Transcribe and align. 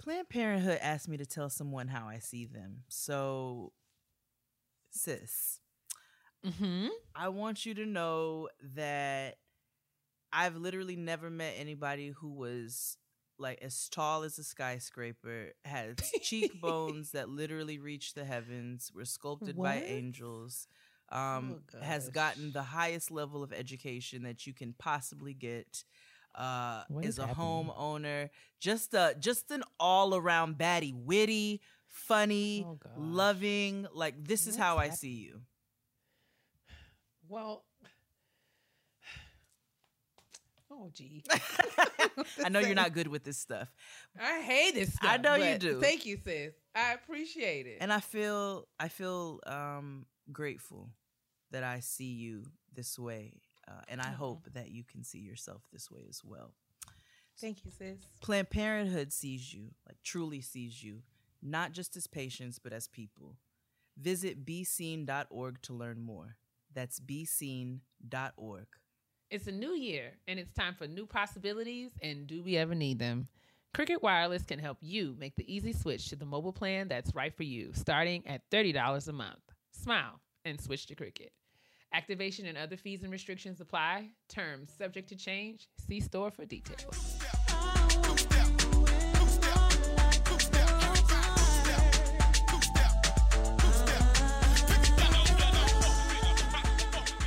Planned 0.00 0.28
Parenthood 0.28 0.78
asked 0.82 1.08
me 1.08 1.16
to 1.18 1.26
tell 1.26 1.50
someone 1.50 1.88
how 1.88 2.08
I 2.08 2.18
see 2.18 2.46
them. 2.46 2.84
So, 2.88 3.72
sis, 4.90 5.60
Mm-hmm. 6.46 6.88
I 7.14 7.28
want 7.28 7.66
you 7.66 7.74
to 7.74 7.86
know 7.86 8.48
that 8.74 9.36
I've 10.32 10.56
literally 10.56 10.96
never 10.96 11.30
met 11.30 11.54
anybody 11.58 12.08
who 12.10 12.30
was 12.32 12.96
like 13.38 13.60
as 13.62 13.88
tall 13.88 14.22
as 14.22 14.38
a 14.38 14.44
skyscraper, 14.44 15.52
had 15.64 16.00
cheekbones 16.22 17.12
that 17.12 17.28
literally 17.28 17.78
reached 17.78 18.14
the 18.14 18.24
heavens, 18.24 18.90
were 18.94 19.04
sculpted 19.04 19.60
by 19.62 19.76
angels, 19.86 20.68
um, 21.12 21.58
Oh, 21.74 21.80
has 21.82 22.08
gotten 22.08 22.52
the 22.52 22.62
highest 22.62 23.10
level 23.10 23.42
of 23.42 23.52
education 23.52 24.22
that 24.24 24.46
you 24.46 24.52
can 24.54 24.74
possibly 24.78 25.34
get. 25.34 25.84
Uh, 26.34 26.84
What 26.88 27.04
is 27.04 27.18
is 27.18 27.18
a 27.18 27.26
homeowner, 27.26 28.30
just 28.60 28.94
a 28.94 29.14
just 29.18 29.50
an 29.50 29.62
all 29.78 30.14
around 30.14 30.56
baddie, 30.58 30.94
witty, 30.94 31.60
funny, 31.86 32.64
Oh, 32.66 32.78
loving. 32.96 33.86
Like 33.92 34.24
this 34.24 34.42
is 34.46 34.54
What's 34.54 34.58
how 34.58 34.78
I 34.78 34.90
see 34.90 35.14
you. 35.14 35.40
Well, 37.28 37.64
oh 40.70 40.90
gee, 40.92 41.22
I 42.44 42.48
know 42.48 42.60
you're 42.60 42.74
not 42.74 42.92
good 42.92 43.08
with 43.08 43.24
this 43.24 43.38
stuff. 43.38 43.68
I 44.18 44.40
hate 44.40 44.74
this 44.74 44.94
stuff. 44.94 45.10
I 45.10 45.16
know 45.16 45.34
you 45.34 45.58
do. 45.58 45.80
Thank 45.80 46.06
you, 46.06 46.18
sis. 46.24 46.52
I 46.74 46.92
appreciate 46.94 47.66
it. 47.66 47.78
And 47.80 47.92
I 47.92 48.00
feel 48.00 48.68
I 48.78 48.88
feel 48.88 49.40
um 49.46 50.06
grateful 50.32 50.90
that 51.50 51.64
I 51.64 51.80
see 51.80 52.12
you 52.12 52.44
this 52.74 52.98
way. 52.98 53.40
Uh, 53.70 53.80
and 53.88 54.00
I 54.00 54.08
Aw. 54.08 54.16
hope 54.16 54.48
that 54.54 54.70
you 54.70 54.82
can 54.84 55.04
see 55.04 55.18
yourself 55.18 55.62
this 55.72 55.90
way 55.90 56.04
as 56.08 56.22
well. 56.24 56.54
Thank 57.40 57.64
you, 57.64 57.70
sis. 57.70 57.98
Planned 58.20 58.50
Parenthood 58.50 59.12
sees 59.12 59.54
you, 59.54 59.70
like 59.86 59.98
truly 60.02 60.40
sees 60.40 60.82
you, 60.82 61.02
not 61.42 61.72
just 61.72 61.96
as 61.96 62.06
patients, 62.06 62.58
but 62.58 62.72
as 62.72 62.88
people. 62.88 63.36
Visit 63.98 64.44
BeSeen.org 64.44 65.62
to 65.62 65.72
learn 65.72 66.02
more. 66.02 66.36
That's 66.74 67.00
BeSeen.org. 67.00 68.66
It's 69.30 69.46
a 69.46 69.52
new 69.52 69.72
year, 69.72 70.12
and 70.26 70.40
it's 70.40 70.52
time 70.52 70.74
for 70.74 70.86
new 70.88 71.06
possibilities. 71.06 71.92
And 72.02 72.26
do 72.26 72.42
we 72.42 72.56
ever 72.56 72.74
need 72.74 72.98
them? 72.98 73.28
Cricket 73.72 74.02
Wireless 74.02 74.42
can 74.42 74.58
help 74.58 74.78
you 74.80 75.14
make 75.18 75.36
the 75.36 75.52
easy 75.54 75.72
switch 75.72 76.08
to 76.08 76.16
the 76.16 76.26
mobile 76.26 76.52
plan 76.52 76.88
that's 76.88 77.14
right 77.14 77.34
for 77.34 77.44
you, 77.44 77.70
starting 77.72 78.26
at 78.26 78.42
$30 78.50 79.06
a 79.06 79.12
month. 79.12 79.38
Smile 79.70 80.20
and 80.44 80.60
switch 80.60 80.86
to 80.86 80.96
Cricket. 80.96 81.32
Activation 81.92 82.46
and 82.46 82.56
other 82.56 82.76
fees 82.76 83.02
and 83.02 83.10
restrictions 83.10 83.60
apply. 83.60 84.10
Terms 84.28 84.72
subject 84.78 85.08
to 85.08 85.16
change. 85.16 85.68
See 85.88 85.98
store 86.00 86.30
for 86.30 86.44
details. 86.44 87.18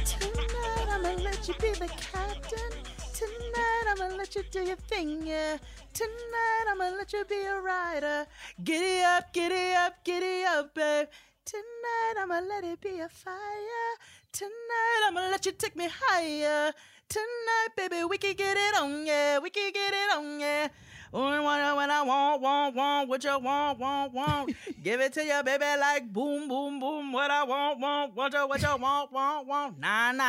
Tonight 0.06 0.88
I'ma 0.89 1.14
let 1.23 1.47
you 1.47 1.53
be 1.59 1.72
the 1.73 1.89
captain. 1.97 2.72
Tonight 3.14 3.86
I'ma 3.89 4.16
let 4.16 4.34
you 4.34 4.44
do 4.50 4.61
your 4.64 4.78
thing, 4.78 5.28
yeah. 5.28 5.58
Tonight 5.94 6.66
I'ma 6.72 6.89
let 6.97 7.11
you 7.11 7.25
be 7.25 7.41
a 7.44 7.59
rider. 7.59 8.25
Giddy 8.64 9.03
up, 9.03 9.34
giddy 9.34 9.73
up, 9.73 10.06
giddy 10.06 10.45
up, 10.45 10.73
babe. 10.73 11.08
Tonight 11.45 12.16
I'ma 12.22 12.39
let 12.47 12.64
it 12.64 12.80
be 12.80 13.00
a 13.00 13.09
fire. 13.09 13.97
Tonight 14.34 15.02
I'ma 15.08 15.22
let 15.30 15.45
you 15.45 15.52
take 15.52 15.76
me 15.76 15.88
higher. 15.88 16.73
Tonight, 17.08 17.67
baby, 17.78 18.03
we 18.03 18.17
can 18.17 18.34
get 18.34 18.58
it 18.58 18.75
on, 18.81 19.06
yeah. 19.06 19.38
We 19.38 19.52
can 19.52 19.72
get 19.72 19.94
it 19.94 20.17
on, 20.17 20.40
yeah. 20.40 20.70
When 21.12 21.23
I, 21.23 21.73
when 21.75 21.92
I 21.92 22.02
want, 22.02 22.42
want, 22.42 22.75
want, 22.75 23.09
what 23.09 23.23
you 23.23 23.38
want, 23.38 23.78
want, 23.78 24.12
want. 24.12 24.56
Give 24.84 25.00
it 25.02 25.14
to 25.14 25.23
you, 25.23 25.44
baby, 25.45 25.66
like 25.80 26.12
boom, 26.12 26.48
boom, 26.48 26.80
boom. 26.80 27.12
What 27.12 27.30
I 27.30 27.44
want, 27.44 27.80
want, 27.80 28.16
want, 28.16 28.34
what 28.34 28.34
you, 28.34 28.48
what 28.48 28.62
you 28.64 28.75
want, 28.75 29.12
want, 29.12 29.48
want. 29.48 29.80
Nah, 29.80 30.12
nah. 30.13 30.24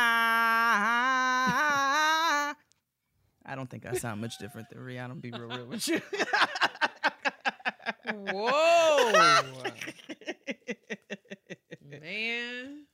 I 3.43 3.55
don't 3.55 3.67
think 3.67 3.87
I 3.87 3.93
sound 3.93 4.21
much 4.21 4.37
different 4.37 4.69
than 4.69 4.77
Rihanna. 4.77 5.19
Be 5.19 5.31
real, 5.31 5.47
real 5.47 5.65
with 5.65 5.87
you. 5.87 5.99
Whoa. 8.13 9.11
Man, 11.89 12.85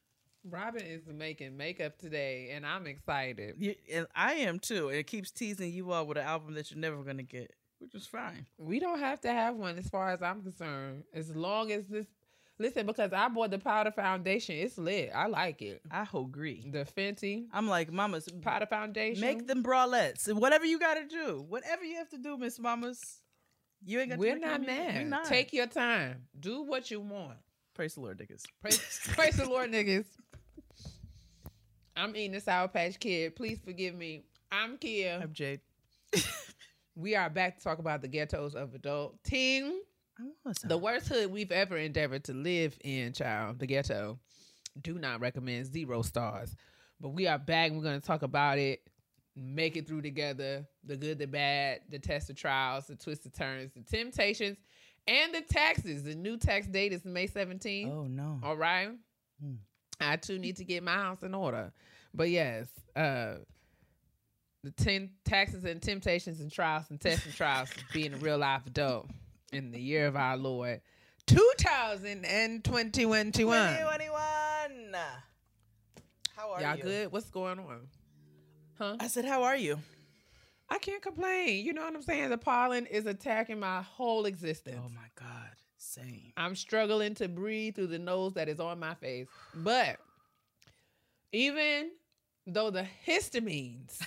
Robyn 0.49 0.81
is 0.83 1.01
making 1.07 1.55
makeup 1.55 1.97
today, 1.99 2.49
and 2.51 2.65
I'm 2.65 2.87
excited. 2.87 3.55
You- 3.59 3.75
and 3.91 4.07
I 4.15 4.33
am 4.35 4.59
too. 4.59 4.89
It 4.89 5.05
keeps 5.07 5.31
teasing 5.31 5.71
you 5.71 5.91
all 5.91 6.05
with 6.07 6.17
an 6.17 6.23
album 6.25 6.55
that 6.55 6.71
you're 6.71 6.79
never 6.79 7.03
gonna 7.03 7.23
get, 7.23 7.53
which 7.79 7.93
is 7.93 8.07
fine. 8.07 8.45
We 8.57 8.79
don't 8.79 8.99
have 8.99 9.21
to 9.21 9.29
have 9.31 9.55
one 9.55 9.77
as 9.77 9.87
far 9.89 10.09
as 10.11 10.21
I'm 10.21 10.41
concerned. 10.41 11.03
As 11.13 11.35
long 11.35 11.71
as 11.71 11.87
this 11.87 12.07
listen, 12.57 12.85
because 12.85 13.11
I 13.13 13.27
bought 13.27 13.51
the 13.51 13.59
powder 13.59 13.91
foundation. 13.91 14.55
It's 14.55 14.77
lit. 14.77 15.11
I 15.13 15.27
like 15.27 15.61
it. 15.61 15.81
I 15.91 16.07
agree. 16.13 16.63
The 16.71 16.85
Fenty 16.85 17.47
I'm 17.51 17.67
like, 17.67 17.91
mamas, 17.91 18.27
powder 18.41 18.65
foundation. 18.67 19.21
make 19.21 19.47
them 19.47 19.63
bralettes. 19.63 20.31
Whatever 20.33 20.65
you 20.65 20.79
gotta 20.79 21.05
do. 21.07 21.45
Whatever 21.49 21.83
you 21.83 21.97
have 21.97 22.09
to 22.09 22.17
do, 22.17 22.37
Miss 22.37 22.57
Mamas. 22.59 23.19
You 23.83 23.99
ain't 23.99 24.09
got 24.09 24.15
to 24.15 24.19
We're 24.21 24.37
not 24.37 24.61
mad. 24.63 25.07
not. 25.07 25.25
Take 25.25 25.53
your 25.53 25.65
time. 25.65 26.27
Do 26.39 26.61
what 26.61 26.91
you 26.91 26.99
want. 26.99 27.37
Praise 27.73 27.95
the 27.95 28.01
Lord, 28.01 28.19
niggas. 28.19 28.43
Praise, 28.61 28.99
praise 29.13 29.37
the 29.37 29.49
Lord, 29.49 29.71
niggas. 29.71 30.05
I'm 31.95 32.15
eating 32.15 32.35
a 32.35 32.41
Sour 32.41 32.67
Patch 32.69 32.99
Kid. 32.99 33.35
Please 33.35 33.59
forgive 33.63 33.95
me. 33.95 34.23
I'm 34.51 34.77
Keia. 34.77 35.21
I'm 35.21 35.33
Jade. 35.33 35.61
We 36.95 37.15
are 37.15 37.29
back 37.29 37.57
to 37.57 37.63
talk 37.63 37.79
about 37.79 38.01
the 38.01 38.07
ghettos 38.07 38.53
of 38.53 38.71
adulting. 38.71 39.71
I 40.19 40.23
want 40.43 40.59
some. 40.59 40.67
The 40.69 40.77
worst 40.77 41.07
hood 41.07 41.31
we've 41.31 41.51
ever 41.51 41.77
endeavored 41.77 42.25
to 42.25 42.33
live 42.33 42.77
in, 42.83 43.13
child, 43.13 43.59
the 43.59 43.65
ghetto. 43.67 44.19
Do 44.81 44.99
not 44.99 45.21
recommend 45.21 45.65
zero 45.67 46.01
stars. 46.01 46.55
But 46.99 47.09
we 47.09 47.27
are 47.27 47.39
back. 47.39 47.71
We're 47.71 47.81
going 47.81 47.99
to 47.99 48.05
talk 48.05 48.23
about 48.23 48.57
it, 48.57 48.81
make 49.35 49.77
it 49.77 49.87
through 49.87 50.01
together 50.01 50.65
the 50.83 50.97
good, 50.97 51.17
the 51.17 51.27
bad, 51.27 51.81
the 51.89 51.99
test 51.99 52.29
of 52.29 52.35
trials, 52.35 52.87
the 52.87 52.95
twists, 52.95 53.23
twisted 53.23 53.33
turns, 53.33 53.71
the 53.73 53.81
temptations, 53.81 54.57
and 55.07 55.33
the 55.33 55.41
taxes. 55.41 56.03
The 56.03 56.15
new 56.15 56.37
tax 56.37 56.67
date 56.67 56.93
is 56.93 57.05
May 57.05 57.27
17th. 57.27 57.91
Oh 57.91 58.03
no. 58.03 58.39
All 58.43 58.57
right. 58.57 58.89
Hmm. 59.41 59.55
I 60.01 60.15
too 60.17 60.39
need 60.39 60.57
to 60.57 60.63
get 60.63 60.83
my 60.83 60.93
house 60.93 61.23
in 61.23 61.33
order. 61.33 61.71
But 62.13 62.29
yes, 62.29 62.67
uh 62.95 63.35
the 64.63 64.71
ten 64.71 65.09
taxes 65.25 65.65
and 65.65 65.81
temptations 65.81 66.39
and 66.39 66.51
trials 66.51 66.85
and 66.89 67.01
tests 67.01 67.25
and 67.25 67.33
trials 67.33 67.69
being 67.93 68.13
a 68.13 68.17
real 68.17 68.37
life 68.37 68.65
adult 68.67 69.07
in 69.51 69.71
the 69.71 69.79
year 69.79 70.05
of 70.07 70.15
our 70.15 70.37
Lord 70.37 70.81
2021. 71.27 73.31
2021. 73.31 74.11
How 76.35 76.51
are 76.51 76.61
Y'all 76.61 76.77
you? 76.77 76.83
good? 76.83 77.11
What's 77.11 77.29
going 77.29 77.59
on? 77.59 77.87
Huh? 78.77 78.97
I 78.99 79.07
said, 79.07 79.25
how 79.25 79.43
are 79.43 79.55
you? 79.55 79.79
I 80.69 80.77
can't 80.79 81.01
complain. 81.01 81.65
You 81.65 81.73
know 81.73 81.83
what 81.83 81.93
I'm 81.93 82.01
saying? 82.01 82.29
The 82.29 82.37
pollen 82.37 82.85
is 82.85 83.05
attacking 83.05 83.59
my 83.59 83.81
whole 83.81 84.25
existence. 84.25 84.79
Oh 84.79 84.89
my 84.89 85.07
God. 85.15 85.49
Same. 85.83 86.31
I'm 86.37 86.55
struggling 86.55 87.15
to 87.15 87.27
breathe 87.27 87.75
through 87.75 87.87
the 87.87 87.97
nose 87.99 88.33
that 88.35 88.47
is 88.47 88.59
on 88.59 88.79
my 88.79 88.93
face. 88.93 89.27
But 89.55 89.97
even 91.31 91.89
though 92.45 92.69
the 92.69 92.85
histamines 93.07 93.97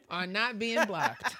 are 0.10 0.26
not 0.26 0.58
being 0.58 0.84
blocked, 0.84 1.32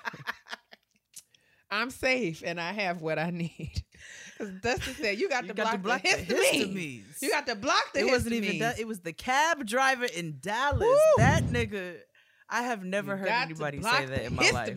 I'm 1.70 1.90
safe 1.90 2.42
and 2.46 2.60
I 2.60 2.72
have 2.72 3.00
what 3.02 3.18
I 3.18 3.30
need. 3.30 3.82
Because 4.38 4.54
Dustin 4.60 4.94
said, 4.94 5.20
you 5.20 5.28
got, 5.28 5.44
You 5.44 5.48
to, 5.48 5.54
got 5.54 5.62
block 5.64 5.72
to 5.72 5.78
block 5.78 6.02
the 6.02 6.08
the 6.26 6.34
histamines. 6.34 6.74
histamines. 6.74 7.22
You 7.22 7.30
got 7.30 7.46
to 7.46 7.54
block 7.54 7.92
the 7.92 8.00
it 8.00 8.06
histamines. 8.06 8.10
wasn't 8.10 8.34
even 8.34 8.58
that. 8.58 8.78
It 8.80 8.88
was 8.88 9.00
the 9.00 9.12
cab 9.12 9.64
driver 9.64 10.06
in 10.06 10.38
Dallas. 10.40 10.80
Woo! 10.80 10.96
That 11.18 11.44
nigga. 11.44 11.98
I 12.48 12.62
have 12.62 12.82
never 12.84 13.12
You 13.12 13.18
heard 13.18 13.28
anybody 13.28 13.80
say 13.80 14.06
that 14.06 14.22
in 14.24 14.34
my 14.34 14.50
life. 14.50 14.76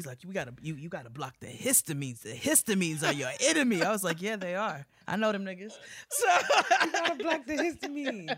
He's 0.00 0.06
like, 0.06 0.24
you 0.24 0.32
gotta, 0.32 0.54
you, 0.62 0.76
you 0.76 0.88
gotta 0.88 1.10
block 1.10 1.34
the 1.40 1.46
histamines. 1.46 2.20
The 2.20 2.32
histamines 2.32 3.06
are 3.06 3.12
your 3.12 3.28
enemy. 3.42 3.82
I 3.82 3.92
was 3.92 4.02
like, 4.02 4.22
yeah, 4.22 4.36
they 4.36 4.54
are. 4.54 4.86
I 5.06 5.16
know 5.16 5.30
them 5.30 5.44
niggas. 5.44 5.72
So 6.08 6.26
You 6.86 6.92
gotta 6.92 7.14
block 7.16 7.44
the 7.44 7.52
histamines. 7.52 8.34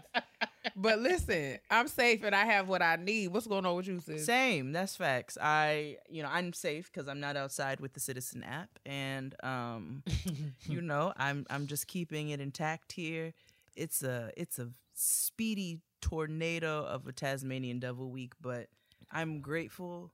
But 0.75 0.99
listen, 0.99 1.59
I'm 1.71 1.87
safe 1.87 2.25
and 2.25 2.35
I 2.35 2.47
have 2.47 2.67
what 2.67 2.83
I 2.83 2.97
need. 2.97 3.29
What's 3.29 3.47
going 3.47 3.65
on 3.65 3.77
with 3.77 3.87
you, 3.87 4.01
sis? 4.01 4.27
Same. 4.27 4.73
That's 4.73 4.97
facts. 4.97 5.39
I, 5.41 5.99
you 6.11 6.25
know, 6.25 6.31
I'm 6.33 6.53
safe 6.53 6.91
because 6.93 7.07
I'm 7.07 7.21
not 7.21 7.37
outside 7.37 7.79
with 7.79 7.93
the 7.93 8.01
Citizen 8.01 8.43
app, 8.43 8.71
and 8.85 9.33
um, 9.45 10.03
you 10.69 10.81
know, 10.81 11.13
I'm 11.17 11.47
I'm 11.49 11.69
just 11.69 11.87
keeping 11.87 12.31
it 12.31 12.41
intact 12.41 12.91
here. 12.91 13.35
It's 13.77 14.03
a 14.03 14.33
it's 14.37 14.59
a 14.59 14.71
speedy 14.95 15.79
tornado 16.01 16.85
of 16.85 17.07
a 17.07 17.13
Tasmanian 17.13 17.79
devil 17.79 18.11
week, 18.11 18.33
but 18.41 18.67
I'm 19.13 19.41
grateful 19.41 20.11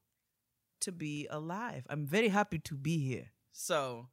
to 0.80 0.92
be 0.92 1.26
alive. 1.30 1.84
I'm 1.88 2.06
very 2.06 2.28
happy 2.28 2.58
to 2.60 2.74
be 2.74 2.98
here. 2.98 3.32
So 3.52 4.08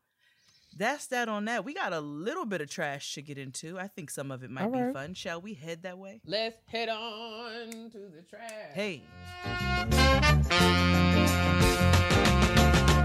that's 0.78 1.08
that 1.08 1.30
on 1.30 1.46
that. 1.46 1.64
We 1.66 1.74
got 1.74 1.94
a 1.94 2.00
little 2.00 2.46
bit 2.46 2.62
of 2.62 2.70
trash 2.70 3.14
to 3.14 3.22
get 3.22 3.38
into. 3.38 3.80
I 3.80 3.88
think 3.88 4.10
some 4.10 4.32
of 4.32 4.44
it 4.44 4.50
might 4.50 4.66
All 4.66 4.72
be 4.72 4.82
right. 4.82 4.94
fun. 4.94 5.14
Shall 5.14 5.42
we 5.42 5.54
head 5.54 5.84
that 5.84 5.98
way? 5.98 6.22
Let's 6.26 6.58
head 6.68 6.90
on 6.90 7.90
to 7.92 8.10
the 8.14 8.24
trash. 8.30 8.74
Hey. 8.74 9.04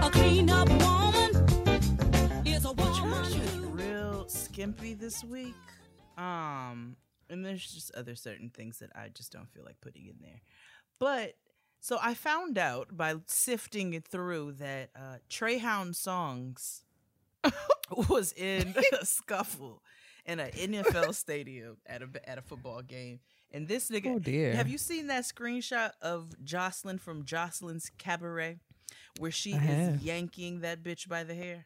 A 0.03 0.09
clean 0.11 0.49
up 0.49 0.69
woman 0.69 1.11
skimpy 4.51 4.93
this 4.93 5.23
week. 5.23 5.55
Um, 6.17 6.95
and 7.29 7.45
there's 7.45 7.65
just 7.65 7.93
other 7.95 8.15
certain 8.15 8.49
things 8.49 8.79
that 8.79 8.91
I 8.95 9.09
just 9.09 9.31
don't 9.31 9.49
feel 9.49 9.63
like 9.65 9.79
putting 9.81 10.05
in 10.05 10.15
there. 10.21 10.41
But 10.99 11.35
so 11.81 11.97
I 12.01 12.13
found 12.13 12.57
out 12.57 12.95
by 12.95 13.15
sifting 13.25 13.93
it 13.93 14.07
through 14.07 14.53
that 14.53 14.91
uh, 14.95 15.17
Treyhound 15.29 15.95
Songs 15.97 16.83
was 18.09 18.31
in 18.33 18.73
a 19.01 19.05
scuffle 19.05 19.81
in 20.25 20.39
an 20.39 20.51
NFL 20.51 21.13
stadium 21.15 21.77
at 21.87 22.01
a 22.03 22.07
at 22.29 22.37
a 22.37 22.41
football 22.41 22.81
game. 22.81 23.19
And 23.53 23.67
this 23.67 23.89
nigga, 23.89 24.15
Oh 24.15 24.19
dear. 24.19 24.53
have 24.55 24.69
you 24.69 24.77
seen 24.77 25.07
that 25.07 25.23
screenshot 25.23 25.91
of 26.01 26.29
Joseline 26.45 26.99
from 27.01 27.23
Joseline's 27.25 27.91
Cabaret, 27.97 28.59
where 29.19 29.31
she 29.31 29.53
I 29.53 29.57
is 29.57 29.63
have. 29.63 30.01
yanking 30.01 30.61
that 30.61 30.81
bitch 30.83 31.09
by 31.09 31.23
the 31.25 31.33
hair? 31.33 31.65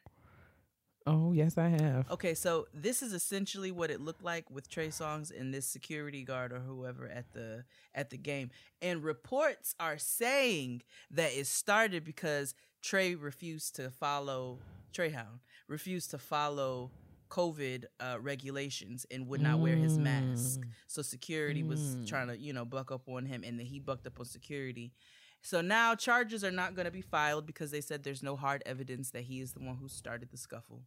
Oh 1.07 1.33
yes, 1.33 1.57
I 1.57 1.69
have. 1.69 2.09
Okay, 2.09 2.33
so 2.33 2.65
this 2.73 3.03
is 3.03 3.13
essentially 3.13 3.71
what 3.71 3.91
it 3.91 4.01
looked 4.01 4.23
like 4.23 4.49
with 4.49 4.67
Trey 4.69 4.87
Songz 4.87 5.31
and 5.37 5.53
this 5.53 5.67
security 5.67 6.23
guard 6.23 6.51
or 6.51 6.59
whoever 6.59 7.07
at 7.07 7.31
the 7.33 7.63
at 7.93 8.09
the 8.09 8.17
game. 8.17 8.49
And 8.81 9.03
reports 9.03 9.75
are 9.79 9.97
saying 9.99 10.81
that 11.11 11.31
it 11.33 11.45
started 11.45 12.03
because 12.03 12.55
Trey 12.81 13.13
refused 13.15 13.75
to 13.75 13.89
follow 13.91 14.57
Treyhound 14.93 15.41
refused 15.67 16.09
to 16.11 16.17
follow 16.17 16.89
COVID 17.29 17.85
uh, 17.99 18.17
regulations 18.21 19.05
and 19.11 19.27
would 19.27 19.41
not 19.41 19.59
wear 19.59 19.75
his 19.75 19.97
mask. 19.97 20.59
Mm. 20.61 20.69
So 20.87 21.01
security 21.01 21.63
was 21.63 21.79
Mm. 21.97 22.07
trying 22.07 22.27
to 22.29 22.37
you 22.37 22.53
know 22.53 22.65
buck 22.65 22.91
up 22.91 23.07
on 23.07 23.25
him, 23.25 23.43
and 23.43 23.59
then 23.59 23.65
he 23.67 23.79
bucked 23.79 24.07
up 24.07 24.19
on 24.19 24.25
security. 24.25 24.93
So 25.41 25.61
now 25.61 25.93
charges 25.93 26.43
are 26.43 26.51
not 26.51 26.73
going 26.73 26.85
to 26.85 26.91
be 26.91 27.01
filed 27.01 27.45
because 27.45 27.69
they 27.69 27.81
said 27.81 28.03
there's 28.03 28.23
no 28.23 28.35
hard 28.35 28.63
evidence 28.65 29.11
that 29.11 29.23
he 29.23 29.41
is 29.41 29.53
the 29.53 29.59
one 29.59 29.75
who 29.75 29.87
started 29.87 30.31
the 30.31 30.37
scuffle. 30.37 30.81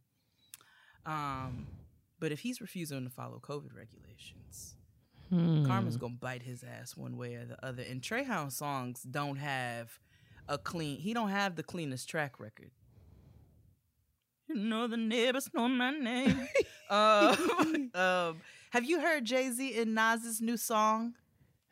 Um, 1.05 1.67
but 2.19 2.31
if 2.31 2.39
he's 2.41 2.59
refusing 2.61 3.03
to 3.05 3.09
follow 3.09 3.39
COVID 3.39 3.75
regulations, 3.75 4.75
Hmm. 5.29 5.63
Karma's 5.67 5.95
gonna 5.95 6.15
bite 6.15 6.41
his 6.41 6.63
ass 6.63 6.97
one 6.97 7.15
way 7.15 7.35
or 7.35 7.45
the 7.45 7.63
other. 7.63 7.83
And 7.83 8.01
Treyhound 8.01 8.51
songs 8.51 9.03
don't 9.03 9.35
have 9.37 9.99
a 10.47 10.57
clean. 10.57 10.97
He 10.99 11.13
don't 11.13 11.29
have 11.29 11.55
the 11.55 11.61
cleanest 11.61 12.09
track 12.09 12.39
record. 12.39 12.71
You 14.47 14.55
know 14.55 14.87
the 14.87 14.97
neighbors 14.97 15.49
know 15.53 15.67
my 15.69 15.91
name. 15.91 16.47
um, 16.89 17.91
um, 17.93 18.41
have 18.71 18.83
you 18.85 18.99
heard 18.99 19.25
Jay 19.25 19.51
Z 19.51 19.79
and 19.79 19.93
Nas's 19.93 20.41
new 20.41 20.57
song? 20.57 21.13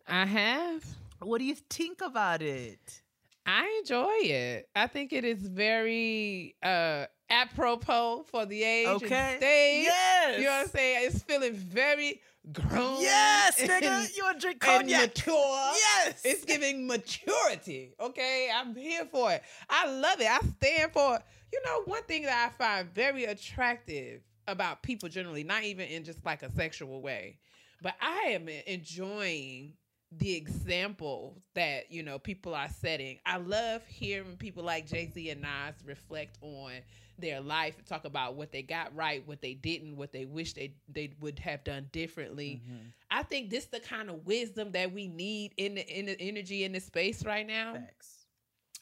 I 0.08 0.26
have. 0.28 0.86
What 1.20 1.40
do 1.40 1.46
you 1.46 1.56
think 1.56 2.02
about 2.02 2.44
it? 2.44 3.02
I 3.48 3.80
enjoy 3.80 4.14
it. 4.28 4.70
I 4.76 4.88
think 4.88 5.14
it 5.14 5.24
is 5.24 5.40
very 5.48 6.56
uh 6.62 7.06
apropos 7.30 8.24
for 8.30 8.46
the 8.46 8.64
age 8.64 8.88
Okay. 8.88 9.16
and 9.16 9.38
stage. 9.38 9.84
Yes. 9.86 10.38
You 10.40 10.46
know 10.46 10.52
what 10.52 10.62
I'm 10.64 10.68
saying? 10.68 11.08
It's 11.08 11.24
feeling 11.24 11.54
very 11.54 12.22
grown. 12.52 13.02
Yes, 13.02 13.60
nigga. 13.62 13.84
and- 13.84 14.10
You 14.16 14.24
want 14.24 14.38
to 14.40 14.42
drink 14.48 14.66
and 14.68 14.80
cognac? 14.82 15.02
mature. 15.16 15.72
Yes. 15.74 16.22
It's 16.26 16.46
giving 16.46 16.88
maturity. 16.88 17.94
Okay. 18.00 18.50
I'm 18.54 18.76
here 18.76 19.06
for 19.12 19.32
it. 19.32 19.44
I 19.70 19.88
love 19.92 20.20
it. 20.22 20.28
I 20.30 20.40
stand 20.40 20.92
for 20.94 21.16
it. 21.16 21.22
You 21.54 21.62
know, 21.66 21.84
one 21.86 22.04
thing 22.04 22.24
that 22.24 22.52
I 22.52 22.58
find 22.64 22.90
very 22.94 23.24
attractive 23.26 24.22
about 24.48 24.84
people 24.84 25.08
generally, 25.10 25.44
not 25.44 25.64
even 25.64 25.88
in 25.88 26.04
just 26.04 26.26
like 26.26 26.44
a 26.44 26.52
sexual 26.52 27.02
way, 27.02 27.40
but 27.82 27.96
I 28.02 28.30
am 28.30 28.48
enjoying 28.50 29.74
the 30.12 30.36
example 30.36 31.38
that, 31.54 31.92
you 31.92 32.02
know, 32.04 32.18
people 32.18 32.56
are 32.56 32.70
setting. 32.70 33.20
I 33.26 33.38
love 33.38 33.86
hearing 33.88 34.38
people 34.38 34.64
like 34.64 34.88
Jay 34.88 35.10
Z 35.14 35.30
and 35.30 35.42
Nas 35.42 35.76
reflect 35.86 36.38
on 36.42 36.72
their 37.20 37.42
life 37.42 37.78
and 37.78 37.86
talk 37.86 38.06
about 38.06 38.36
what 38.36 38.52
they 38.52 38.62
got 38.62 38.96
right, 38.96 39.28
what 39.28 39.42
they 39.42 39.54
didn't, 39.54 39.98
what 39.98 40.12
they 40.14 40.26
wish 40.26 40.54
they, 40.54 40.74
they 40.88 41.12
would 41.20 41.40
have 41.40 41.64
done 41.64 41.90
differently. 41.92 42.62
Mhm. 42.64 42.94
I 43.10 43.24
think 43.24 43.50
this 43.50 43.66
is 43.66 43.70
the 43.70 43.80
kind 43.80 44.10
of 44.10 44.26
wisdom 44.26 44.72
that 44.74 44.92
we 44.94 45.08
need 45.08 45.54
in 45.58 45.76
the 45.76 45.88
in 45.88 46.06
the 46.06 46.20
energy 46.22 46.64
in 46.64 46.72
the 46.74 46.80
space 46.80 47.26
right 47.26 47.46
now. 47.46 47.74
Facts. 47.74 48.28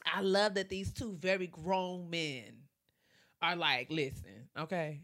I 0.04 0.20
love 0.20 0.54
that 0.54 0.68
these 0.68 0.92
two 0.92 1.16
very 1.16 1.46
grown 1.48 2.10
men 2.10 2.58
are 3.42 3.56
like, 3.56 3.90
listen, 3.90 4.48
okay. 4.56 5.00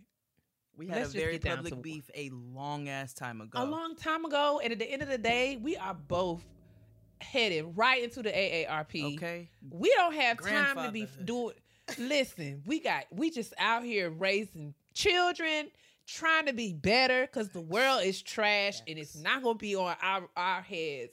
We 0.77 0.87
had 0.87 0.99
Let's 0.99 1.15
a 1.15 1.19
very 1.19 1.39
public 1.39 1.83
beef 1.83 2.11
a 2.15 2.31
long 2.31 2.89
ass 2.89 3.13
time 3.13 3.41
ago. 3.41 3.63
A 3.63 3.65
long 3.65 3.95
time 3.97 4.25
ago, 4.25 4.61
and 4.63 4.73
at 4.73 4.79
the 4.79 4.91
end 4.91 5.03
of 5.03 5.09
the 5.09 5.19
day, 5.19 5.59
we 5.61 5.77
are 5.77 5.95
both 5.95 6.43
headed 7.21 7.77
right 7.77 8.03
into 8.03 8.23
the 8.23 8.31
AARP. 8.31 9.17
Okay. 9.17 9.49
We 9.71 9.91
don't 9.95 10.15
have 10.15 10.41
time 10.41 10.77
to 10.77 10.91
be 10.91 11.07
doing. 11.25 11.55
Listen, 11.99 12.63
we 12.67 12.81
got 12.81 13.05
we 13.11 13.31
just 13.31 13.53
out 13.59 13.85
here 13.85 14.11
raising 14.11 14.75
children, 14.95 15.69
trying 16.07 16.47
to 16.47 16.53
be 16.53 16.73
better 16.73 17.23
because 17.23 17.51
the 17.51 17.61
world 17.61 18.03
is 18.05 18.23
trash 18.23 18.81
and 18.87 18.99
it's 18.99 19.17
not 19.17 19.43
gonna 19.43 19.59
be 19.59 19.75
on 19.75 19.95
our 20.03 20.29
our 20.37 20.63
heads. 20.63 21.13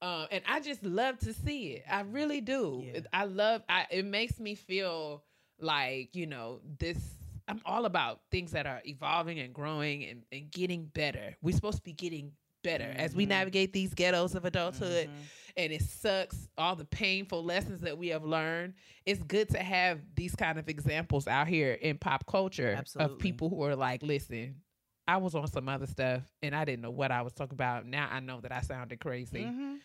Um, 0.00 0.26
and 0.32 0.42
I 0.48 0.60
just 0.60 0.84
love 0.84 1.18
to 1.20 1.32
see 1.32 1.74
it. 1.74 1.84
I 1.88 2.00
really 2.00 2.40
do. 2.40 2.82
Yeah. 2.84 3.00
I 3.12 3.24
love. 3.24 3.62
I, 3.68 3.86
it 3.90 4.04
makes 4.04 4.40
me 4.40 4.56
feel 4.56 5.22
like 5.60 6.14
you 6.14 6.26
know 6.26 6.60
this. 6.78 6.98
I'm 7.48 7.60
all 7.64 7.84
about 7.86 8.20
things 8.30 8.52
that 8.52 8.66
are 8.66 8.80
evolving 8.86 9.38
and 9.40 9.52
growing 9.52 10.04
and, 10.04 10.22
and 10.32 10.50
getting 10.50 10.84
better. 10.86 11.36
We're 11.42 11.54
supposed 11.54 11.78
to 11.78 11.82
be 11.82 11.92
getting 11.92 12.32
better 12.62 12.92
as 12.96 13.12
we 13.16 13.24
Mhm. 13.24 13.30
navigate 13.30 13.72
these 13.72 13.92
ghettos 13.92 14.36
of 14.36 14.44
adulthood 14.44 15.08
Mhm. 15.08 15.12
and 15.56 15.72
it 15.72 15.82
sucks 15.82 16.48
all 16.56 16.76
the 16.76 16.84
painful 16.84 17.42
lessons 17.42 17.80
that 17.80 17.98
we 17.98 18.06
have 18.06 18.22
learned 18.24 18.74
it's 19.04 19.20
good 19.24 19.48
to 19.48 19.58
have 19.58 20.00
these 20.14 20.36
kind 20.36 20.60
of 20.60 20.68
examples 20.68 21.26
out 21.26 21.48
here 21.48 21.72
in 21.72 21.98
pop 21.98 22.24
culture 22.24 22.72
Absolutely. 22.78 23.14
of 23.14 23.18
people 23.18 23.48
who 23.48 23.60
are 23.64 23.74
like 23.74 24.00
listen 24.04 24.54
i 25.08 25.16
was 25.16 25.34
on 25.34 25.48
some 25.48 25.68
other 25.68 25.88
stuff 25.88 26.22
and 26.40 26.54
i 26.54 26.64
didn't 26.64 26.82
know 26.82 26.90
what 26.92 27.10
i 27.10 27.20
was 27.22 27.32
talking 27.32 27.54
about 27.54 27.84
now 27.84 28.08
i 28.12 28.20
know 28.20 28.40
that 28.40 28.52
i 28.52 28.60
sounded 28.60 29.00
crazy 29.00 29.42
Mhm. 29.42 29.80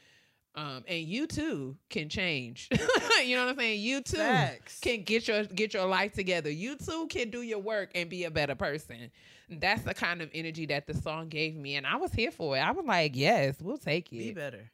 Um 0.58 0.84
and 0.88 1.06
you 1.06 1.28
too 1.28 1.78
can 1.90 2.10
change 2.10 2.68
you 3.24 3.36
know 3.36 3.46
what 3.46 3.52
i'm 3.52 3.58
saying 3.58 3.80
you 3.80 4.02
too 4.02 4.18
Facts. 4.18 4.80
can 4.82 5.04
get 5.04 5.28
your 5.28 5.44
get 5.46 5.74
your 5.74 5.86
life 5.86 6.12
together 6.14 6.50
you 6.50 6.76
too 6.76 7.08
can 7.10 7.30
do 7.30 7.42
your 7.44 7.60
work 7.60 7.92
and 7.96 8.10
be 8.10 8.24
a 8.26 8.32
better 8.32 8.56
person 8.56 9.12
that's 9.50 9.84
the 9.84 9.94
kind 9.94 10.22
of 10.22 10.30
energy 10.34 10.66
that 10.66 10.88
the 10.88 10.94
song 10.96 11.30
gave 11.30 11.56
me 11.56 11.76
and 11.76 11.86
i 11.88 11.96
was 11.96 12.12
here 12.12 12.32
for 12.32 12.58
it 12.58 12.60
i 12.60 12.72
was 12.72 12.86
like 12.86 13.16
yes 13.16 13.56
we'll 13.62 13.78
take 13.78 14.12
it. 14.12 14.18
Be 14.18 14.32
better. 14.34 14.72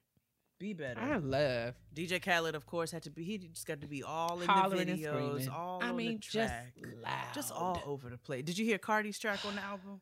Be 0.60 0.74
better. 0.74 1.02
i 1.02 1.18
love 1.18 1.74
DJ 1.94 2.22
Khaled, 2.24 2.56
of 2.56 2.66
course, 2.66 2.90
had 2.90 3.04
to 3.04 3.10
be. 3.12 3.24
He 3.24 3.38
just 3.38 3.68
got 3.68 3.82
to 3.82 3.88
be 3.88 4.02
all 4.02 4.40
in 4.40 4.48
hollering 4.48 4.88
the 4.88 4.94
videos, 4.94 5.52
all 5.54 5.80
I 5.84 5.90
on 5.90 5.96
mean, 5.98 6.14
the 6.14 6.18
track, 6.20 6.74
just 6.80 6.96
loud. 7.04 7.34
just 7.36 7.52
all 7.52 7.82
over 7.86 8.10
the 8.10 8.18
place. 8.18 8.44
Did 8.46 8.58
you 8.58 8.64
hear 8.66 8.78
Cardi's 8.78 9.20
track 9.20 9.40
on 9.46 9.56
the 9.56 9.62
album? 9.62 10.00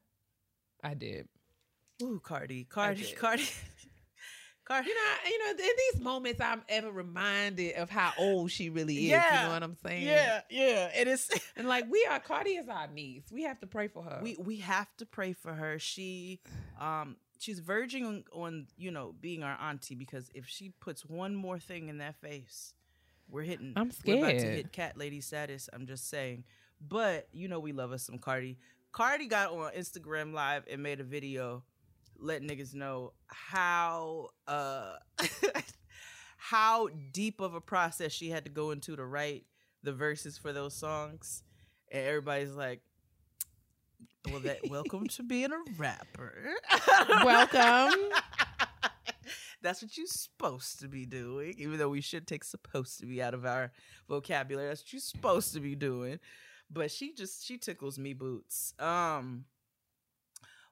I 0.83 0.93
did. 0.93 1.27
Ooh, 2.03 2.19
Cardi, 2.23 2.65
Cardi. 2.65 3.03
Cardi, 3.17 3.43
Cardi. 4.71 4.89
You 4.89 4.95
know, 4.95 5.29
you 5.29 5.39
know, 5.39 5.51
in 5.51 5.75
these 5.93 6.01
moments, 6.01 6.41
I'm 6.41 6.61
ever 6.69 6.91
reminded 6.91 7.75
of 7.75 7.89
how 7.89 8.13
old 8.17 8.51
she 8.51 8.69
really 8.69 8.95
is. 8.95 9.03
Yeah. 9.03 9.41
You 9.41 9.47
know 9.47 9.53
what 9.53 9.63
I'm 9.63 9.77
saying? 9.83 10.03
yeah, 10.05 10.41
yeah. 10.49 10.91
And 10.95 11.09
it's 11.09 11.29
And 11.55 11.67
like 11.67 11.85
we 11.89 12.05
are, 12.09 12.19
Cardi 12.19 12.51
is 12.51 12.69
our 12.69 12.87
niece. 12.87 13.23
We 13.31 13.43
have 13.43 13.59
to 13.59 13.67
pray 13.67 13.87
for 13.87 14.03
her. 14.03 14.19
we 14.21 14.37
we 14.39 14.57
have 14.57 14.87
to 14.97 15.05
pray 15.05 15.33
for 15.33 15.53
her. 15.53 15.79
She, 15.79 16.39
um, 16.79 17.17
she's 17.39 17.59
verging 17.59 18.05
on, 18.05 18.23
on 18.33 18.67
you 18.77 18.91
know 18.91 19.13
being 19.19 19.43
our 19.43 19.57
auntie 19.61 19.95
because 19.95 20.29
if 20.33 20.47
she 20.47 20.69
puts 20.79 21.05
one 21.05 21.35
more 21.35 21.59
thing 21.59 21.89
in 21.89 21.97
that 21.97 22.15
face, 22.15 22.73
we're 23.29 23.43
hitting. 23.43 23.73
I'm 23.75 23.91
We're 24.05 24.17
about 24.17 24.39
to 24.39 24.45
hit 24.45 24.71
cat 24.71 24.97
lady 24.97 25.21
status. 25.21 25.69
I'm 25.73 25.85
just 25.85 26.09
saying. 26.09 26.43
But 26.79 27.27
you 27.31 27.47
know 27.47 27.59
we 27.59 27.73
love 27.73 27.91
us 27.91 28.03
some 28.03 28.17
Cardi. 28.17 28.57
Cardi 28.91 29.27
got 29.27 29.51
on 29.51 29.71
Instagram 29.73 30.33
Live 30.33 30.63
and 30.69 30.83
made 30.83 30.99
a 30.99 31.03
video 31.03 31.63
letting 32.21 32.47
niggas 32.47 32.73
know 32.73 33.13
how 33.27 34.29
uh 34.47 34.93
how 36.37 36.89
deep 37.11 37.41
of 37.41 37.53
a 37.53 37.61
process 37.61 38.11
she 38.11 38.29
had 38.29 38.45
to 38.45 38.51
go 38.51 38.71
into 38.71 38.95
to 38.95 39.05
write 39.05 39.45
the 39.83 39.93
verses 39.93 40.37
for 40.37 40.53
those 40.53 40.75
songs. 40.75 41.43
And 41.91 42.05
everybody's 42.05 42.53
like, 42.53 42.81
well, 44.29 44.39
that 44.41 44.59
welcome 44.69 45.07
to 45.07 45.23
being 45.23 45.51
a 45.51 45.57
rapper. 45.77 46.53
Welcome. 47.23 48.11
That's 49.63 49.81
what 49.81 49.95
you're 49.97 50.07
supposed 50.07 50.79
to 50.79 50.87
be 50.87 51.05
doing, 51.05 51.55
even 51.57 51.77
though 51.77 51.89
we 51.89 52.01
should 52.01 52.27
take 52.27 52.43
supposed 52.43 52.99
to 52.99 53.05
be 53.05 53.21
out 53.21 53.33
of 53.33 53.45
our 53.45 53.71
vocabulary. 54.07 54.67
That's 54.69 54.81
what 54.81 54.93
you're 54.93 54.99
supposed 54.99 55.53
to 55.53 55.59
be 55.59 55.75
doing. 55.75 56.19
But 56.69 56.91
she 56.91 57.13
just 57.13 57.45
she 57.45 57.57
tickles 57.57 57.99
me 57.99 58.13
boots. 58.13 58.73
Um 58.79 59.45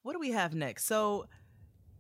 what 0.03 0.13
do 0.13 0.19
we 0.19 0.31
have 0.31 0.53
next? 0.53 0.85
So 0.85 1.27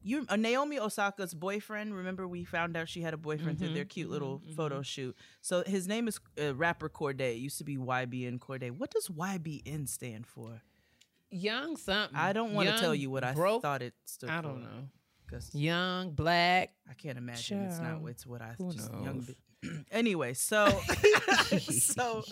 you 0.01 0.25
uh, 0.29 0.35
Naomi 0.37 0.79
Osaka's 0.79 1.33
boyfriend, 1.33 1.93
remember 1.95 2.27
we 2.27 2.43
found 2.45 2.77
out 2.77 2.87
she 2.87 3.01
had 3.01 3.13
a 3.13 3.17
boyfriend 3.17 3.59
through 3.59 3.69
Mhm, 3.69 3.73
their 3.75 3.85
cute 3.85 4.07
mhm, 4.07 4.11
little 4.11 4.41
mhm. 4.47 4.55
photo 4.55 4.81
shoot. 4.81 5.15
So 5.41 5.63
his 5.65 5.87
name 5.87 6.07
is 6.07 6.19
uh, 6.41 6.55
rapper 6.55 6.89
Cordae. 6.89 7.33
It 7.33 7.39
used 7.39 7.57
to 7.57 7.63
be 7.63 7.77
YBN 7.77 8.39
Cordae. 8.39 8.71
What 8.71 8.91
does 8.91 9.07
YBN 9.09 9.87
stand 9.89 10.25
for? 10.25 10.61
Young 11.31 11.75
something. 11.77 12.17
I 12.17 12.33
don't 12.33 12.53
want 12.53 12.69
to 12.69 12.77
tell 12.77 12.95
you 12.95 13.09
what 13.11 13.23
I 13.23 13.33
broke. 13.33 13.61
thought 13.61 13.81
it 13.81 13.93
stood 14.05 14.29
for. 14.29 14.35
I 14.35 14.41
don't 14.41 14.61
know. 14.63 14.87
Because 15.25 15.53
Young, 15.53 16.11
black. 16.11 16.73
I 16.89 16.93
can't 16.95 17.17
imagine 17.17 17.65
it's 17.65 17.77
not. 17.79 17.85
Child. 17.97 18.09
It's 18.09 18.25
what 18.25 18.41
I 18.41 18.53
Who 18.57 18.71
just 18.71 18.91
knows? 18.91 19.03
young. 19.61 19.85
anyway, 19.91 20.33
so 20.33 20.65
so 21.69 22.23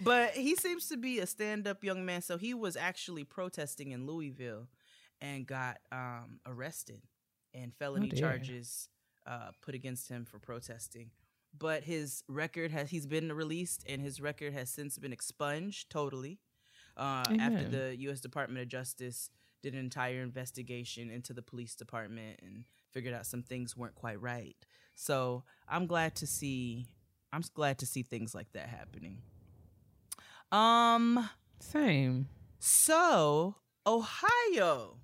but 0.00 0.30
he 0.30 0.56
seems 0.56 0.88
to 0.88 0.96
be 0.96 1.18
a 1.18 1.26
stand-up 1.26 1.84
young 1.84 2.04
man. 2.04 2.22
So 2.22 2.38
he 2.38 2.54
was 2.54 2.76
actually 2.76 3.24
protesting 3.24 3.92
in 3.92 4.06
Louisville 4.06 4.68
and 5.20 5.46
got 5.46 5.78
um, 5.90 6.40
arrested 6.46 7.02
and 7.54 7.72
felony 7.74 8.08
dear. 8.08 8.20
charges 8.20 8.88
uh, 9.26 9.50
put 9.60 9.74
against 9.74 10.08
him 10.08 10.24
for 10.24 10.38
protesting. 10.38 11.10
But 11.56 11.84
his 11.84 12.24
record 12.28 12.70
has 12.70 12.90
he's 12.90 13.06
been 13.06 13.30
released 13.32 13.84
and 13.88 14.00
his 14.00 14.20
record 14.20 14.54
has 14.54 14.70
since 14.70 14.98
been 14.98 15.12
expunged 15.12 15.90
totally. 15.90 16.38
Uh, 16.96 17.24
after 17.40 17.66
the 17.68 17.96
U.S. 18.00 18.20
Department 18.20 18.60
of 18.60 18.68
Justice 18.68 19.30
did 19.62 19.72
an 19.72 19.80
entire 19.80 20.22
investigation 20.22 21.08
into 21.08 21.32
the 21.32 21.40
police 21.40 21.74
department 21.74 22.40
and 22.42 22.64
figured 22.90 23.14
out 23.14 23.24
some 23.24 23.42
things 23.42 23.76
weren't 23.76 23.94
quite 23.94 24.20
right. 24.20 24.56
So 24.94 25.44
I'm 25.68 25.86
glad 25.86 26.14
to 26.16 26.26
see. 26.26 26.86
I'm 27.32 27.42
glad 27.54 27.78
to 27.78 27.86
see 27.86 28.02
things 28.02 28.34
like 28.34 28.52
that 28.52 28.68
happening. 28.68 29.18
Um. 30.52 31.28
Same. 31.60 32.28
So 32.58 33.56
Ohio, 33.86 34.96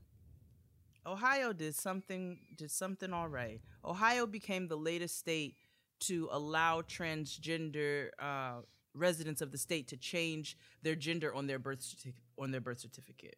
Ohio 1.07 1.53
did 1.53 1.75
something 1.75 2.39
did 2.57 2.71
something 2.71 3.13
all 3.13 3.29
right. 3.29 3.61
Ohio 3.85 4.27
became 4.27 4.69
the 4.69 4.77
latest 4.77 5.19
state 5.19 5.57
to 6.01 6.29
allow 6.31 6.83
transgender 6.83 8.11
uh, 8.21 8.61
residents 8.95 9.41
of 9.41 9.51
the 9.51 9.59
state 9.59 9.89
to 9.89 9.97
change 9.97 10.57
their 10.83 10.95
gender 10.95 11.35
on 11.35 11.47
their 11.47 11.59
birth 11.59 11.83
certificate 11.83 12.23
on 12.39 12.51
their 12.51 12.61
birth 12.61 12.81
certificate. 12.81 13.37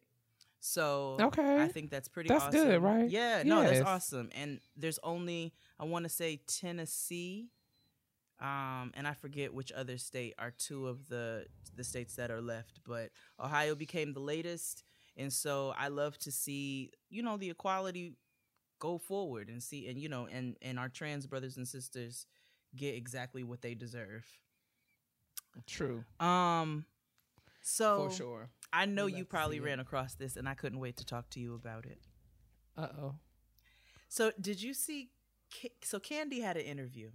So 0.59 1.17
Okay. 1.19 1.63
I 1.63 1.67
think 1.67 1.89
that's 1.89 2.07
pretty. 2.07 2.27
That's 2.29 2.43
awesome. 2.45 2.67
good, 2.67 2.83
right? 2.83 3.09
Yeah, 3.09 3.41
no, 3.43 3.63
that's 3.63 3.81
awesome. 3.81 4.29
And 4.35 4.59
there's 4.77 4.99
only 5.03 5.53
I 5.79 5.85
want 5.85 6.03
to 6.05 6.09
say 6.09 6.41
Tennessee, 6.45 7.47
um, 8.41 8.91
and 8.95 9.07
I 9.07 9.13
forget 9.13 9.53
which 9.53 9.71
other 9.71 9.97
state 9.97 10.33
are 10.39 10.51
two 10.51 10.87
of 10.87 11.07
the 11.07 11.45
the 11.75 11.83
states 11.83 12.15
that 12.15 12.31
are 12.31 12.41
left. 12.41 12.79
But 12.85 13.11
Ohio 13.39 13.75
became 13.75 14.13
the 14.13 14.19
latest, 14.19 14.83
and 15.15 15.31
so 15.31 15.73
I 15.77 15.87
love 15.89 16.17
to 16.19 16.31
see 16.31 16.91
you 17.09 17.23
know 17.23 17.37
the 17.37 17.49
equality 17.49 18.15
go 18.79 18.97
forward 18.97 19.47
and 19.49 19.61
see 19.61 19.87
and 19.87 19.99
you 19.99 20.09
know 20.09 20.27
and 20.31 20.57
and 20.61 20.79
our 20.79 20.89
trans 20.89 21.27
brothers 21.27 21.55
and 21.57 21.67
sisters 21.67 22.25
get 22.75 22.95
exactly 22.95 23.43
what 23.43 23.61
they 23.61 23.75
deserve. 23.75 24.25
True. 25.67 26.03
Um, 26.19 26.85
so 27.61 28.09
For 28.09 28.15
sure. 28.15 28.49
I 28.73 28.85
know 28.85 29.05
you 29.05 29.25
probably 29.25 29.57
see 29.57 29.63
it. 29.63 29.65
ran 29.65 29.79
across 29.79 30.15
this, 30.15 30.35
and 30.37 30.47
I 30.47 30.53
couldn't 30.55 30.79
wait 30.79 30.97
to 30.97 31.05
talk 31.05 31.29
to 31.31 31.39
you 31.39 31.53
about 31.53 31.85
it. 31.85 31.99
Uh 32.77 32.87
oh. 32.99 33.15
So 34.07 34.31
did 34.39 34.61
you 34.61 34.73
see? 34.73 35.09
So 35.83 35.99
Kandi 35.99 36.41
had 36.41 36.57
an 36.57 36.63
interview. 36.63 37.11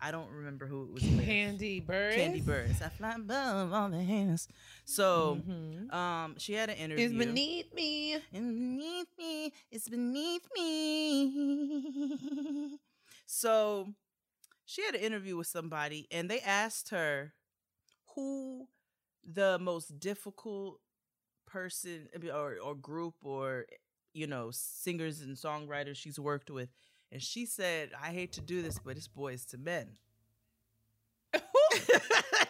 I 0.00 0.10
don't 0.10 0.30
remember 0.30 0.66
who 0.66 0.84
it 0.84 0.90
was. 0.92 1.02
with. 1.02 1.26
Kandi 1.26 1.84
Bird. 1.84 2.14
Kandi 2.14 2.42
Burruss. 2.42 2.82
I 2.82 2.88
fly 2.88 3.14
above 3.16 3.72
all 3.72 3.88
the 3.88 4.02
hands. 4.02 4.48
So, 4.84 5.42
Mhm. 5.46 5.92
um, 5.92 6.38
she 6.38 6.54
had 6.54 6.70
an 6.70 6.76
interview. 6.76 7.04
It's 7.06 7.14
beneath 7.14 7.72
me. 7.74 8.14
And 8.32 8.54
beneath 8.54 9.08
me. 9.18 9.52
It's 9.70 9.88
beneath 9.88 10.48
me. 10.54 12.78
so, 13.26 13.94
she 14.64 14.84
had 14.84 14.94
an 14.94 15.00
interview 15.00 15.36
with 15.36 15.46
somebody, 15.46 16.06
and 16.10 16.30
they 16.30 16.40
asked 16.40 16.90
her 16.90 17.34
who 18.14 18.68
the 19.24 19.58
most 19.58 19.98
difficult 19.98 20.80
person 21.46 22.08
or 22.32 22.56
or 22.62 22.74
group 22.74 23.14
or 23.22 23.64
you 24.12 24.26
know 24.26 24.50
singers 24.52 25.22
and 25.22 25.36
songwriters 25.36 25.96
she's 25.96 26.18
worked 26.18 26.50
with, 26.50 26.68
and 27.12 27.22
she 27.22 27.46
said, 27.46 27.90
"I 28.00 28.08
hate 28.08 28.32
to 28.32 28.40
do 28.40 28.62
this, 28.62 28.78
but 28.78 28.96
it's 28.96 29.08
Boyz 29.08 29.52
II 29.54 29.60
Men." 29.60 29.88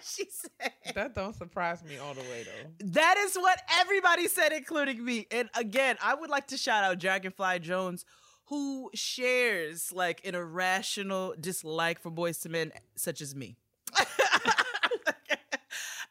she 0.03 0.25
said 0.31 0.73
That 0.95 1.15
don't 1.15 1.35
surprise 1.35 1.83
me 1.85 1.99
all 1.99 2.15
the 2.15 2.21
way 2.23 2.45
though. 2.45 2.87
that 2.93 3.17
is 3.19 3.35
what 3.37 3.61
everybody 3.81 4.29
said, 4.29 4.53
including 4.53 5.05
me. 5.05 5.27
And 5.31 5.49
again, 5.57 5.97
I 6.03 6.15
would 6.15 6.31
like 6.31 6.47
to 6.49 6.57
shout 6.57 6.85
out 6.85 6.99
Dragonfly 6.99 7.59
Jones, 7.61 8.05
who 8.47 8.91
shares 8.95 9.93
like 9.93 10.25
an 10.27 10.35
irrational 10.35 11.35
dislike 11.39 12.01
for 12.01 12.11
Boyz 12.11 12.45
II 12.47 12.53
Men, 12.53 12.73
such 12.97 13.21
as 13.21 13.35
me. 13.35 13.57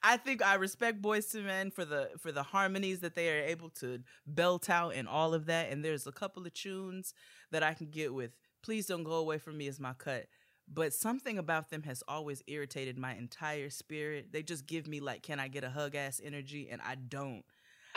I 0.08 0.16
think 0.16 0.42
I 0.42 0.56
respect 0.56 1.02
Boyz 1.02 1.36
II 1.36 1.42
Men 1.42 1.70
for 1.70 1.84
the 1.84 2.12
for 2.18 2.32
the 2.32 2.42
harmonies 2.42 3.02
that 3.02 3.14
they 3.14 3.30
are 3.30 3.44
able 3.44 3.70
to 3.82 4.00
belt 4.26 4.70
out 4.70 4.96
and 4.96 5.06
all 5.06 5.34
of 5.34 5.48
that. 5.48 5.70
And 5.70 5.84
there's 5.84 6.08
a 6.08 6.14
couple 6.14 6.46
of 6.46 6.54
tunes 6.54 7.14
that 7.52 7.62
I 7.62 7.74
can 7.74 7.88
get 7.88 8.14
with. 8.14 8.32
Please 8.64 8.86
don't 8.86 9.04
go 9.04 9.16
away 9.16 9.38
from 9.38 9.58
me 9.58 9.68
is 9.68 9.82
my 9.82 9.92
cut. 9.92 10.28
But 10.66 10.94
something 10.94 11.38
about 11.38 11.72
them 11.72 11.84
has 11.84 12.04
always 12.08 12.42
irritated 12.48 12.98
my 12.98 13.16
entire 13.16 13.70
spirit. 13.70 14.32
They 14.32 14.44
just 14.44 14.66
give 14.66 14.88
me 14.88 15.02
like, 15.02 15.24
can 15.24 15.42
I 15.42 15.50
get 15.50 15.66
a 15.66 15.70
hug 15.70 15.94
ass 15.94 16.22
energy? 16.24 16.70
And 16.72 16.82
I 16.82 16.96
don't. 16.96 17.44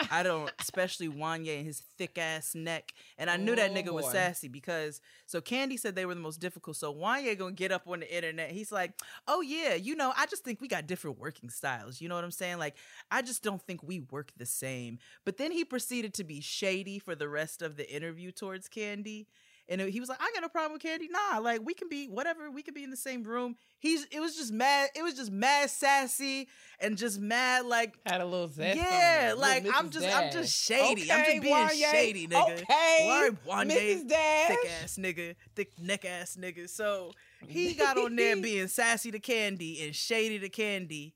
I 0.09 0.23
don't, 0.23 0.51
especially 0.59 1.07
Wanya 1.09 1.57
and 1.57 1.65
his 1.65 1.81
thick 1.97 2.17
ass 2.17 2.55
neck. 2.55 2.93
And 3.17 3.29
I 3.29 3.37
knew 3.37 3.55
that 3.55 3.71
Oh, 3.71 3.73
nigga 3.73 3.91
was 3.93 4.09
sassy 4.09 4.47
because 4.47 5.01
so 5.25 5.41
Kandi 5.41 5.77
said 5.79 5.95
they 5.95 6.05
were 6.05 6.15
the 6.15 6.21
most 6.21 6.39
difficult. 6.39 6.77
So 6.77 6.93
Wanya 6.93 7.37
gonna 7.37 7.51
get 7.53 7.71
up 7.71 7.87
on 7.87 7.99
the 7.99 8.15
internet. 8.15 8.51
He's 8.51 8.71
like, 8.71 8.93
oh 9.27 9.41
yeah, 9.41 9.75
you 9.75 9.95
know, 9.95 10.13
I 10.17 10.25
just 10.25 10.43
think 10.43 10.61
we 10.61 10.67
got 10.67 10.87
different 10.87 11.19
working 11.19 11.49
styles. 11.49 12.01
You 12.01 12.09
know 12.09 12.15
what 12.15 12.23
I'm 12.23 12.31
saying? 12.31 12.57
Like, 12.57 12.75
I 13.09 13.21
just 13.21 13.43
don't 13.43 13.61
think 13.61 13.83
we 13.83 13.99
work 13.99 14.31
the 14.37 14.45
same. 14.45 14.99
But 15.25 15.37
then 15.37 15.51
he 15.51 15.63
proceeded 15.65 16.13
to 16.15 16.23
be 16.23 16.41
shady 16.41 16.99
for 16.99 17.15
the 17.15 17.29
rest 17.29 17.61
of 17.61 17.77
the 17.77 17.93
interview 17.93 18.31
towards 18.31 18.67
Kandi. 18.69 19.25
And 19.71 19.79
he 19.81 19.99
was 20.01 20.09
like, 20.09 20.19
I 20.21 20.29
got 20.33 20.41
no 20.41 20.49
problem 20.49 20.73
with 20.73 20.83
Kandi. 20.83 21.07
Nah, 21.09 21.39
like 21.39 21.61
we 21.63 21.73
can 21.73 21.87
be 21.87 22.07
whatever, 22.07 22.51
we 22.51 22.61
can 22.61 22.73
be 22.73 22.83
in 22.83 22.89
the 22.91 22.97
same 22.97 23.23
room. 23.23 23.55
He's 23.79 24.05
it 24.11 24.19
was 24.19 24.35
just 24.35 24.51
mad, 24.51 24.89
it 24.95 25.01
was 25.01 25.13
just 25.13 25.31
mad 25.31 25.69
sassy 25.69 26.49
and 26.79 26.97
just 26.97 27.19
mad 27.19 27.65
like 27.65 27.95
Had 28.05 28.19
a 28.19 28.25
little 28.25 28.49
zest. 28.49 28.77
yeah, 28.77 29.33
like 29.37 29.65
I'm 29.73 29.89
just 29.89 30.05
I'm 30.13 30.31
just 30.31 30.53
shady. 30.61 31.09
I'm 31.11 31.25
just 31.25 31.41
being 31.41 31.55
Wanya. 31.55 31.91
shady, 31.91 32.27
nigga. 32.27 32.61
Okay, 32.61 33.29
Wanya, 33.47 33.71
Mrs. 33.71 34.07
Dash. 34.09 34.47
thick 34.49 34.71
ass 34.83 34.97
nigga, 34.99 35.35
thick 35.55 35.71
neck 35.79 36.03
ass 36.05 36.37
nigga. 36.39 36.69
So 36.69 37.13
he 37.47 37.73
got 37.73 37.97
on 37.97 38.15
there 38.15 38.35
being 38.41 38.67
sassy 38.67 39.09
to 39.11 39.19
Kandi 39.19 39.85
and 39.85 39.95
shady 39.95 40.37
to 40.39 40.49
Kandi. 40.49 41.13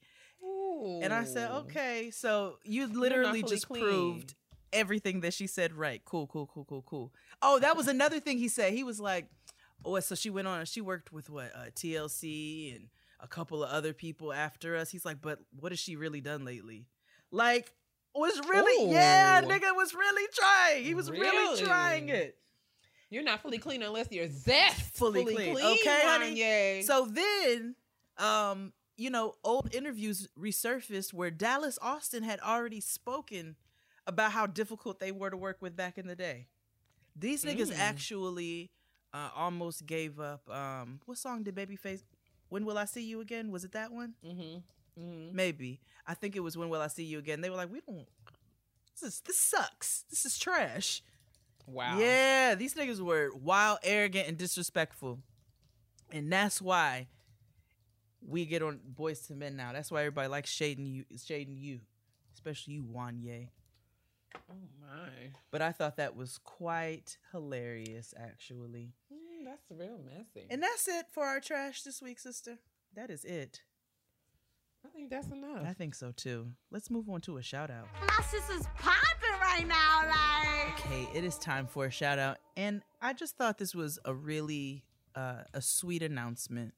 And 1.02 1.14
I 1.14 1.24
said, 1.24 1.52
okay, 1.52 2.12
so 2.12 2.58
you 2.64 2.88
literally 2.88 3.42
just 3.44 3.68
clean. 3.68 3.84
proved 3.84 4.36
everything 4.76 5.22
that 5.22 5.34
she 5.34 5.48
said 5.48 5.74
right. 5.74 6.02
Cool, 6.06 6.28
cool, 6.28 6.46
cool, 6.54 6.66
cool, 6.66 6.84
cool. 6.88 7.14
Oh, 7.42 7.60
that 7.60 7.76
was 7.76 7.88
another 7.88 8.20
thing 8.20 8.38
he 8.38 8.48
said. 8.48 8.74
He 8.74 8.84
was 8.84 9.00
like, 9.00 9.28
oh, 9.84 10.00
so 10.02 10.14
she 10.16 10.30
went 10.30 10.48
on, 10.48 10.66
she 10.66 10.82
worked 10.82 11.12
with 11.12 11.30
what, 11.30 11.52
uh, 11.56 11.70
TLC 11.76 12.76
and 12.76 12.88
a 13.20 13.28
couple 13.28 13.64
of 13.64 13.70
other 13.72 13.94
people 13.94 14.32
after 14.34 14.76
us. 14.76 14.90
He's 14.92 15.06
like, 15.06 15.22
but 15.22 15.40
what 15.60 15.72
has 15.72 15.80
she 15.80 15.96
really 15.96 16.22
done 16.22 16.46
lately? 16.46 16.86
Like, 17.32 17.72
was 18.14 18.40
really, 18.48 18.92
yeah, 18.92 19.42
nigga 19.42 19.76
was 19.76 19.94
really 19.94 20.28
trying. 20.34 20.84
He 20.84 20.94
was 20.96 21.12
really, 21.12 21.24
Really? 21.30 21.62
trying 21.64 22.10
it. 22.10 22.38
You're 23.10 23.24
not 23.24 23.42
fully 23.42 23.58
clean 23.58 23.84
unless 23.84 24.08
you're 24.12 24.30
zest. 24.30 24.82
Fully 24.98 25.24
clean. 25.26 25.56
Okay, 25.58 26.02
honey? 26.04 26.36
Kanye. 26.40 26.84
So 26.84 27.06
then, 27.06 27.76
um, 28.18 28.74
you 28.98 29.10
know, 29.10 29.36
old 29.44 29.74
interviews 29.76 30.28
resurfaced 30.40 31.14
where 31.14 31.30
Dallas 31.30 31.78
Austin 31.82 32.24
had 32.24 32.40
already 32.40 32.80
spoken 32.80 33.56
about 34.08 34.32
how 34.32 34.46
difficult 34.48 35.00
they 35.00 35.12
were 35.12 35.30
to 35.30 35.38
work 35.38 35.58
with 35.62 35.76
back 35.76 35.98
in 35.98 36.08
the 36.08 36.16
day. 36.16 36.48
These 37.16 37.44
niggas 37.46 37.72
Mm. 37.72 37.80
actually 37.80 38.70
uh, 39.14 39.30
almost 39.36 39.86
gave 39.86 40.20
up. 40.20 40.50
Um, 40.50 41.00
what 41.06 41.18
song 41.18 41.44
did 41.44 41.56
Babyface? 41.56 42.04
When 42.50 42.66
will 42.66 42.78
I 42.78 42.86
see 42.86 43.04
you 43.04 43.22
again? 43.22 43.52
Was 43.52 43.64
it 43.64 43.72
that 43.72 43.92
one? 43.92 44.14
mm-hmm. 44.26 44.58
Mm-hmm. 45.02 45.36
Maybe. 45.36 45.80
I 46.08 46.14
think 46.14 46.36
it 46.36 46.40
was 46.42 46.58
When 46.58 46.70
Will 46.70 46.82
I 46.82 46.88
See 46.88 47.04
You 47.04 47.20
Again. 47.20 47.42
They 47.42 47.50
were 47.50 47.58
like, 47.58 47.72
we 47.72 47.82
don't. 47.82 48.08
This 48.94 49.04
is 49.14 49.20
this 49.22 49.38
sucks. 49.38 50.06
This 50.10 50.26
is 50.26 50.38
trash. 50.40 51.02
Wow. 51.68 51.98
Yeah, 52.00 52.56
these 52.56 52.76
niggas 52.76 53.02
were 53.02 53.32
wild, 53.36 53.80
arrogant, 53.84 54.28
and 54.30 54.38
disrespectful. 54.38 55.20
And 56.12 56.32
that's 56.32 56.62
why 56.62 57.08
we 58.26 58.46
get 58.46 58.62
on 58.62 58.80
Boyz 58.98 59.30
II 59.30 59.36
Men 59.38 59.58
now. 59.58 59.74
That's 59.74 59.92
why 59.92 60.00
everybody 60.02 60.30
likes 60.30 60.50
shading 60.50 60.86
you 60.86 61.04
shading 61.26 61.58
you. 61.58 61.82
Especially 62.34 62.76
you, 62.76 62.84
Wanya. 62.84 63.48
Oh 64.50 64.68
my. 64.82 65.32
But 65.52 65.62
I 65.62 65.72
thought 65.72 65.98
that 65.98 66.16
was 66.16 66.40
quite 66.44 67.18
hilarious, 67.32 68.14
actually. 68.18 68.94
Mm, 69.14 69.46
that's 69.46 69.66
real 69.70 70.00
messy. 70.04 70.48
And 70.50 70.62
that's 70.62 70.88
it 70.88 71.06
for 71.12 71.26
our 71.26 71.40
trash 71.40 71.84
this 71.84 72.02
week, 72.02 72.20
sister. 72.20 72.58
That 72.96 73.10
is 73.10 73.24
it. 73.26 73.62
I 74.86 74.90
think 74.90 75.10
that's 75.10 75.28
enough. 75.28 75.66
I 75.66 75.74
think 75.74 75.96
so 75.96 76.12
too. 76.12 76.48
Let's 76.72 76.90
move 76.92 77.10
on 77.10 77.22
to 77.22 77.38
a 77.38 77.42
shout 77.42 77.72
out. 77.72 77.88
My 78.02 78.24
sister's 78.24 78.68
popping 78.78 79.40
right 79.42 79.68
now, 79.68 80.04
like. 80.08 80.86
Okay, 80.86 81.08
it 81.18 81.24
is 81.24 81.38
time 81.38 81.66
for 81.66 81.86
a 81.86 81.92
shout 81.92 82.20
out. 82.20 82.38
And 82.56 82.84
I 83.02 83.14
just 83.14 83.36
thought 83.36 83.58
this 83.58 83.74
was 83.74 83.98
a 84.06 84.14
really 84.14 84.84
uh, 85.16 85.44
a 85.54 85.62
sweet 85.62 86.04
announcement. 86.04 86.74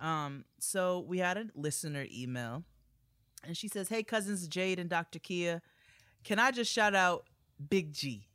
Um, 0.00 0.44
so 0.58 1.04
we 1.06 1.18
had 1.18 1.36
a 1.36 1.46
listener 1.54 2.06
email 2.12 2.64
and 3.44 3.56
she 3.56 3.68
says, 3.68 3.88
Hey 3.88 4.02
cousins 4.02 4.46
Jade 4.48 4.78
and 4.78 4.90
Dr. 4.90 5.18
Keia, 5.18 5.60
can 6.26 6.38
I 6.40 6.50
just 6.50 6.72
shout 6.72 6.94
out 6.94 7.24
Big 7.70 7.92
G? 7.92 8.26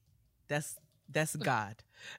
That's 0.47 0.77
that's 1.09 1.35
God. 1.51 1.75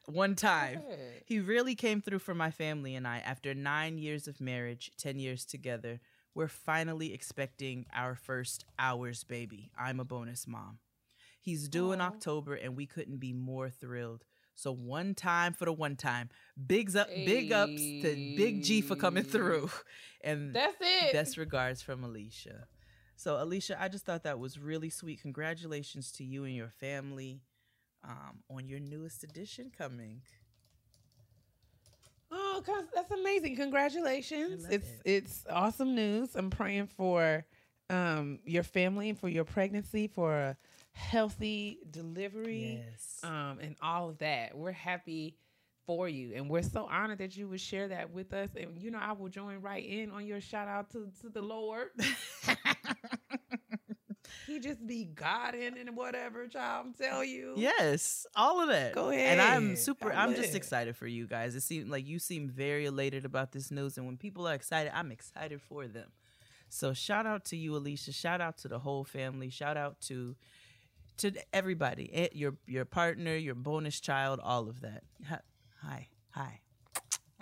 One 0.06 0.34
time. 0.36 0.82
He 1.24 1.40
really 1.40 1.74
came 1.74 2.00
through 2.02 2.18
for 2.20 2.34
my 2.34 2.50
family 2.50 2.94
and 2.94 3.08
I 3.08 3.18
after 3.18 3.54
nine 3.54 3.96
years 3.98 4.28
of 4.28 4.40
marriage, 4.40 4.92
10 4.98 5.18
years 5.18 5.44
together. 5.44 6.00
we're 6.34 6.48
finally 6.48 7.12
expecting 7.12 7.86
our 7.94 8.14
first 8.14 8.64
hours 8.78 9.24
baby. 9.24 9.70
I'm 9.78 9.98
a 9.98 10.04
bonus 10.04 10.46
mom. 10.46 10.78
He's 11.40 11.68
due 11.68 11.90
in 11.92 12.00
October, 12.00 12.54
and 12.54 12.76
we 12.76 12.86
couldn't 12.86 13.18
be 13.18 13.32
more 13.32 13.68
thrilled. 13.68 14.24
So 14.54 14.70
one 14.72 15.14
time 15.14 15.54
for 15.54 15.64
the 15.64 15.72
one 15.72 15.96
time, 15.96 16.28
bigs 16.66 16.94
up, 16.94 17.08
big 17.08 17.50
ups 17.52 17.82
to 18.02 18.34
Big 18.36 18.62
G 18.62 18.80
for 18.80 18.94
coming 18.96 19.24
through, 19.24 19.70
and 20.22 20.54
That's 20.54 20.76
it. 20.80 21.12
best 21.12 21.36
regards 21.38 21.82
from 21.82 22.04
Alicia. 22.04 22.68
So 23.22 23.40
Alicia, 23.40 23.80
I 23.80 23.86
just 23.86 24.04
thought 24.04 24.24
that 24.24 24.40
was 24.40 24.58
really 24.58 24.90
sweet. 24.90 25.22
Congratulations 25.22 26.10
to 26.12 26.24
you 26.24 26.42
and 26.42 26.56
your 26.56 26.70
family 26.70 27.40
um, 28.02 28.42
on 28.50 28.66
your 28.68 28.80
newest 28.80 29.22
edition 29.22 29.70
coming. 29.76 30.22
Oh, 32.32 32.64
that's 32.92 33.12
amazing! 33.12 33.54
Congratulations! 33.56 34.64
It's 34.68 34.88
it. 34.88 35.00
it's 35.04 35.44
awesome 35.48 35.94
news. 35.94 36.34
I'm 36.34 36.50
praying 36.50 36.88
for 36.88 37.44
um 37.90 38.40
your 38.44 38.64
family, 38.64 39.10
and 39.10 39.18
for 39.18 39.28
your 39.28 39.44
pregnancy, 39.44 40.08
for 40.08 40.34
a 40.36 40.56
healthy 40.90 41.78
delivery, 41.90 42.82
Yes. 42.90 43.20
um, 43.22 43.58
and 43.60 43.76
all 43.80 44.08
of 44.08 44.18
that. 44.18 44.56
We're 44.56 44.72
happy 44.72 45.36
for 45.86 46.08
you, 46.08 46.32
and 46.34 46.50
we're 46.50 46.62
so 46.62 46.88
honored 46.90 47.18
that 47.18 47.36
you 47.36 47.46
would 47.48 47.60
share 47.60 47.86
that 47.88 48.10
with 48.10 48.32
us. 48.32 48.50
And 48.56 48.76
you 48.78 48.90
know, 48.90 48.98
I 49.00 49.12
will 49.12 49.28
join 49.28 49.60
right 49.60 49.84
in 49.84 50.10
on 50.10 50.26
your 50.26 50.40
shout 50.40 50.66
out 50.66 50.90
to 50.90 51.08
to 51.20 51.28
the 51.28 51.42
Lord. 51.42 51.90
he 54.52 54.60
just 54.60 54.86
be 54.86 55.04
God 55.04 55.54
in 55.54 55.76
and 55.78 55.96
whatever, 55.96 56.46
child. 56.46 56.86
I'm 56.86 56.92
tell 56.94 57.24
you. 57.24 57.54
Yes, 57.56 58.26
all 58.36 58.60
of 58.60 58.68
that. 58.68 58.94
Go 58.94 59.10
ahead. 59.10 59.38
And 59.38 59.40
I'm 59.40 59.76
super. 59.76 60.12
I 60.12 60.22
I'm 60.22 60.34
just 60.34 60.54
excited 60.54 60.96
for 60.96 61.06
you 61.06 61.26
guys. 61.26 61.54
It 61.54 61.62
seems 61.62 61.88
like 61.88 62.06
you 62.06 62.18
seem 62.18 62.48
very 62.48 62.86
elated 62.86 63.24
about 63.24 63.52
this 63.52 63.70
news, 63.70 63.96
and 63.96 64.06
when 64.06 64.16
people 64.16 64.46
are 64.48 64.54
excited, 64.54 64.92
I'm 64.94 65.10
excited 65.10 65.60
for 65.62 65.86
them. 65.86 66.10
So 66.68 66.92
shout 66.94 67.26
out 67.26 67.44
to 67.46 67.56
you, 67.56 67.76
Alicia. 67.76 68.12
Shout 68.12 68.40
out 68.40 68.56
to 68.58 68.68
the 68.68 68.78
whole 68.78 69.04
family. 69.04 69.50
Shout 69.50 69.76
out 69.76 70.00
to 70.02 70.36
to 71.18 71.32
everybody. 71.52 72.10
Eh, 72.12 72.28
Your 72.32 72.54
your 72.66 72.84
partner, 72.84 73.36
your 73.36 73.54
bonus 73.54 74.00
child, 74.00 74.40
all 74.42 74.68
of 74.68 74.80
that. 74.80 75.02
Hi, 75.28 75.40
hi. 75.82 76.08
hi. 76.30 76.60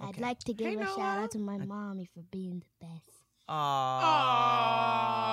I'd 0.03 0.19
like 0.19 0.39
to 0.41 0.55
give 0.55 0.69
Hey, 0.69 0.77
a 0.77 0.87
shout 0.87 1.19
out 1.19 1.31
to 1.33 1.39
my 1.39 1.59
mommy 1.59 2.09
for 2.15 2.23
being 2.31 2.61
the 2.61 2.87
best. 2.87 3.20
Aww. 3.51 3.55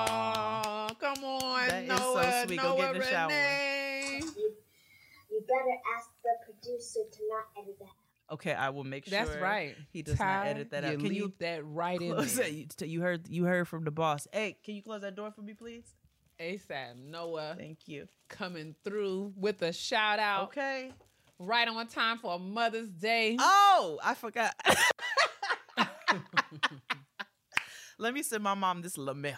Oh, 0.09 0.87
come 0.99 1.23
on, 1.23 1.67
That 1.67 1.83
is 1.83 1.89
so 1.89 2.13
Noah. 2.15 2.45
Go 2.47 2.55
Noah 2.55 2.77
get 2.77 2.95
in 2.95 3.01
the 3.01 3.07
shower. 3.07 3.27
Renee. 3.29 4.21
You 5.29 5.41
better 5.41 5.77
ask 5.95 6.09
the 6.23 6.31
producer 6.45 7.01
to 7.11 7.19
not 7.29 7.45
edit 7.61 7.77
that. 7.79 8.33
Okay, 8.33 8.53
I 8.53 8.69
will 8.71 8.83
make 8.83 9.05
sure. 9.05 9.11
That's 9.23 9.39
right. 9.41 9.75
He 9.91 10.01
does 10.01 10.17
Ty, 10.17 10.25
not 10.25 10.47
edit 10.47 10.71
that 10.71 10.83
out. 10.83 10.91
Can 10.99 11.13
you 11.13 11.23
leave 11.25 11.37
that 11.39 11.63
right 11.65 12.01
in 12.01 12.09
there? 12.09 12.25
that? 12.25 12.51
You, 12.51 12.65
you 12.87 13.01
heard. 13.01 13.27
You 13.29 13.43
heard 13.45 13.67
from 13.67 13.83
the 13.83 13.91
boss. 13.91 14.27
Hey, 14.33 14.57
can 14.63 14.73
you 14.75 14.81
close 14.81 15.01
that 15.01 15.15
door 15.15 15.31
for 15.31 15.41
me, 15.41 15.53
please? 15.53 15.85
ASAP 16.39 16.95
Noah 16.97 17.55
Thank 17.57 17.87
you. 17.87 18.07
coming 18.29 18.75
through 18.83 19.33
with 19.35 19.61
a 19.63 19.73
shout 19.73 20.19
out 20.19 20.49
Okay. 20.49 20.91
right 21.39 21.67
on 21.67 21.87
time 21.87 22.17
for 22.19 22.39
Mother's 22.39 22.89
Day. 22.89 23.37
Oh, 23.39 23.99
I 24.03 24.13
forgot. 24.13 24.53
Let 27.97 28.13
me 28.13 28.23
send 28.23 28.43
my 28.43 28.53
mom 28.53 28.81
this 28.81 28.97
lamel. 28.97 29.33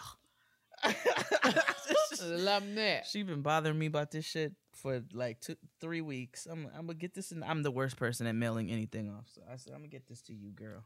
Love 2.22 2.74
that. 2.74 3.06
she 3.06 3.22
been 3.22 3.40
bothering 3.42 3.78
me 3.78 3.86
about 3.86 4.10
this 4.10 4.24
shit 4.24 4.52
for 4.74 5.02
like 5.12 5.40
two, 5.40 5.56
three 5.80 6.00
weeks. 6.00 6.46
I'm, 6.46 6.66
I'm 6.76 6.86
gonna 6.86 6.94
get 6.94 7.14
this, 7.14 7.32
and 7.32 7.42
I'm 7.44 7.62
the 7.62 7.70
worst 7.70 7.96
person 7.96 8.26
at 8.26 8.34
mailing 8.34 8.70
anything 8.70 9.08
off. 9.10 9.26
So 9.34 9.42
I 9.50 9.56
said, 9.56 9.72
I'm 9.72 9.80
gonna 9.80 9.88
get 9.88 10.06
this 10.06 10.20
to 10.22 10.34
you, 10.34 10.50
girl. 10.50 10.84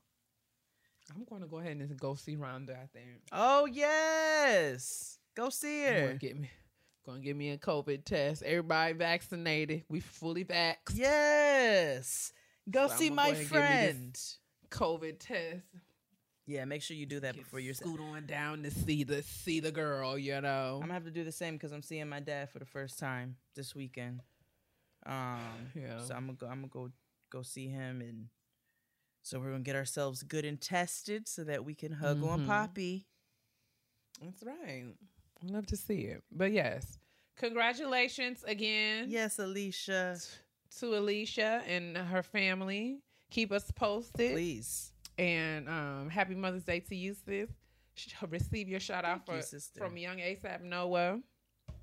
I'm 1.14 1.24
going 1.24 1.42
to 1.42 1.48
go 1.48 1.58
ahead 1.58 1.76
and 1.76 2.00
go 2.00 2.14
see 2.14 2.36
Rhonda. 2.36 2.70
I 2.70 2.86
think. 2.92 3.06
Oh 3.32 3.66
yes, 3.66 5.18
go 5.34 5.50
see 5.50 5.84
her. 5.84 6.12
To 6.12 6.14
get 6.18 6.38
me. 6.38 6.50
To 7.06 7.18
get 7.18 7.36
me 7.36 7.50
a 7.50 7.58
COVID 7.58 8.04
test. 8.04 8.42
Everybody 8.42 8.94
vaccinated. 8.94 9.84
We 9.90 10.00
fully 10.00 10.44
vaxxed. 10.44 10.94
Yes, 10.94 12.32
go 12.70 12.88
So 12.88 12.94
see 12.96 13.10
my 13.10 13.28
ahead 13.28 13.40
and 13.40 13.50
give 13.50 13.52
me 13.52 13.58
friend. 13.58 14.20
COVID 14.70 15.18
test. 15.18 15.62
Yeah, 16.46 16.64
make 16.66 16.82
sure 16.82 16.96
you 16.96 17.06
do 17.06 17.20
that 17.20 17.34
Get 17.34 17.44
before 17.44 17.58
you're. 17.60 17.72
scoot 17.74 18.00
on 18.00 18.26
down 18.26 18.62
to 18.64 18.70
see 18.70 19.02
the 19.04 19.22
see 19.22 19.60
the 19.60 19.72
girl. 19.72 20.18
You 20.18 20.40
know. 20.40 20.74
I'm 20.74 20.80
gonna 20.80 20.94
have 20.94 21.04
to 21.04 21.10
do 21.10 21.24
the 21.24 21.32
same 21.32 21.54
because 21.54 21.72
I'm 21.72 21.82
seeing 21.82 22.08
my 22.08 22.20
dad 22.20 22.50
for 22.50 22.58
the 22.58 22.66
first 22.66 22.98
time 22.98 23.36
this 23.54 23.74
weekend. 23.74 24.20
Um, 25.06 25.40
Yeah. 25.74 26.00
so 26.00 26.14
I'm 26.14 26.26
gonna 26.26 26.34
go. 26.38 26.46
I'm 26.46 26.56
gonna 26.60 26.68
go 26.68 26.90
go 27.30 27.42
see 27.42 27.68
him, 27.68 28.00
and 28.02 28.28
so 29.22 29.40
we're 29.40 29.50
gonna 29.52 29.60
get 29.62 29.76
ourselves 29.76 30.22
good 30.22 30.44
and 30.44 30.60
tested 30.60 31.26
so 31.28 31.44
that 31.44 31.64
we 31.64 31.74
can 31.74 31.92
hug 31.92 32.22
on 32.22 32.40
Mhm. 32.42 32.46
Poppy. 32.46 33.06
That's 34.22 34.42
right. 34.42 34.84
I'd 35.42 35.50
love 35.50 35.66
to 35.66 35.76
see 35.76 36.02
it. 36.02 36.22
But 36.30 36.52
yes, 36.52 36.98
congratulations 37.36 38.44
again 38.46 39.06
Yes, 39.10 39.38
Alicia. 39.38 40.18
to 40.78 40.96
Alicia 40.98 41.62
and 41.66 41.96
her 41.96 42.22
family. 42.22 43.00
Keep 43.30 43.50
us 43.52 43.70
posted. 43.70 44.32
Please. 44.32 44.92
And 45.18 45.68
um, 45.68 46.08
happy 46.10 46.34
Mother's 46.34 46.64
Day 46.64 46.80
to 46.80 46.96
you, 46.96 47.14
sis. 47.26 47.48
Sh- 47.94 48.14
Receive 48.28 48.68
your 48.68 48.80
shout 48.80 49.04
out 49.04 49.26
Thank 49.26 49.38
you, 49.38 49.42
sister. 49.42 49.78
from 49.78 49.96
young 49.96 50.16
ASAP 50.18 50.62
Noah. 50.62 51.20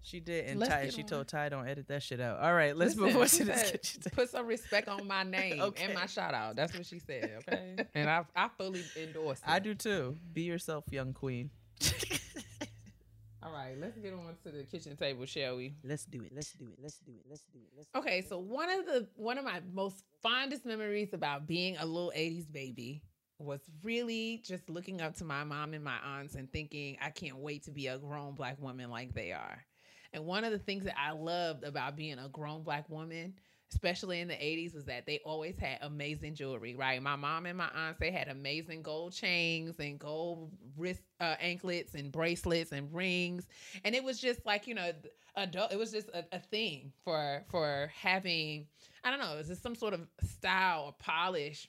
She 0.03 0.19
did, 0.19 0.45
and 0.49 0.59
Let's 0.59 0.71
Ty, 0.71 0.89
she 0.89 1.03
on. 1.03 1.07
told 1.07 1.27
Ty 1.27 1.49
don't 1.49 1.67
edit 1.67 1.87
that 1.87 2.01
shit 2.03 2.19
out. 2.19 2.39
All 2.39 2.53
right, 2.53 2.75
let's 2.75 2.95
Listen, 2.95 3.13
move 3.13 3.21
on 3.21 3.27
to 3.27 3.43
this. 3.45 3.61
said, 3.61 3.71
kitchen. 3.81 4.01
Put 4.13 4.29
some 4.29 4.47
respect 4.47 4.87
on 4.89 5.05
my 5.07 5.23
name 5.37 5.61
Okay. 5.61 5.85
and 5.85 5.93
my 5.93 6.07
shout 6.07 6.33
out. 6.33 6.55
That's 6.55 6.73
what 6.75 6.85
she 6.85 6.99
said, 6.99 7.31
okay? 7.47 7.75
and 7.93 8.09
I, 8.09 8.25
I 8.35 8.49
fully 8.57 8.83
endorse 8.99 9.37
it. 9.39 9.43
I 9.47 9.59
do 9.59 9.75
too. 9.75 10.17
Be 10.33 10.41
yourself, 10.41 10.85
young 10.91 11.13
queen. 11.13 11.51
All 13.43 13.51
right, 13.51 13.75
let's 13.79 13.97
get 13.97 14.13
on 14.13 14.35
to 14.43 14.51
the 14.51 14.63
kitchen 14.63 14.95
table, 14.95 15.25
shall 15.25 15.57
we? 15.57 15.73
let's 15.83 16.05
do 16.05 16.21
it. 16.21 16.31
Let's 16.33 16.53
do 16.53 16.65
it. 16.65 16.77
Let's 16.81 16.99
do 16.99 17.11
it. 17.11 17.25
Let's 17.27 17.43
do 17.51 17.59
it. 17.59 17.69
Let's 17.75 17.87
do 17.91 17.99
Okay, 17.99 18.21
so 18.27 18.37
one 18.37 18.69
of 18.69 18.85
the 18.85 19.07
one 19.15 19.37
of 19.39 19.43
my 19.45 19.61
most 19.73 20.03
fondest 20.21 20.63
memories 20.65 21.13
about 21.13 21.47
being 21.47 21.75
a 21.77 21.85
little 21.85 22.11
80s 22.15 22.51
baby 22.51 23.01
was 23.43 23.61
really 23.83 24.41
just 24.45 24.69
looking 24.69 25.01
up 25.01 25.15
to 25.17 25.25
my 25.25 25.43
mom 25.43 25.73
and 25.73 25.83
my 25.83 25.97
aunts 26.03 26.35
and 26.35 26.51
thinking 26.51 26.97
I 27.01 27.09
can't 27.09 27.37
wait 27.37 27.63
to 27.63 27.71
be 27.71 27.87
a 27.87 27.97
grown 27.97 28.33
black 28.33 28.61
woman 28.61 28.89
like 28.89 29.13
they 29.13 29.31
are. 29.31 29.63
And 30.13 30.25
one 30.25 30.43
of 30.43 30.51
the 30.51 30.59
things 30.59 30.83
that 30.85 30.99
I 30.99 31.11
loved 31.11 31.63
about 31.63 31.95
being 31.95 32.19
a 32.19 32.27
grown 32.27 32.63
black 32.63 32.89
woman, 32.89 33.33
especially 33.71 34.19
in 34.19 34.27
the 34.27 34.33
80s, 34.33 34.73
was 34.75 34.85
that 34.85 35.05
they 35.05 35.19
always 35.23 35.57
had 35.57 35.77
amazing 35.81 36.35
jewelry, 36.35 36.75
right? 36.75 37.01
My 37.01 37.15
mom 37.15 37.45
and 37.45 37.57
my 37.57 37.69
aunts, 37.73 37.99
they 37.99 38.11
had 38.11 38.27
amazing 38.27 38.81
gold 38.81 39.13
chains 39.13 39.79
and 39.79 39.97
gold 39.97 40.51
wrist 40.75 41.03
uh, 41.21 41.35
anklets 41.39 41.95
and 41.95 42.11
bracelets 42.11 42.73
and 42.73 42.93
rings. 42.93 43.47
And 43.85 43.95
it 43.95 44.03
was 44.03 44.19
just 44.19 44.45
like, 44.45 44.67
you 44.67 44.75
know, 44.75 44.91
adult 45.35 45.71
it 45.71 45.79
was 45.79 45.91
just 45.91 46.09
a, 46.09 46.25
a 46.33 46.39
thing 46.39 46.91
for 47.03 47.43
for 47.49 47.89
having 47.95 48.67
I 49.03 49.09
don't 49.09 49.19
know, 49.19 49.33
it 49.33 49.37
was 49.37 49.47
just 49.47 49.63
some 49.63 49.75
sort 49.75 49.93
of 49.93 50.01
style 50.23 50.83
or 50.85 50.95
polish. 50.99 51.67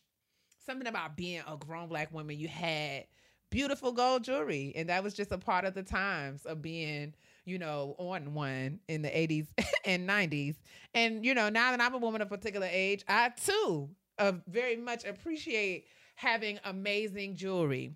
Something 0.65 0.87
about 0.87 1.17
being 1.17 1.43
a 1.47 1.57
grown 1.57 1.89
black 1.89 2.13
woman. 2.13 2.39
You 2.39 2.49
had 2.49 3.07
beautiful 3.51 3.93
gold 3.93 4.25
jewelry. 4.25 4.73
And 4.75 4.89
that 4.89 5.05
was 5.05 5.15
just 5.15 5.31
a 5.31 5.39
part 5.39 5.65
of 5.65 5.75
the 5.75 5.83
times 5.83 6.47
of 6.47 6.63
being, 6.63 7.15
you 7.45 7.59
know, 7.59 7.95
on 7.99 8.35
one 8.35 8.81
in 8.89 9.03
the 9.03 9.09
80s 9.09 9.47
and 9.85 10.09
90s. 10.09 10.57
And, 10.95 11.25
you 11.25 11.35
know, 11.35 11.49
now 11.49 11.71
that 11.71 11.81
I'm 11.81 11.95
a 11.95 11.99
woman 11.99 12.23
of 12.23 12.29
particular 12.29 12.69
age, 12.71 13.05
I 13.07 13.31
too 13.31 13.91
uh, 14.19 14.33
very 14.49 14.77
much 14.77 15.05
appreciate 15.05 15.87
having 16.17 16.59
amazing 16.65 17.37
jewelry 17.37 17.95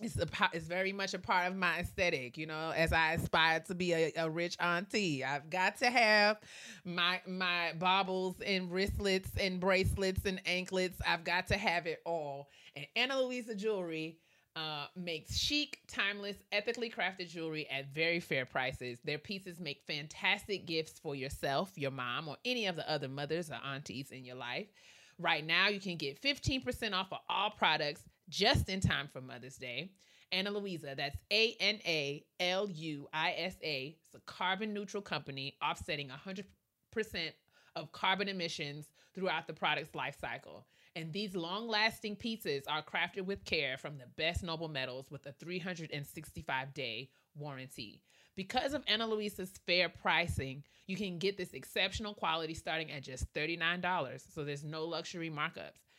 it's 0.00 0.16
a 0.16 0.26
it's 0.52 0.66
very 0.66 0.92
much 0.92 1.14
a 1.14 1.18
part 1.18 1.46
of 1.46 1.56
my 1.56 1.78
aesthetic, 1.78 2.38
you 2.38 2.46
know. 2.46 2.72
As 2.74 2.92
I 2.92 3.12
aspire 3.12 3.60
to 3.60 3.74
be 3.74 3.92
a, 3.92 4.12
a 4.16 4.30
rich 4.30 4.56
auntie, 4.60 5.24
I've 5.24 5.50
got 5.50 5.78
to 5.78 5.90
have 5.90 6.40
my 6.84 7.20
my 7.26 7.72
baubles 7.78 8.36
and 8.44 8.70
wristlets 8.70 9.30
and 9.38 9.60
bracelets 9.60 10.24
and 10.24 10.40
anklets. 10.46 11.00
I've 11.06 11.24
got 11.24 11.48
to 11.48 11.58
have 11.58 11.86
it 11.86 12.00
all. 12.06 12.48
And 12.74 12.86
Ana 12.96 13.20
Luisa 13.20 13.54
Jewelry 13.54 14.18
uh, 14.56 14.86
makes 14.96 15.36
chic, 15.36 15.80
timeless, 15.86 16.36
ethically 16.50 16.90
crafted 16.90 17.28
jewelry 17.28 17.68
at 17.70 17.94
very 17.94 18.20
fair 18.20 18.44
prices. 18.44 18.98
Their 19.04 19.18
pieces 19.18 19.60
make 19.60 19.82
fantastic 19.86 20.66
gifts 20.66 20.98
for 20.98 21.14
yourself, 21.14 21.72
your 21.76 21.90
mom, 21.90 22.28
or 22.28 22.36
any 22.44 22.66
of 22.66 22.76
the 22.76 22.90
other 22.90 23.08
mothers 23.08 23.50
or 23.50 23.58
aunties 23.64 24.10
in 24.10 24.24
your 24.24 24.36
life. 24.36 24.66
Right 25.18 25.46
now, 25.46 25.68
you 25.68 25.80
can 25.80 25.96
get 25.96 26.20
15% 26.22 26.94
off 26.94 27.12
of 27.12 27.18
all 27.28 27.50
products 27.50 28.02
just 28.30 28.68
in 28.68 28.80
time 28.80 29.08
for 29.12 29.20
Mother's 29.20 29.56
Day. 29.56 29.90
Ana 30.32 30.50
Luisa, 30.50 30.94
that's 30.96 31.16
A 31.32 31.56
N 31.60 31.80
A 31.84 32.24
L 32.38 32.70
U 32.70 33.08
I 33.12 33.34
S 33.36 33.56
A. 33.62 33.96
It's 34.06 34.14
a 34.14 34.20
carbon 34.32 34.72
neutral 34.72 35.02
company 35.02 35.56
offsetting 35.62 36.08
100% 36.08 36.44
of 37.76 37.92
carbon 37.92 38.28
emissions 38.28 38.90
throughout 39.14 39.46
the 39.46 39.52
product's 39.52 39.94
life 39.94 40.16
cycle. 40.20 40.66
And 40.96 41.12
these 41.12 41.36
long 41.36 41.68
lasting 41.68 42.16
pieces 42.16 42.64
are 42.66 42.82
crafted 42.82 43.24
with 43.24 43.44
care 43.44 43.76
from 43.76 43.98
the 43.98 44.06
best 44.16 44.42
noble 44.42 44.68
metals 44.68 45.10
with 45.10 45.26
a 45.26 45.32
365 45.32 46.74
day 46.74 47.10
warranty. 47.36 48.02
Because 48.36 48.72
of 48.72 48.84
Ana 48.86 49.06
Luisa's 49.06 49.52
fair 49.66 49.88
pricing, 49.88 50.62
you 50.86 50.96
can 50.96 51.18
get 51.18 51.36
this 51.36 51.52
exceptional 51.52 52.14
quality 52.14 52.54
starting 52.54 52.90
at 52.90 53.02
just 53.02 53.32
$39. 53.34 54.22
So 54.32 54.44
there's 54.44 54.64
no 54.64 54.84
luxury 54.84 55.30
markups. 55.30 55.89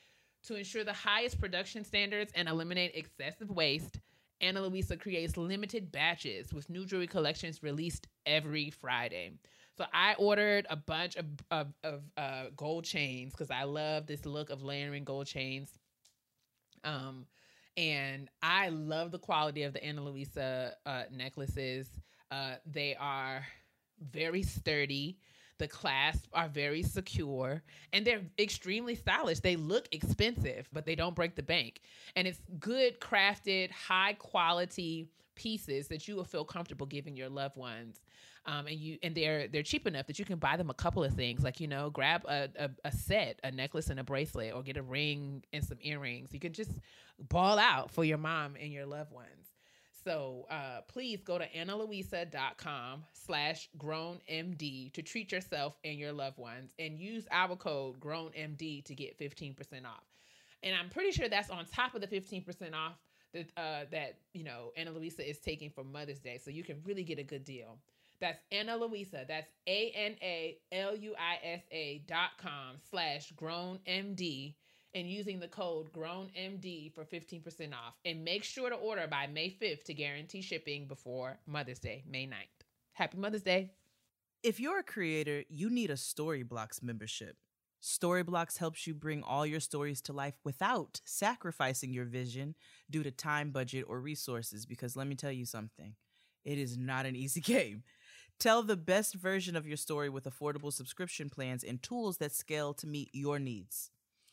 To 0.47 0.55
ensure 0.55 0.83
the 0.83 0.93
highest 0.93 1.39
production 1.39 1.83
standards 1.83 2.31
and 2.35 2.49
eliminate 2.49 2.95
excessive 2.95 3.49
waste, 3.51 3.99
Ana 4.41 4.61
Luisa 4.61 4.97
creates 4.97 5.37
limited 5.37 5.91
batches 5.91 6.51
with 6.51 6.69
new 6.69 6.85
jewelry 6.85 7.07
collections 7.07 7.61
released 7.61 8.07
every 8.25 8.71
Friday. 8.71 9.33
So 9.77 9.85
I 9.93 10.15
ordered 10.15 10.65
a 10.69 10.75
bunch 10.75 11.15
of 11.15 11.25
of, 11.51 11.67
of 11.83 12.01
uh, 12.17 12.45
gold 12.55 12.85
chains 12.85 13.31
because 13.33 13.51
I 13.51 13.63
love 13.63 14.07
this 14.07 14.25
look 14.25 14.49
of 14.49 14.63
layering 14.63 15.03
gold 15.03 15.27
chains. 15.27 15.69
Um, 16.83 17.27
and 17.77 18.29
I 18.41 18.69
love 18.69 19.11
the 19.11 19.19
quality 19.19 19.63
of 19.63 19.73
the 19.73 19.83
Ana 19.83 20.03
Luisa 20.03 20.73
uh, 20.85 21.03
necklaces. 21.11 21.87
Uh, 22.31 22.55
they 22.65 22.95
are 22.95 23.45
very 24.11 24.43
sturdy. 24.43 25.17
The 25.61 25.67
clasps 25.67 26.27
are 26.33 26.49
very 26.49 26.81
secure 26.81 27.61
and 27.93 28.03
they're 28.03 28.23
extremely 28.39 28.95
stylish. 28.95 29.41
They 29.41 29.55
look 29.55 29.87
expensive, 29.91 30.67
but 30.73 30.87
they 30.87 30.95
don't 30.95 31.13
break 31.13 31.35
the 31.35 31.43
bank. 31.43 31.81
And 32.15 32.27
it's 32.27 32.39
good, 32.59 32.99
crafted, 32.99 33.69
high 33.69 34.13
quality 34.13 35.07
pieces 35.35 35.87
that 35.89 36.07
you 36.07 36.15
will 36.15 36.23
feel 36.23 36.45
comfortable 36.45 36.87
giving 36.87 37.15
your 37.15 37.29
loved 37.29 37.57
ones. 37.57 38.01
Um, 38.47 38.65
and 38.65 38.75
you 38.75 38.97
and 39.03 39.13
they're 39.13 39.47
they're 39.49 39.61
cheap 39.61 39.85
enough 39.85 40.07
that 40.07 40.17
you 40.17 40.25
can 40.25 40.39
buy 40.39 40.57
them 40.57 40.71
a 40.71 40.73
couple 40.73 41.03
of 41.03 41.13
things 41.13 41.43
like 41.43 41.59
you 41.59 41.67
know 41.67 41.91
grab 41.91 42.25
a, 42.27 42.49
a, 42.57 42.71
a 42.85 42.91
set 42.91 43.39
a 43.43 43.51
necklace 43.51 43.91
and 43.91 43.99
a 43.99 44.03
bracelet 44.03 44.55
or 44.55 44.63
get 44.63 44.77
a 44.77 44.81
ring 44.81 45.43
and 45.53 45.63
some 45.63 45.77
earrings 45.79 46.33
you 46.33 46.39
can 46.39 46.51
just 46.51 46.71
ball 47.29 47.59
out 47.59 47.91
for 47.91 48.03
your 48.03 48.17
mom 48.17 48.55
and 48.59 48.73
your 48.73 48.87
loved 48.87 49.11
ones 49.11 49.40
so 50.03 50.45
uh, 50.49 50.81
please 50.87 51.21
go 51.21 51.37
to 51.37 51.47
analuisa.com 51.49 53.03
slash 53.13 53.69
grownmd 53.77 54.93
to 54.93 55.01
treat 55.01 55.31
yourself 55.31 55.77
and 55.83 55.97
your 55.97 56.11
loved 56.11 56.37
ones 56.37 56.71
and 56.79 56.99
use 56.99 57.27
our 57.31 57.55
code 57.55 57.99
grownmd 57.99 58.83
to 58.85 58.95
get 58.95 59.17
15% 59.19 59.55
off. 59.85 60.03
And 60.63 60.75
I'm 60.75 60.89
pretty 60.89 61.11
sure 61.11 61.29
that's 61.29 61.49
on 61.49 61.65
top 61.65 61.95
of 61.95 62.01
the 62.01 62.07
15% 62.07 62.45
off 62.73 62.93
that, 63.33 63.47
uh, 63.57 63.85
that 63.91 64.17
you 64.33 64.43
know, 64.43 64.71
Ana 64.75 64.91
Luisa 64.91 65.27
is 65.27 65.39
taking 65.39 65.69
for 65.69 65.83
Mother's 65.83 66.19
Day. 66.19 66.39
So 66.43 66.51
you 66.51 66.63
can 66.63 66.77
really 66.85 67.03
get 67.03 67.19
a 67.19 67.23
good 67.23 67.43
deal. 67.43 67.77
That's 68.19 68.39
Ana 68.51 68.77
Luisa. 68.77 69.25
That's 69.27 69.51
A 69.65 69.91
N 69.95 70.15
A 70.21 70.57
L 70.71 70.95
U 70.95 71.15
I 71.17 71.43
S 71.43 71.61
A 71.71 72.03
dot 72.07 72.29
com 72.37 72.75
slash 72.91 73.33
grownmd 73.33 74.53
and 74.93 75.09
using 75.09 75.39
the 75.39 75.47
code 75.47 75.91
GROWNMD 75.93 76.93
for 76.93 77.05
15% 77.05 77.73
off. 77.73 77.95
And 78.05 78.23
make 78.23 78.43
sure 78.43 78.69
to 78.69 78.75
order 78.75 79.07
by 79.09 79.27
May 79.27 79.49
5th 79.49 79.83
to 79.83 79.93
guarantee 79.93 80.41
shipping 80.41 80.87
before 80.87 81.37
Mother's 81.47 81.79
Day, 81.79 82.03
May 82.09 82.25
9th. 82.25 82.65
Happy 82.93 83.17
Mother's 83.17 83.43
Day. 83.43 83.71
If 84.43 84.59
you're 84.59 84.79
a 84.79 84.83
creator, 84.83 85.43
you 85.49 85.69
need 85.69 85.91
a 85.91 85.95
Storyblocks 85.95 86.81
membership. 86.81 87.37
Storyblocks 87.81 88.57
helps 88.57 88.85
you 88.85 88.93
bring 88.93 89.23
all 89.23 89.45
your 89.45 89.59
stories 89.59 90.01
to 90.03 90.13
life 90.13 90.35
without 90.43 91.01
sacrificing 91.03 91.93
your 91.93 92.05
vision 92.05 92.55
due 92.89 93.01
to 93.01 93.11
time, 93.11 93.51
budget, 93.51 93.85
or 93.87 93.99
resources. 93.99 94.65
Because 94.65 94.95
let 94.95 95.07
me 95.07 95.15
tell 95.15 95.31
you 95.31 95.45
something, 95.45 95.95
it 96.43 96.57
is 96.57 96.77
not 96.77 97.05
an 97.05 97.15
easy 97.15 97.41
game. 97.41 97.83
Tell 98.39 98.63
the 98.63 98.77
best 98.77 99.15
version 99.15 99.55
of 99.55 99.67
your 99.67 99.77
story 99.77 100.09
with 100.09 100.25
affordable 100.25 100.73
subscription 100.73 101.29
plans 101.29 101.63
and 101.63 101.81
tools 101.81 102.17
that 102.17 102.33
scale 102.33 102.73
to 102.75 102.87
meet 102.87 103.09
your 103.13 103.37
needs. 103.37 103.91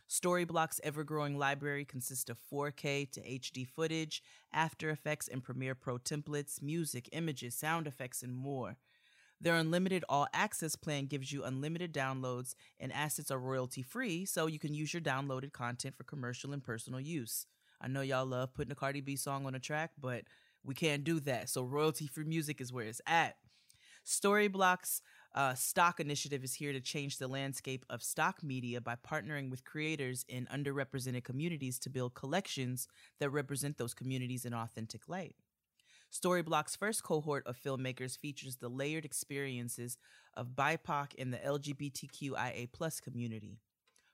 Storyblock's 0.09 0.81
ever 0.83 1.05
growing 1.05 1.37
library 1.37 1.85
consists 1.85 2.31
of 2.31 2.39
4K 2.51 3.11
to 3.11 3.21
HD 3.21 3.67
footage, 3.67 4.23
After 4.53 4.89
Effects 4.89 5.29
and 5.29 5.45
Premiere 5.45 5.75
Pro 5.75 5.99
templates, 5.99 6.63
music, 6.63 7.11
images, 7.13 7.55
sound 7.55 7.87
effects, 7.87 8.23
and 8.23 8.35
more. 8.35 8.79
Their 9.39 9.55
unlimited 9.55 10.05
all 10.09 10.27
access 10.33 10.77
plan 10.77 11.07
gives 11.07 11.31
you 11.31 11.45
unlimited 11.45 11.93
downloads, 11.93 12.55
and 12.81 12.91
assets 12.93 13.31
are 13.31 13.39
royalty 13.39 13.83
free, 13.83 14.25
so 14.25 14.47
you 14.47 14.59
can 14.59 14.73
use 14.73 14.95
your 14.95 15.03
downloaded 15.03 15.53
content 15.53 15.95
for 15.97 16.05
commercial 16.05 16.55
and 16.55 16.65
personal 16.65 17.01
use. 17.01 17.47
I 17.79 17.89
know 17.89 18.01
y'all 18.01 18.25
love 18.25 18.55
putting 18.55 18.73
a 18.73 18.77
Cardi 18.77 19.03
B 19.03 19.15
song 19.15 19.45
on 19.45 19.55
a 19.55 19.61
track, 19.61 19.91
but 20.01 20.25
we 20.65 20.75
can't 20.75 21.05
do 21.05 21.21
that, 21.21 21.51
so 21.51 21.63
royalty 21.63 22.07
free 22.07 22.25
music 22.25 22.63
is 22.63 22.73
where 22.73 22.87
it's 22.87 23.03
at. 23.07 23.37
Storyblocks 24.07 25.03
uh, 25.35 25.55
Stock 25.55 26.01
Initiative 26.01 26.43
is 26.43 26.55
here 26.55 26.73
to 26.73 26.81
change 26.81 27.19
the 27.19 27.29
landscape 27.29 27.85
of 27.91 28.03
stock 28.03 28.43
media 28.43 28.81
by 28.81 28.97
partnering 28.97 29.51
with 29.51 29.65
creators 29.65 30.25
in 30.29 30.47
underrepresented 30.47 31.25
communities 31.25 31.79
to 31.81 31.91
build 31.91 32.15
collections 32.15 32.89
that 33.21 33.31
represent 33.31 33.79
those 33.79 33.95
communities 33.95 34.45
in 34.45 34.55
authentic 34.55 35.09
light. 35.09 35.37
Storyblock's 36.11 36.75
first 36.75 37.03
cohort 37.03 37.47
of 37.47 37.59
filmmakers 37.59 38.19
features 38.19 38.57
the 38.57 38.71
layered 38.71 39.05
experiences 39.05 39.99
of 40.35 40.57
BIPOC 40.57 41.13
and 41.19 41.33
the 41.33 41.39
LGBTQIA 41.39 43.03
community. 43.03 43.59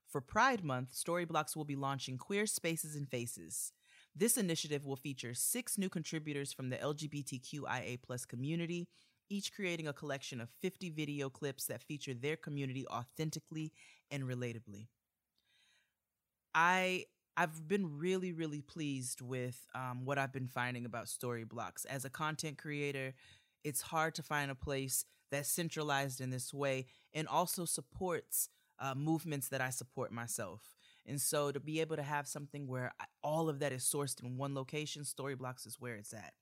For 0.08 0.20
Pride 0.20 0.64
Month, 0.64 0.92
Storyblocks 0.92 1.56
will 1.56 1.64
be 1.64 1.76
launching 1.76 2.18
Queer 2.18 2.46
Spaces 2.46 2.96
and 2.96 3.08
Faces. 3.08 3.72
This 4.14 4.36
initiative 4.36 4.84
will 4.84 4.96
feature 4.96 5.34
six 5.34 5.78
new 5.78 5.88
contributors 5.88 6.52
from 6.52 6.70
the 6.70 6.76
LGBTQIA 6.76 7.98
community 8.28 8.88
each 9.28 9.52
creating 9.52 9.88
a 9.88 9.92
collection 9.92 10.40
of 10.40 10.48
50 10.60 10.90
video 10.90 11.28
clips 11.28 11.66
that 11.66 11.82
feature 11.82 12.14
their 12.14 12.36
community 12.36 12.86
authentically 12.88 13.72
and 14.10 14.24
relatably. 14.24 14.88
I 16.54 17.06
I've 17.36 17.66
been 17.66 17.98
really 17.98 18.32
really 18.32 18.60
pleased 18.60 19.20
with 19.20 19.66
um, 19.74 20.04
what 20.04 20.18
I've 20.18 20.32
been 20.32 20.48
finding 20.48 20.84
about 20.84 21.06
Storyblocks 21.06 21.84
as 21.86 22.04
a 22.04 22.10
content 22.10 22.58
creator. 22.58 23.14
It's 23.64 23.80
hard 23.80 24.14
to 24.16 24.22
find 24.22 24.50
a 24.50 24.54
place 24.54 25.04
that's 25.30 25.48
centralized 25.48 26.20
in 26.20 26.30
this 26.30 26.54
way 26.54 26.86
and 27.12 27.26
also 27.26 27.64
supports 27.64 28.48
uh, 28.78 28.94
movements 28.94 29.48
that 29.48 29.60
I 29.60 29.70
support 29.70 30.12
myself. 30.12 30.76
And 31.06 31.20
so 31.20 31.50
to 31.52 31.60
be 31.60 31.80
able 31.80 31.96
to 31.96 32.02
have 32.02 32.26
something 32.26 32.66
where 32.66 32.92
I, 33.00 33.04
all 33.22 33.48
of 33.48 33.58
that 33.58 33.72
is 33.72 33.82
sourced 33.82 34.22
in 34.22 34.36
one 34.36 34.54
location, 34.54 35.02
Storyblocks 35.02 35.66
is 35.66 35.76
where 35.78 35.96
it's 35.96 36.12
at. 36.12 36.32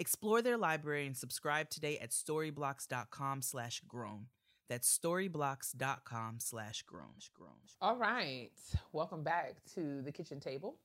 Explore 0.00 0.40
their 0.40 0.56
library 0.56 1.06
and 1.06 1.14
subscribe 1.14 1.68
today 1.68 1.98
at 1.98 2.08
storyblocks.com 2.08 3.42
slash 3.42 3.82
grown. 3.86 4.28
That's 4.70 4.98
storyblocks.com 4.98 6.36
slash 6.38 6.82
grown. 6.84 7.10
All 7.82 7.96
right. 7.96 8.48
Welcome 8.92 9.22
back 9.22 9.56
to 9.74 10.00
the 10.00 10.10
kitchen 10.10 10.40
table. 10.40 10.76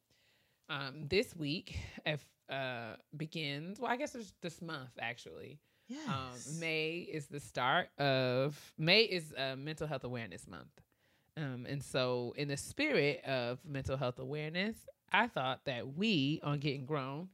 Um, 0.67 1.05
this 1.07 1.33
week 1.33 1.79
if, 2.05 2.25
uh, 2.49 2.97
begins, 3.15 3.79
well, 3.79 3.89
I 3.89 3.95
guess 3.95 4.15
it's 4.15 4.33
this 4.41 4.61
month 4.61 4.91
actually. 4.99 5.59
Yes. 5.87 6.09
Um, 6.09 6.59
May 6.59 7.07
is 7.09 7.27
the 7.27 7.39
start 7.39 7.87
of, 7.97 8.59
May 8.77 9.03
is 9.03 9.33
uh, 9.37 9.55
Mental 9.55 9.87
Health 9.87 10.03
Awareness 10.03 10.45
Month. 10.45 10.81
Um, 11.37 11.65
and 11.69 11.81
so, 11.81 12.33
in 12.35 12.49
the 12.49 12.57
spirit 12.57 13.23
of 13.23 13.59
mental 13.65 13.95
health 13.95 14.19
awareness, 14.19 14.75
I 15.11 15.27
thought 15.27 15.65
that 15.65 15.95
we 15.95 16.41
on 16.43 16.59
Getting 16.59 16.85
Grown 16.85 17.29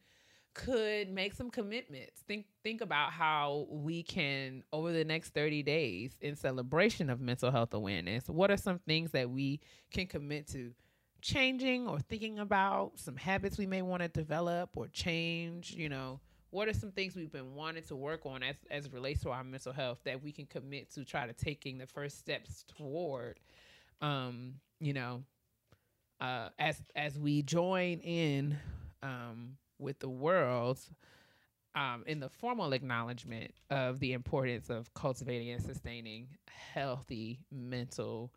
could 0.53 1.09
make 1.09 1.33
some 1.33 1.49
commitments. 1.49 2.21
Think 2.27 2.45
think 2.63 2.81
about 2.81 3.11
how 3.11 3.67
we 3.69 4.03
can 4.03 4.63
over 4.73 4.91
the 4.91 5.05
next 5.05 5.33
30 5.33 5.63
days 5.63 6.17
in 6.21 6.35
celebration 6.35 7.09
of 7.09 7.21
mental 7.21 7.51
health 7.51 7.73
awareness. 7.73 8.27
What 8.29 8.51
are 8.51 8.57
some 8.57 8.79
things 8.79 9.11
that 9.11 9.29
we 9.29 9.61
can 9.91 10.07
commit 10.07 10.47
to 10.49 10.73
changing 11.21 11.87
or 11.87 11.99
thinking 11.99 12.39
about, 12.39 12.93
some 12.95 13.15
habits 13.15 13.57
we 13.57 13.67
may 13.67 13.81
want 13.81 14.01
to 14.01 14.07
develop 14.07 14.71
or 14.75 14.87
change, 14.87 15.71
you 15.71 15.89
know? 15.89 16.19
What 16.49 16.67
are 16.67 16.73
some 16.73 16.91
things 16.91 17.15
we've 17.15 17.31
been 17.31 17.55
wanting 17.55 17.83
to 17.83 17.95
work 17.95 18.25
on 18.25 18.43
as 18.43 18.57
as 18.69 18.91
relates 18.91 19.21
to 19.21 19.29
our 19.29 19.43
mental 19.43 19.71
health 19.71 19.99
that 20.03 20.21
we 20.21 20.31
can 20.31 20.45
commit 20.45 20.91
to 20.95 21.05
try 21.05 21.25
to 21.25 21.33
taking 21.33 21.77
the 21.77 21.87
first 21.87 22.17
steps 22.19 22.65
toward 22.77 23.39
um, 24.01 24.55
you 24.79 24.93
know, 24.93 25.23
uh 26.19 26.49
as 26.59 26.81
as 26.95 27.17
we 27.17 27.41
join 27.41 27.99
in 27.99 28.57
um 29.01 29.57
with 29.81 29.99
the 29.99 30.09
world 30.09 30.79
um, 31.75 32.03
in 32.05 32.19
the 32.19 32.29
formal 32.29 32.73
acknowledgement 32.73 33.53
of 33.69 33.99
the 33.99 34.13
importance 34.13 34.69
of 34.69 34.93
cultivating 34.93 35.49
and 35.49 35.61
sustaining 35.61 36.27
healthy 36.73 37.39
mental 37.51 38.31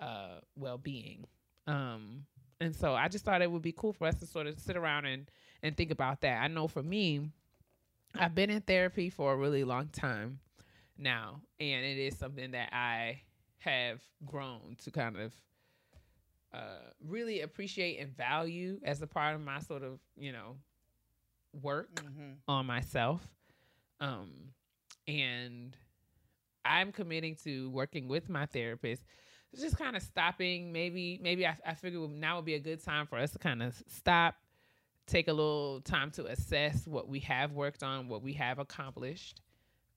uh, 0.00 0.40
well-being. 0.56 1.24
Um, 1.66 2.24
and 2.60 2.74
so 2.74 2.94
I 2.94 3.08
just 3.08 3.24
thought 3.24 3.42
it 3.42 3.50
would 3.50 3.62
be 3.62 3.72
cool 3.72 3.92
for 3.92 4.06
us 4.06 4.18
to 4.18 4.26
sort 4.26 4.46
of 4.46 4.58
sit 4.58 4.76
around 4.76 5.06
and 5.06 5.30
and 5.62 5.76
think 5.76 5.90
about 5.90 6.22
that. 6.22 6.42
I 6.42 6.48
know 6.48 6.68
for 6.68 6.82
me, 6.82 7.20
I've 8.14 8.34
been 8.34 8.50
in 8.50 8.62
therapy 8.62 9.10
for 9.10 9.32
a 9.32 9.36
really 9.36 9.62
long 9.62 9.88
time 9.88 10.40
now, 10.96 11.42
and 11.58 11.84
it 11.84 11.98
is 11.98 12.18
something 12.18 12.52
that 12.52 12.70
I 12.72 13.20
have 13.58 14.00
grown 14.24 14.76
to 14.84 14.90
kind 14.90 15.16
of 15.18 15.32
uh, 16.52 16.90
really 17.06 17.42
appreciate 17.42 17.98
and 17.98 18.16
value 18.16 18.80
as 18.82 19.00
a 19.02 19.06
part 19.06 19.34
of 19.34 19.42
my 19.42 19.60
sort 19.60 19.82
of 19.82 20.00
you 20.16 20.32
know 20.32 20.56
work 21.52 21.94
Mhm. 21.94 22.36
on 22.48 22.66
myself. 22.66 23.26
Um, 24.00 24.54
and 25.06 25.76
I'm 26.64 26.92
committing 26.92 27.36
to 27.44 27.70
working 27.70 28.08
with 28.08 28.28
my 28.28 28.46
therapist. 28.46 29.04
Just 29.58 29.76
kind 29.76 29.96
of 29.96 30.02
stopping. 30.02 30.72
Maybe, 30.72 31.18
maybe 31.22 31.46
I, 31.46 31.56
I 31.66 31.74
figure 31.74 32.06
now 32.06 32.36
would 32.36 32.44
be 32.44 32.54
a 32.54 32.60
good 32.60 32.82
time 32.82 33.06
for 33.06 33.18
us 33.18 33.32
to 33.32 33.38
kind 33.38 33.62
of 33.62 33.82
stop, 33.88 34.36
take 35.06 35.26
a 35.28 35.32
little 35.32 35.80
time 35.80 36.10
to 36.12 36.26
assess 36.26 36.86
what 36.86 37.08
we 37.08 37.20
have 37.20 37.52
worked 37.52 37.82
on, 37.82 38.08
what 38.08 38.22
we 38.22 38.34
have 38.34 38.58
accomplished, 38.58 39.40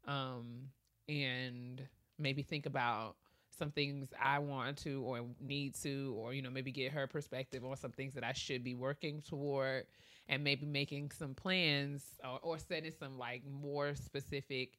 um, 0.05 0.71
and 1.07 1.87
maybe 2.17 2.41
think 2.41 2.65
about 2.65 3.15
some 3.51 3.69
things 3.69 4.11
I 4.19 4.39
want 4.39 4.77
to 4.79 5.03
or 5.03 5.23
need 5.39 5.75
to, 5.83 6.15
or 6.17 6.33
you 6.33 6.41
know, 6.41 6.49
maybe 6.49 6.71
get 6.71 6.91
her 6.93 7.05
perspective 7.05 7.63
on 7.63 7.77
some 7.77 7.91
things 7.91 8.15
that 8.15 8.23
I 8.23 8.33
should 8.33 8.63
be 8.63 8.73
working 8.73 9.21
toward 9.21 9.85
and 10.29 10.43
maybe 10.43 10.65
making 10.65 11.11
some 11.11 11.33
plans 11.33 12.03
or, 12.23 12.39
or 12.41 12.57
setting 12.57 12.91
some 12.97 13.17
like 13.17 13.43
more 13.45 13.95
specific 13.95 14.77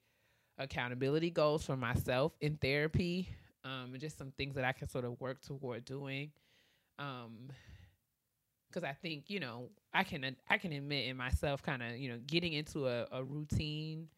accountability 0.58 1.30
goals 1.30 1.64
for 1.64 1.76
myself 1.76 2.32
in 2.40 2.56
therapy 2.56 3.28
um, 3.64 3.90
and 3.92 4.00
just 4.00 4.18
some 4.18 4.30
things 4.32 4.54
that 4.54 4.64
I 4.64 4.72
can 4.72 4.88
sort 4.88 5.04
of 5.04 5.20
work 5.20 5.42
toward 5.42 5.84
doing. 5.84 6.30
Um, 6.98 7.50
because 8.68 8.88
I 8.88 8.92
think 8.92 9.30
you 9.30 9.38
know 9.38 9.70
I 9.92 10.02
can 10.02 10.36
I 10.50 10.58
can 10.58 10.72
admit 10.72 11.06
in 11.06 11.16
myself 11.16 11.62
kind 11.62 11.82
of 11.82 11.96
you 11.96 12.10
know 12.10 12.18
getting 12.26 12.52
into 12.54 12.88
a, 12.88 13.06
a 13.12 13.22
routine, 13.22 14.08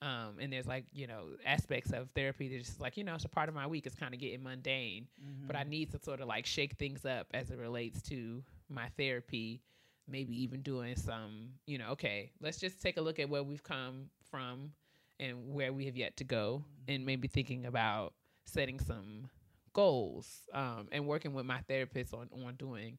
um, 0.00 0.36
and 0.40 0.50
there's 0.52 0.66
like 0.66 0.86
you 0.92 1.06
know 1.06 1.24
aspects 1.44 1.92
of 1.92 2.08
therapy 2.14 2.48
that's 2.48 2.68
just 2.68 2.80
like 2.80 2.96
you 2.96 3.04
know 3.04 3.14
it's 3.14 3.26
a 3.26 3.28
part 3.28 3.48
of 3.50 3.54
my 3.54 3.66
week. 3.66 3.86
It's 3.86 3.94
kind 3.94 4.14
of 4.14 4.20
getting 4.20 4.42
mundane, 4.42 5.08
but 5.46 5.56
I 5.56 5.64
need 5.64 5.90
to 5.92 5.98
sort 6.02 6.20
of 6.20 6.28
like 6.28 6.46
shake 6.46 6.74
things 6.76 7.04
up 7.04 7.26
as 7.34 7.50
it 7.50 7.58
relates 7.58 8.00
to 8.02 8.42
my 8.70 8.88
therapy. 8.96 9.60
Maybe 10.08 10.42
even 10.42 10.62
doing 10.62 10.96
some 10.96 11.50
you 11.66 11.78
know 11.78 11.90
okay 11.90 12.32
let's 12.40 12.58
just 12.58 12.80
take 12.80 12.96
a 12.96 13.00
look 13.00 13.18
at 13.18 13.28
where 13.28 13.42
we've 13.42 13.62
come 13.62 14.10
from 14.30 14.72
and 15.20 15.52
where 15.52 15.72
we 15.72 15.86
have 15.86 15.96
yet 15.96 16.16
to 16.18 16.24
go, 16.24 16.62
and 16.86 17.04
maybe 17.04 17.26
thinking 17.28 17.66
about 17.66 18.14
setting 18.44 18.78
some 18.78 19.28
goals 19.72 20.42
um, 20.54 20.88
and 20.92 21.06
working 21.06 21.34
with 21.34 21.44
my 21.44 21.60
therapist 21.68 22.14
on 22.14 22.28
on 22.46 22.54
doing 22.56 22.98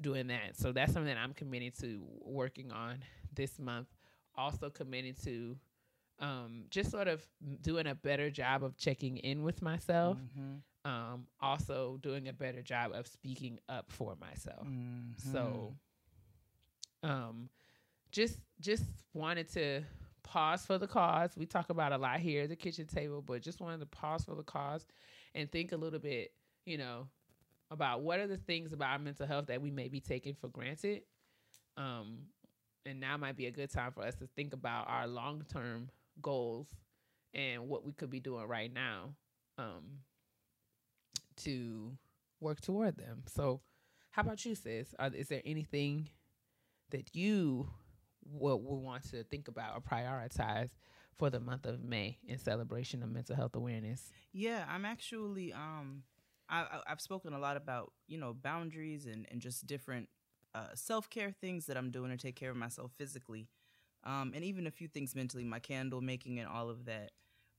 doing 0.00 0.26
that. 0.28 0.56
So 0.56 0.72
that's 0.72 0.92
something 0.92 1.12
that 1.14 1.20
I'm 1.20 1.32
committed 1.34 1.78
to 1.80 2.02
working 2.22 2.70
on 2.72 2.98
this 3.34 3.58
month. 3.58 3.88
Also 4.36 4.68
committed 4.70 5.22
to 5.24 5.56
um, 6.20 6.64
just 6.70 6.90
sort 6.90 7.08
of 7.08 7.24
doing 7.62 7.86
a 7.86 7.94
better 7.94 8.30
job 8.30 8.62
of 8.64 8.76
checking 8.76 9.16
in 9.18 9.42
with 9.42 9.62
myself. 9.62 10.18
Mhm. 10.36 10.60
Um, 10.84 11.26
also 11.40 11.98
doing 12.02 12.28
a 12.28 12.32
better 12.32 12.60
job 12.62 12.92
of 12.92 13.06
speaking 13.06 13.58
up 13.68 13.90
for 13.90 14.16
myself. 14.16 14.66
Mhm. 14.66 15.18
So 15.32 15.76
um 17.04 17.48
just 18.10 18.38
just 18.60 18.84
wanted 19.12 19.48
to 19.52 19.82
pause 20.22 20.64
for 20.64 20.78
the 20.78 20.86
cause. 20.86 21.32
We 21.36 21.46
talk 21.46 21.70
about 21.70 21.92
a 21.92 21.98
lot 21.98 22.18
here 22.18 22.44
at 22.44 22.48
the 22.48 22.56
kitchen 22.56 22.86
table, 22.86 23.22
but 23.22 23.42
just 23.42 23.60
wanted 23.60 23.80
to 23.80 23.86
pause 23.86 24.24
for 24.24 24.34
the 24.34 24.42
cause 24.42 24.86
and 25.34 25.50
think 25.52 25.72
a 25.72 25.76
little 25.76 25.98
bit, 25.98 26.32
you 26.64 26.78
know, 26.78 27.08
about 27.70 28.02
what 28.02 28.20
are 28.20 28.26
the 28.26 28.38
things 28.38 28.72
about 28.72 28.90
our 28.90 28.98
mental 28.98 29.26
health 29.26 29.46
that 29.46 29.60
we 29.60 29.70
may 29.70 29.88
be 29.88 30.00
taking 30.00 30.34
for 30.34 30.48
granted. 30.48 31.02
Um 31.76 32.18
and 32.86 33.00
now 33.00 33.16
might 33.16 33.36
be 33.36 33.46
a 33.46 33.50
good 33.50 33.70
time 33.70 33.92
for 33.92 34.04
us 34.04 34.14
to 34.16 34.28
think 34.36 34.52
about 34.52 34.88
our 34.88 35.06
long-term 35.06 35.88
goals 36.20 36.68
and 37.32 37.68
what 37.68 37.84
we 37.84 37.92
could 37.92 38.10
be 38.10 38.20
doing 38.20 38.46
right 38.46 38.72
now 38.72 39.14
um 39.58 40.00
to 41.36 41.96
work 42.40 42.60
toward 42.60 42.96
them. 42.96 43.22
So 43.26 43.60
how 44.10 44.22
about 44.22 44.44
you, 44.44 44.54
sis? 44.54 44.94
Are, 44.98 45.10
is 45.12 45.28
there 45.28 45.42
anything 45.44 46.08
that 46.90 47.14
you 47.14 47.68
will, 48.24 48.60
will 48.60 48.80
want 48.80 49.10
to 49.10 49.24
think 49.24 49.48
about 49.48 49.74
or 49.74 49.80
prioritize 49.80 50.70
for 51.16 51.30
the 51.30 51.40
month 51.40 51.66
of 51.66 51.82
May 51.82 52.18
in 52.26 52.38
celebration 52.38 53.02
of 53.02 53.10
mental 53.10 53.36
health 53.36 53.54
awareness? 53.54 54.10
Yeah, 54.32 54.64
I'm 54.68 54.84
actually 54.84 55.52
um 55.52 56.02
I, 56.48 56.66
I've 56.86 57.00
spoken 57.00 57.32
a 57.32 57.38
lot 57.38 57.56
about, 57.56 57.92
you 58.06 58.18
know, 58.18 58.34
boundaries 58.34 59.06
and 59.06 59.26
and 59.30 59.40
just 59.40 59.66
different 59.66 60.08
uh 60.54 60.74
self-care 60.74 61.32
things 61.32 61.66
that 61.66 61.76
I'm 61.76 61.90
doing 61.90 62.10
to 62.10 62.16
take 62.16 62.36
care 62.36 62.50
of 62.50 62.56
myself 62.56 62.92
physically. 62.96 63.48
Um 64.02 64.32
and 64.34 64.44
even 64.44 64.66
a 64.66 64.70
few 64.70 64.88
things 64.88 65.14
mentally, 65.14 65.44
my 65.44 65.60
candle 65.60 66.00
making 66.00 66.38
and 66.38 66.48
all 66.48 66.68
of 66.68 66.86
that. 66.86 67.12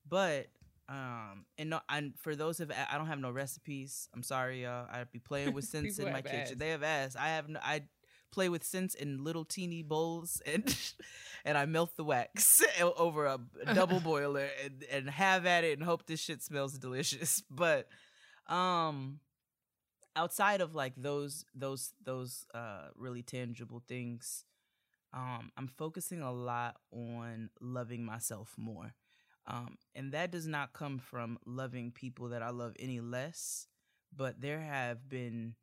But 0.07 0.47
um 0.87 1.45
and 1.57 1.71
no 1.71 1.79
and 1.89 2.13
for 2.19 2.35
those 2.35 2.59
of 2.59 2.71
I 2.71 2.97
don't 2.97 3.07
have 3.07 3.19
no 3.19 3.31
recipes. 3.31 4.09
I'm 4.13 4.21
sorry, 4.21 4.63
y'all. 4.63 4.87
I'd 4.91 5.11
be 5.11 5.19
playing 5.19 5.53
with 5.53 5.65
scents 5.69 5.97
in 5.97 6.11
my 6.11 6.21
kitchen. 6.21 6.41
asked. 6.41 6.59
They 6.59 6.69
have 6.69 6.83
asked. 6.83 7.17
I 7.17 7.29
have 7.29 7.47
no 7.49 7.59
I 7.63 7.83
play 8.35 8.49
with 8.49 8.65
scents 8.65 8.93
in 8.93 9.23
little 9.23 9.45
teeny 9.45 9.81
bowls 9.81 10.41
and 10.45 10.75
and 11.45 11.57
I 11.57 11.65
melt 11.65 11.95
the 11.95 12.03
wax 12.03 12.59
over 12.81 13.25
a 13.25 13.39
double 13.73 14.01
boiler 14.01 14.49
and, 14.63 14.83
and 14.91 15.09
have 15.09 15.45
at 15.45 15.63
it 15.63 15.77
and 15.77 15.87
hope 15.87 16.05
this 16.05 16.19
shit 16.19 16.43
smells 16.43 16.77
delicious. 16.77 17.41
But 17.49 17.87
um 18.47 19.19
outside 20.15 20.61
of 20.61 20.75
like 20.75 20.93
those 20.97 21.45
those 21.55 21.93
those 22.03 22.45
uh 22.53 22.89
really 22.95 23.23
tangible 23.23 23.81
things, 23.87 24.43
um 25.13 25.51
I'm 25.57 25.69
focusing 25.69 26.21
a 26.21 26.33
lot 26.33 26.75
on 26.91 27.49
loving 27.61 28.03
myself 28.05 28.53
more. 28.57 28.93
Um 29.47 29.77
and 29.95 30.11
that 30.11 30.31
does 30.31 30.45
not 30.45 30.73
come 30.73 30.99
from 30.99 31.39
loving 31.45 31.91
people 31.91 32.29
that 32.29 32.43
I 32.43 32.49
love 32.49 32.73
any 32.79 32.99
less, 32.99 33.67
but 34.13 34.41
there 34.41 34.59
have 34.59 35.07
been 35.07 35.55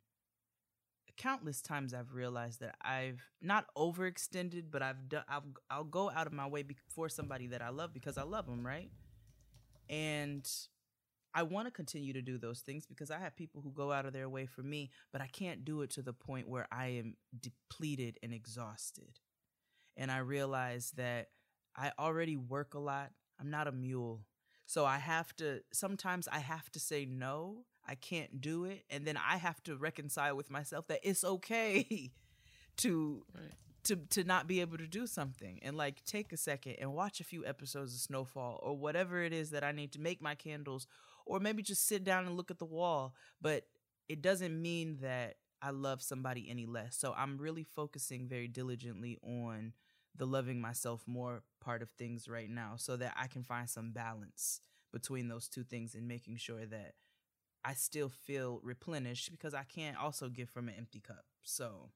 countless 1.17 1.61
times 1.61 1.93
I've 1.93 2.13
realized 2.13 2.59
that 2.61 2.75
I've 2.81 3.21
not 3.41 3.65
overextended, 3.77 4.65
but 4.71 4.81
I've 4.81 5.09
done. 5.09 5.23
I'll, 5.29 5.43
I'll 5.69 5.83
go 5.83 6.09
out 6.09 6.27
of 6.27 6.33
my 6.33 6.47
way 6.47 6.63
be- 6.63 6.77
for 6.89 7.09
somebody 7.09 7.47
that 7.47 7.61
I 7.61 7.69
love 7.69 7.93
because 7.93 8.17
I 8.17 8.23
love 8.23 8.45
them, 8.45 8.65
right? 8.65 8.89
And 9.89 10.49
I 11.35 11.43
want 11.43 11.67
to 11.67 11.71
continue 11.71 12.13
to 12.13 12.21
do 12.21 12.37
those 12.37 12.59
things 12.59 12.85
because 12.85 13.09
I 13.09 13.17
have 13.19 13.35
people 13.35 13.61
who 13.61 13.71
go 13.71 13.91
out 13.91 14.05
of 14.05 14.13
their 14.13 14.29
way 14.29 14.45
for 14.45 14.61
me, 14.61 14.91
but 15.11 15.21
I 15.21 15.27
can't 15.27 15.65
do 15.65 15.81
it 15.81 15.89
to 15.91 16.01
the 16.01 16.13
point 16.13 16.47
where 16.47 16.67
I 16.71 16.87
am 16.87 17.15
depleted 17.39 18.19
and 18.21 18.33
exhausted. 18.33 19.19
And 19.97 20.11
I 20.11 20.19
realize 20.19 20.93
that 20.97 21.29
I 21.75 21.91
already 21.97 22.37
work 22.37 22.75
a 22.75 22.79
lot. 22.79 23.11
I'm 23.39 23.49
not 23.49 23.67
a 23.67 23.71
mule. 23.71 24.25
So 24.65 24.85
I 24.85 24.97
have 24.97 25.35
to, 25.37 25.61
sometimes 25.73 26.27
I 26.31 26.39
have 26.39 26.69
to 26.71 26.79
say 26.79 27.05
no, 27.05 27.65
I 27.87 27.95
can't 27.95 28.41
do 28.41 28.65
it. 28.65 28.83
And 28.89 29.05
then 29.05 29.17
I 29.17 29.37
have 29.37 29.61
to 29.63 29.75
reconcile 29.75 30.35
with 30.35 30.49
myself 30.49 30.87
that 30.87 30.99
it's 31.03 31.23
okay 31.23 32.11
to 32.77 33.25
Right. 33.35 33.53
to 33.85 33.95
to 34.11 34.23
not 34.23 34.47
be 34.47 34.61
able 34.61 34.77
to 34.77 34.87
do 34.87 35.05
something 35.07 35.59
and 35.61 35.75
like 35.75 36.03
take 36.05 36.31
a 36.33 36.37
second 36.37 36.75
and 36.79 36.93
watch 36.93 37.19
a 37.19 37.23
few 37.25 37.45
episodes 37.45 37.93
of 37.93 37.99
Snowfall 37.99 38.59
or 38.63 38.77
whatever 38.77 39.21
it 39.23 39.33
is 39.33 39.49
that 39.51 39.63
I 39.63 39.71
need 39.71 39.91
to 39.93 40.01
make 40.01 40.21
my 40.21 40.35
candles 40.35 40.87
or 41.25 41.39
maybe 41.39 41.63
just 41.63 41.87
sit 41.87 42.03
down 42.03 42.25
and 42.25 42.35
look 42.37 42.51
at 42.51 42.59
the 42.59 42.65
wall. 42.65 43.15
But 43.41 43.65
it 44.07 44.21
doesn't 44.21 44.61
mean 44.61 44.97
that 45.01 45.35
I 45.61 45.71
love 45.71 46.01
somebody 46.01 46.47
any 46.49 46.65
less. 46.65 46.95
So 46.97 47.13
I'm 47.17 47.37
really 47.37 47.63
focusing 47.63 48.27
very 48.27 48.47
diligently 48.47 49.17
on 49.23 49.73
the 50.15 50.25
loving 50.27 50.61
myself 50.61 51.03
more 51.07 51.41
part 51.61 51.81
of 51.81 51.89
things 51.91 52.27
right 52.27 52.49
now 52.49 52.73
so 52.77 52.97
that 52.97 53.13
I 53.17 53.27
can 53.27 53.43
find 53.43 53.69
some 53.69 53.91
balance 53.91 54.61
between 54.91 55.27
those 55.27 55.47
two 55.47 55.63
things 55.63 55.95
and 55.95 56.07
making 56.07 56.37
sure 56.37 56.65
that 56.65 56.93
I 57.65 57.73
still 57.73 58.09
feel 58.09 58.59
replenished 58.63 59.31
because 59.31 59.53
I 59.53 59.63
can't 59.63 59.97
also 59.97 60.29
give 60.29 60.49
from 60.49 60.67
an 60.69 60.75
empty 60.77 60.99
cup. 60.99 61.25
So 61.43 61.89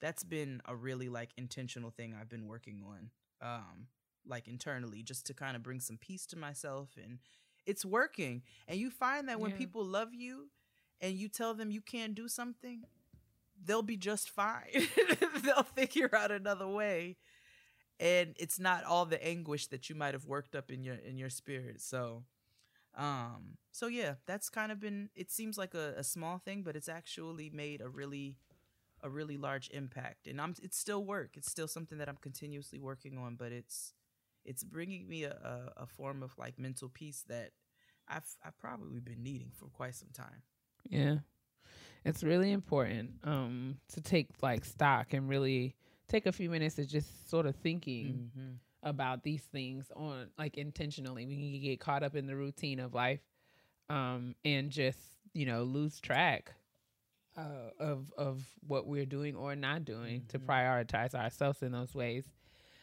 that's 0.00 0.24
been 0.24 0.60
a 0.66 0.74
really 0.76 1.08
like 1.08 1.30
intentional 1.36 1.90
thing 1.90 2.14
I've 2.18 2.28
been 2.28 2.46
working 2.46 2.82
on 2.86 3.10
um 3.42 3.86
like 4.26 4.48
internally 4.48 5.02
just 5.02 5.26
to 5.26 5.34
kind 5.34 5.56
of 5.56 5.62
bring 5.62 5.80
some 5.80 5.96
peace 5.98 6.26
to 6.26 6.36
myself 6.38 6.90
and 7.02 7.18
it's 7.66 7.84
working. 7.84 8.42
And 8.68 8.78
you 8.78 8.90
find 8.90 9.28
that 9.28 9.40
when 9.40 9.50
Yeah. 9.50 9.56
people 9.56 9.84
love 9.84 10.14
you 10.14 10.50
and 11.00 11.14
you 11.14 11.28
tell 11.28 11.54
them 11.54 11.70
you 11.70 11.80
can't 11.80 12.14
do 12.14 12.28
something, 12.28 12.82
they'll 13.64 13.82
be 13.82 13.96
just 13.96 14.30
fine. 14.30 14.88
they'll 15.44 15.62
figure 15.64 16.14
out 16.14 16.30
another 16.32 16.68
way. 16.68 17.16
And 18.00 18.34
it's 18.38 18.58
not 18.58 18.84
all 18.84 19.06
the 19.06 19.22
anguish 19.24 19.68
that 19.68 19.88
you 19.88 19.94
might 19.96 20.14
have 20.14 20.26
worked 20.26 20.54
up 20.54 20.70
in 20.70 20.82
your 20.82 20.96
in 20.96 21.16
your 21.18 21.30
spirit. 21.30 21.80
So 21.80 22.24
um 22.96 23.58
so 23.72 23.88
yeah, 23.88 24.14
that's 24.26 24.48
kind 24.48 24.72
of 24.72 24.80
been 24.80 25.10
it 25.14 25.30
seems 25.30 25.58
like 25.58 25.74
a, 25.74 25.94
a 25.96 26.04
small 26.04 26.38
thing, 26.38 26.62
but 26.62 26.76
it's 26.76 26.88
actually 26.88 27.50
made 27.50 27.80
a 27.80 27.88
really 27.88 28.36
a 29.02 29.10
really 29.10 29.36
large 29.36 29.68
impact. 29.70 30.26
And 30.26 30.40
I'm 30.40 30.54
it's 30.62 30.78
still 30.78 31.04
work. 31.04 31.36
It's 31.36 31.50
still 31.50 31.68
something 31.68 31.98
that 31.98 32.08
I'm 32.08 32.16
continuously 32.16 32.78
working 32.78 33.18
on, 33.18 33.36
but 33.36 33.52
it's 33.52 33.92
it's 34.44 34.64
bringing 34.64 35.08
me 35.08 35.24
a, 35.24 35.32
a, 35.32 35.82
a 35.82 35.86
form 35.86 36.22
of 36.22 36.32
like 36.38 36.58
mental 36.58 36.88
peace 36.88 37.24
that 37.28 37.50
I've 38.08 38.26
I've 38.44 38.58
probably 38.58 39.00
been 39.00 39.22
needing 39.22 39.50
for 39.54 39.66
quite 39.66 39.94
some 39.94 40.10
time. 40.12 40.42
Yeah. 40.88 41.16
It's 42.04 42.22
really 42.22 42.52
important 42.52 43.10
um 43.24 43.78
to 43.92 44.00
take 44.00 44.28
like 44.42 44.64
stock 44.64 45.12
and 45.12 45.28
really 45.28 45.74
take 46.08 46.26
a 46.26 46.32
few 46.32 46.48
minutes 46.50 46.76
to 46.76 46.86
just 46.86 47.28
sort 47.28 47.46
of 47.46 47.56
thinking 47.56 48.30
Mm-hmm. 48.36 48.52
About 48.82 49.22
these 49.22 49.42
things 49.42 49.90
on 49.96 50.28
like 50.38 50.56
intentionally. 50.58 51.26
We 51.26 51.34
can 51.52 51.60
get 51.62 51.80
caught 51.80 52.02
up 52.02 52.14
in 52.14 52.26
the 52.26 52.36
routine 52.36 52.80
of 52.80 52.94
life 52.94 53.20
um 53.88 54.34
and 54.44 54.70
just, 54.70 54.98
you 55.32 55.46
know, 55.46 55.62
lose 55.62 56.00
track 56.00 56.52
uh, 57.36 57.70
of 57.78 58.12
of 58.16 58.44
what 58.66 58.86
we're 58.86 59.06
doing 59.06 59.36
or 59.36 59.54
not 59.54 59.84
doing 59.84 60.24
to 60.28 60.38
Mhm. 60.38 60.46
prioritize 60.46 61.14
ourselves 61.14 61.62
in 61.62 61.72
those 61.72 61.94
ways. 61.94 62.24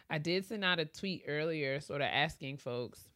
I 0.10 0.18
did 0.20 0.46
send 0.46 0.64
out 0.64 0.80
a 0.80 0.86
tweet 0.86 1.24
earlier 1.28 1.80
sort 1.80 2.02
of 2.02 2.08
asking 2.12 2.58
folks 2.58 3.10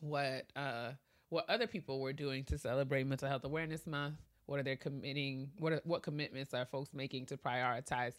what 0.00 0.46
uh 0.56 0.90
what 1.30 1.48
other 1.48 1.66
people 1.66 2.00
were 2.00 2.12
doing 2.12 2.44
to 2.44 2.58
celebrate 2.58 3.04
mental 3.06 3.28
health 3.28 3.44
awareness 3.44 3.86
month 3.86 4.16
what 4.46 4.60
are 4.60 4.62
they 4.62 4.76
committing 4.76 5.50
what 5.58 5.72
are, 5.72 5.80
what 5.84 6.02
commitments 6.02 6.52
are 6.52 6.66
folks 6.66 6.92
making 6.92 7.24
to 7.26 7.36
prioritize 7.36 8.14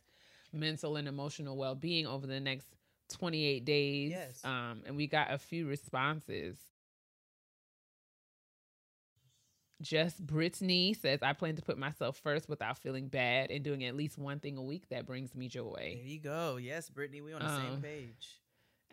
mental 0.51 0.95
and 0.95 1.07
emotional 1.07 1.55
well-being 1.57 2.07
over 2.07 2.25
the 2.25 2.39
next 2.39 2.74
28 3.09 3.65
days 3.65 4.11
Yes. 4.11 4.41
um 4.43 4.81
and 4.85 4.95
we 4.95 5.07
got 5.07 5.31
a 5.31 5.37
few 5.37 5.67
responses 5.67 6.57
just 9.81 10.25
Brittany 10.25 10.93
says, 10.93 11.19
I 11.21 11.33
plan 11.33 11.57
to 11.57 11.61
put 11.61 11.77
myself 11.77 12.17
first 12.23 12.47
without 12.47 12.77
feeling 12.77 13.07
bad 13.09 13.51
and 13.51 13.63
doing 13.63 13.83
at 13.83 13.95
least 13.95 14.17
one 14.17 14.39
thing 14.39 14.57
a 14.57 14.61
week 14.63 14.87
that 14.89 15.05
brings 15.05 15.35
me 15.35 15.49
joy. 15.49 15.97
There 15.97 16.07
you 16.07 16.19
go. 16.19 16.55
Yes, 16.55 16.89
Brittany, 16.89 17.21
we 17.21 17.33
on 17.33 17.41
the 17.41 17.55
same 17.57 17.73
Um, 17.73 17.81
page. 17.81 18.39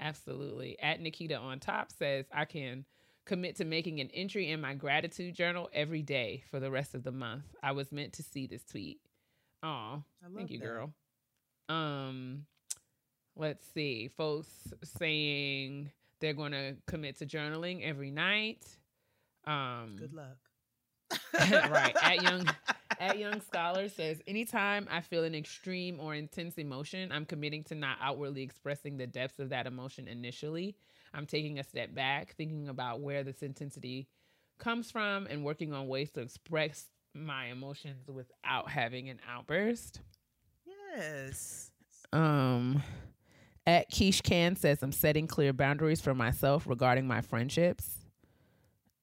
Absolutely. 0.00 0.78
At 0.80 1.00
Nikita 1.00 1.36
on 1.36 1.60
top 1.60 1.92
says, 1.92 2.26
I 2.34 2.46
can 2.46 2.84
commit 3.26 3.56
to 3.56 3.64
making 3.64 4.00
an 4.00 4.10
entry 4.12 4.50
in 4.50 4.60
my 4.60 4.74
gratitude 4.74 5.36
journal 5.36 5.70
every 5.72 6.02
day 6.02 6.42
for 6.50 6.58
the 6.58 6.70
rest 6.70 6.94
of 6.96 7.04
the 7.04 7.12
month. 7.12 7.44
I 7.62 7.72
was 7.72 7.92
meant 7.92 8.14
to 8.14 8.24
see 8.24 8.48
this 8.48 8.64
tweet. 8.64 9.00
Aw, 9.62 10.00
thank 10.34 10.50
you, 10.50 10.58
that. 10.58 10.64
girl. 10.64 10.92
Um, 11.68 12.46
let's 13.36 13.66
see. 13.74 14.08
Folks 14.08 14.48
saying 14.98 15.90
they're 16.20 16.34
going 16.34 16.52
to 16.52 16.76
commit 16.86 17.18
to 17.18 17.26
journaling 17.26 17.82
every 17.82 18.10
night. 18.10 18.64
Um, 19.46 19.96
Good 19.98 20.14
luck. 20.14 20.38
right. 21.70 21.94
At 22.02 22.22
young 22.22 22.46
at 23.00 23.18
young 23.18 23.40
scholar 23.40 23.88
says 23.88 24.22
anytime 24.26 24.86
I 24.90 25.00
feel 25.00 25.24
an 25.24 25.34
extreme 25.34 25.98
or 26.00 26.14
intense 26.14 26.56
emotion, 26.56 27.10
I'm 27.12 27.24
committing 27.24 27.64
to 27.64 27.74
not 27.74 27.98
outwardly 28.00 28.42
expressing 28.42 28.96
the 28.96 29.06
depths 29.06 29.38
of 29.38 29.50
that 29.50 29.66
emotion 29.66 30.08
initially. 30.08 30.76
I'm 31.14 31.26
taking 31.26 31.58
a 31.58 31.64
step 31.64 31.94
back, 31.94 32.34
thinking 32.36 32.68
about 32.68 33.00
where 33.00 33.22
this 33.22 33.42
intensity 33.42 34.08
comes 34.58 34.90
from 34.90 35.26
and 35.26 35.44
working 35.44 35.72
on 35.72 35.88
ways 35.88 36.10
to 36.10 36.20
express 36.20 36.86
my 37.14 37.46
emotions 37.46 38.08
without 38.08 38.70
having 38.70 39.10
an 39.10 39.18
outburst. 39.28 40.00
Yes. 40.64 41.70
Um 42.12 42.82
at 43.66 43.90
Keish 43.90 44.22
Can 44.22 44.56
says 44.56 44.82
I'm 44.82 44.92
setting 44.92 45.26
clear 45.26 45.52
boundaries 45.52 46.00
for 46.00 46.14
myself 46.14 46.66
regarding 46.66 47.06
my 47.06 47.20
friendships. 47.20 47.88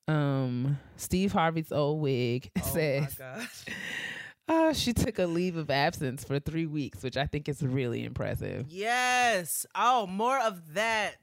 Um 0.07 0.79
Steve 0.95 1.31
Harvey's 1.31 1.71
old 1.71 2.01
wig 2.01 2.49
Oh 2.57 2.61
says 2.61 3.19
oh, 3.21 4.69
uh, 4.69 4.73
she 4.73 4.93
took 4.93 5.19
a 5.19 5.25
leave 5.25 5.55
of 5.55 5.69
absence 5.69 6.23
for 6.23 6.39
three 6.39 6.65
weeks, 6.65 7.03
which 7.03 7.17
I 7.17 7.27
think 7.27 7.47
is 7.47 7.61
really 7.61 8.03
impressive. 8.03 8.65
Yes. 8.69 9.65
Oh, 9.75 10.07
more 10.07 10.39
of 10.39 10.73
that. 10.73 11.17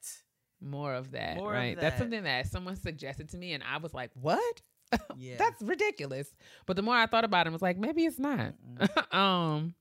More 0.60 0.94
of 0.94 1.10
that, 1.12 1.36
More 1.36 1.52
of 1.52 1.58
right? 1.58 1.78
That's 1.78 1.98
something 1.98 2.24
that 2.24 2.46
someone 2.46 2.76
suggested 2.76 3.28
to 3.30 3.36
me, 3.36 3.52
and 3.52 3.62
I 3.62 3.76
was 3.78 3.92
like, 3.92 4.10
"What? 4.14 4.62
Yeah. 5.18 5.36
That's 5.36 5.60
ridiculous." 5.60 6.28
But 6.64 6.76
the 6.76 6.82
more 6.82 6.94
I 6.94 7.06
thought 7.06 7.24
about 7.24 7.46
it, 7.46 7.50
I 7.50 7.52
was 7.52 7.60
like, 7.60 7.76
"Maybe 7.76 8.04
it's 8.04 8.18
not." 8.18 8.54
um, 9.12 9.74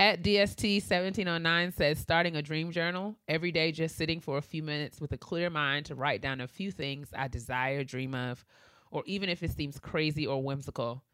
at 0.00 0.22
DST 0.22 0.82
seventeen 0.82 1.28
oh 1.28 1.36
nine 1.36 1.70
says 1.72 1.98
starting 1.98 2.34
a 2.34 2.42
dream 2.42 2.72
journal 2.72 3.16
every 3.28 3.52
day, 3.52 3.70
just 3.70 3.96
sitting 3.96 4.18
for 4.18 4.38
a 4.38 4.42
few 4.42 4.62
minutes 4.62 4.98
with 4.98 5.12
a 5.12 5.18
clear 5.18 5.50
mind 5.50 5.84
to 5.86 5.94
write 5.94 6.22
down 6.22 6.40
a 6.40 6.48
few 6.48 6.72
things 6.72 7.10
I 7.14 7.28
desire, 7.28 7.84
dream 7.84 8.14
of, 8.14 8.42
or 8.90 9.02
even 9.04 9.28
if 9.28 9.42
it 9.42 9.50
seems 9.50 9.78
crazy 9.78 10.26
or 10.26 10.42
whimsical. 10.42 11.04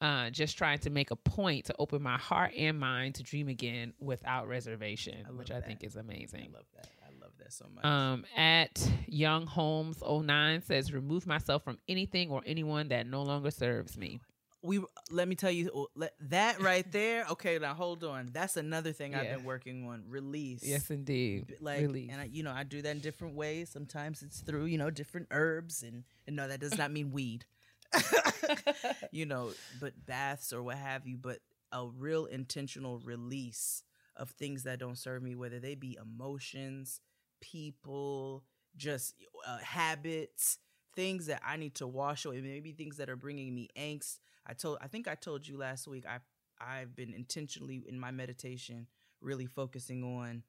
Uh, 0.00 0.30
just 0.30 0.56
trying 0.56 0.78
to 0.78 0.90
make 0.90 1.10
a 1.10 1.16
point 1.16 1.64
to 1.64 1.74
open 1.80 2.00
my 2.00 2.16
heart 2.16 2.52
and 2.56 2.78
mind 2.78 3.16
to 3.16 3.24
dream 3.24 3.48
again 3.48 3.92
without 3.98 4.46
reservation, 4.46 5.26
I 5.28 5.32
which 5.32 5.50
I 5.50 5.54
that. 5.54 5.66
think 5.66 5.82
is 5.82 5.96
amazing. 5.96 6.50
I 6.54 6.56
love 6.56 6.66
that. 6.76 6.88
I 7.02 7.20
love 7.20 7.32
that 7.40 7.52
so 7.52 7.66
much. 7.74 7.84
Um, 7.84 8.24
at 8.36 8.88
Young 9.08 9.46
Holmes 9.46 10.00
09 10.08 10.62
says, 10.62 10.92
remove 10.92 11.26
myself 11.26 11.64
from 11.64 11.78
anything 11.88 12.30
or 12.30 12.42
anyone 12.46 12.86
that 12.90 13.08
no 13.08 13.24
longer 13.24 13.50
serves 13.50 13.98
me. 13.98 14.20
We 14.62 14.80
let 15.10 15.28
me 15.28 15.34
tell 15.34 15.50
you 15.50 15.70
oh, 15.74 15.88
let, 15.94 16.14
that 16.28 16.60
right 16.62 16.90
there. 16.90 17.26
Okay, 17.30 17.58
now 17.58 17.74
hold 17.74 18.04
on. 18.04 18.30
That's 18.32 18.56
another 18.56 18.92
thing 18.92 19.14
I've 19.14 19.36
been 19.36 19.44
working 19.44 19.86
on. 19.86 20.04
Release. 20.08 20.62
Yes, 20.64 20.90
indeed. 20.90 21.56
Like 21.60 21.82
Release. 21.82 22.10
and 22.10 22.20
I, 22.20 22.24
you 22.38 22.42
know 22.44 22.52
i 22.52 22.62
do 22.62 22.80
that 22.82 22.90
in 22.90 23.00
different 23.00 23.34
ways 23.34 23.68
sometimes 23.70 24.22
it's 24.22 24.40
through 24.40 24.66
you 24.66 24.78
know 24.78 24.90
different 24.90 25.28
herbs 25.30 25.82
and, 25.82 26.04
and 26.26 26.36
no 26.36 26.46
that 26.48 26.60
does 26.60 26.78
not 26.78 26.90
mean 26.90 27.10
weed 27.10 27.44
you 29.10 29.26
know 29.26 29.50
but 29.80 30.06
baths 30.06 30.52
or 30.52 30.62
what 30.62 30.76
have 30.76 31.06
you 31.06 31.16
but 31.16 31.38
a 31.72 31.86
real 31.86 32.26
intentional 32.26 32.98
release 33.00 33.82
of 34.16 34.30
things 34.30 34.62
that 34.64 34.78
don't 34.78 34.98
serve 34.98 35.22
me 35.22 35.34
whether 35.34 35.58
they 35.58 35.74
be 35.74 35.98
emotions 36.00 37.00
people 37.40 38.44
just 38.76 39.14
uh, 39.46 39.58
habits 39.58 40.58
things 40.94 41.26
that 41.26 41.40
i 41.44 41.56
need 41.56 41.74
to 41.74 41.86
wash 41.86 42.24
away 42.24 42.40
maybe 42.40 42.72
things 42.72 42.96
that 42.96 43.08
are 43.08 43.16
bringing 43.16 43.54
me 43.54 43.68
angst 43.76 44.18
i 44.48 44.52
told 44.52 44.78
i 44.80 44.86
think 44.88 45.06
i 45.08 45.14
told 45.14 45.46
you 45.46 45.56
last 45.58 45.86
week 45.88 46.04
i 46.06 46.18
i've 46.60 46.94
been 46.96 47.12
intentionally 47.14 47.84
in 47.88 47.98
my 47.98 48.10
meditation 48.10 48.86
really 49.20 49.46
focusing 49.46 50.02
on 50.02 50.42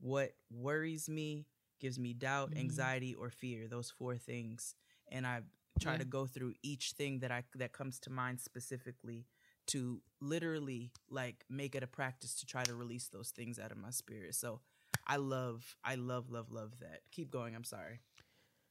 what 0.00 0.32
worries 0.50 1.08
me 1.08 1.46
gives 1.80 1.98
me 1.98 2.12
doubt 2.14 2.52
Mhm. 2.52 2.58
anxiety 2.60 3.14
or 3.14 3.30
fear 3.30 3.68
those 3.68 3.90
four 3.90 4.16
things 4.16 4.74
and 5.08 5.26
i 5.26 5.40
try 5.80 5.92
Yeah. 5.92 5.98
to 5.98 6.04
go 6.04 6.26
through 6.26 6.54
each 6.62 6.92
thing 6.92 7.20
that 7.20 7.30
i 7.32 7.42
that 7.56 7.72
comes 7.72 7.98
to 8.00 8.10
mind 8.10 8.40
specifically 8.40 9.26
to 9.66 10.00
literally 10.20 10.92
like 11.10 11.44
make 11.48 11.74
it 11.74 11.82
a 11.82 11.86
practice 11.86 12.34
to 12.36 12.46
try 12.46 12.62
to 12.64 12.74
release 12.74 13.08
those 13.08 13.30
things 13.30 13.58
out 13.58 13.72
of 13.72 13.78
my 13.78 13.90
spirit 13.90 14.34
so 14.34 14.60
i 15.06 15.16
love 15.16 15.76
i 15.84 15.94
love 15.96 16.30
love 16.30 16.50
love 16.50 16.78
that 16.80 17.00
keep 17.10 17.30
going 17.30 17.54
i'm 17.54 17.64
sorry 17.64 18.00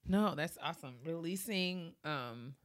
No, 0.06 0.36
that's 0.36 0.58
awesome. 0.62 0.96
Releasing 1.06 1.94
um 2.04 2.56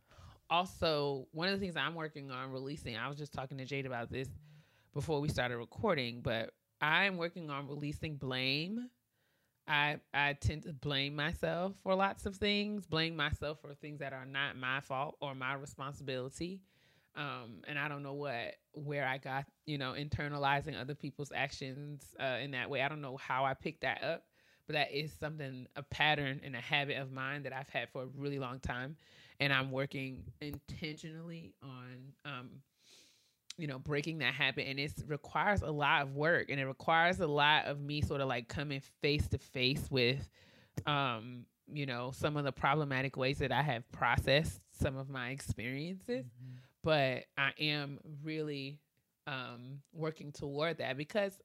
also 0.50 1.26
one 1.32 1.48
of 1.48 1.54
the 1.54 1.64
things 1.64 1.76
I'm 1.76 1.94
working 1.94 2.30
on 2.30 2.50
releasing, 2.50 2.96
I 2.96 3.08
was 3.08 3.18
just 3.18 3.32
talking 3.32 3.58
to 3.58 3.64
Jade 3.64 3.86
about 3.86 4.10
this 4.10 4.28
before 4.94 5.20
we 5.20 5.28
started 5.28 5.56
recording, 5.58 6.20
but 6.22 6.52
I'm 6.80 7.16
working 7.16 7.50
on 7.50 7.68
releasing 7.68 8.16
blame. 8.16 8.88
I 9.66 10.00
I 10.14 10.32
tend 10.34 10.62
to 10.62 10.72
blame 10.72 11.14
myself 11.14 11.74
for 11.82 11.94
lots 11.94 12.24
of 12.26 12.36
things, 12.36 12.86
blame 12.86 13.16
myself 13.16 13.60
for 13.60 13.74
things 13.74 14.00
that 14.00 14.12
are 14.12 14.24
not 14.24 14.56
my 14.56 14.80
fault 14.80 15.16
or 15.20 15.34
my 15.34 15.54
responsibility. 15.54 16.60
Um, 17.14 17.62
and 17.66 17.78
I 17.78 17.88
don't 17.88 18.02
know 18.02 18.14
what 18.14 18.54
where 18.72 19.06
I 19.06 19.18
got, 19.18 19.44
you 19.66 19.76
know, 19.76 19.94
internalizing 19.98 20.80
other 20.80 20.94
people's 20.94 21.32
actions 21.34 22.14
uh, 22.20 22.38
in 22.40 22.52
that 22.52 22.70
way. 22.70 22.82
I 22.82 22.88
don't 22.88 23.00
know 23.00 23.16
how 23.16 23.44
I 23.44 23.54
picked 23.54 23.82
that 23.82 24.02
up, 24.02 24.24
but 24.66 24.74
that 24.74 24.92
is 24.92 25.12
something 25.12 25.66
a 25.76 25.82
pattern 25.82 26.40
and 26.44 26.54
a 26.54 26.60
habit 26.60 26.96
of 26.98 27.10
mine 27.12 27.42
that 27.42 27.52
I've 27.52 27.68
had 27.68 27.88
for 27.90 28.04
a 28.04 28.06
really 28.16 28.38
long 28.38 28.60
time, 28.60 28.96
and 29.40 29.52
I'm 29.52 29.70
working 29.70 30.24
intentionally 30.40 31.54
on, 31.62 32.12
um, 32.24 32.48
you 33.56 33.66
know, 33.66 33.78
breaking 33.78 34.18
that 34.18 34.34
habit. 34.34 34.66
And 34.68 34.78
it 34.78 34.92
requires 35.06 35.62
a 35.62 35.70
lot 35.70 36.02
of 36.02 36.14
work, 36.14 36.50
and 36.50 36.60
it 36.60 36.66
requires 36.66 37.20
a 37.20 37.26
lot 37.26 37.66
of 37.66 37.80
me 37.80 38.00
sort 38.00 38.20
of 38.20 38.28
like 38.28 38.48
coming 38.48 38.82
face 39.02 39.28
to 39.28 39.38
face 39.38 39.86
with, 39.90 40.28
um, 40.86 41.46
you 41.72 41.86
know, 41.86 42.12
some 42.12 42.36
of 42.36 42.44
the 42.44 42.52
problematic 42.52 43.16
ways 43.16 43.38
that 43.38 43.52
I 43.52 43.62
have 43.62 43.90
processed 43.92 44.60
some 44.72 44.96
of 44.96 45.08
my 45.08 45.30
experiences. 45.30 46.24
But 46.82 47.24
I 47.36 47.50
am 47.58 47.98
really 48.22 48.78
um, 49.26 49.80
working 49.92 50.32
toward 50.32 50.78
that 50.78 50.96
because 50.96 51.38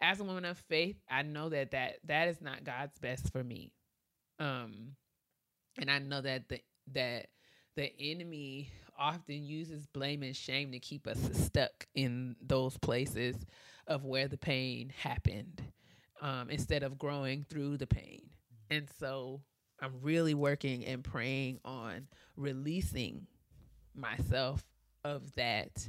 as 0.00 0.20
a 0.20 0.24
woman 0.24 0.44
of 0.44 0.58
faith, 0.58 0.96
I 1.08 1.22
know 1.22 1.48
that 1.48 1.70
that 1.72 1.98
that 2.04 2.28
is 2.28 2.40
not 2.40 2.64
God's 2.64 2.98
best 2.98 3.32
for 3.32 3.42
me. 3.42 3.72
Um, 4.38 4.96
and 5.78 5.90
I 5.90 5.98
know 5.98 6.20
that 6.20 6.48
the 6.48 6.60
that 6.92 7.26
the 7.80 7.92
enemy 7.98 8.70
often 8.98 9.42
uses 9.42 9.86
blame 9.86 10.22
and 10.22 10.36
shame 10.36 10.70
to 10.70 10.78
keep 10.78 11.06
us 11.06 11.18
stuck 11.32 11.86
in 11.94 12.36
those 12.42 12.76
places 12.76 13.34
of 13.86 14.04
where 14.04 14.28
the 14.28 14.36
pain 14.36 14.92
happened, 15.02 15.62
um, 16.20 16.50
instead 16.50 16.82
of 16.82 16.98
growing 16.98 17.42
through 17.42 17.78
the 17.78 17.86
pain. 17.86 18.20
And 18.70 18.86
so 18.98 19.40
I'm 19.80 19.94
really 20.02 20.34
working 20.34 20.84
and 20.84 21.02
praying 21.02 21.60
on 21.64 22.06
releasing 22.36 23.26
myself 23.94 24.62
of 25.02 25.34
that 25.36 25.88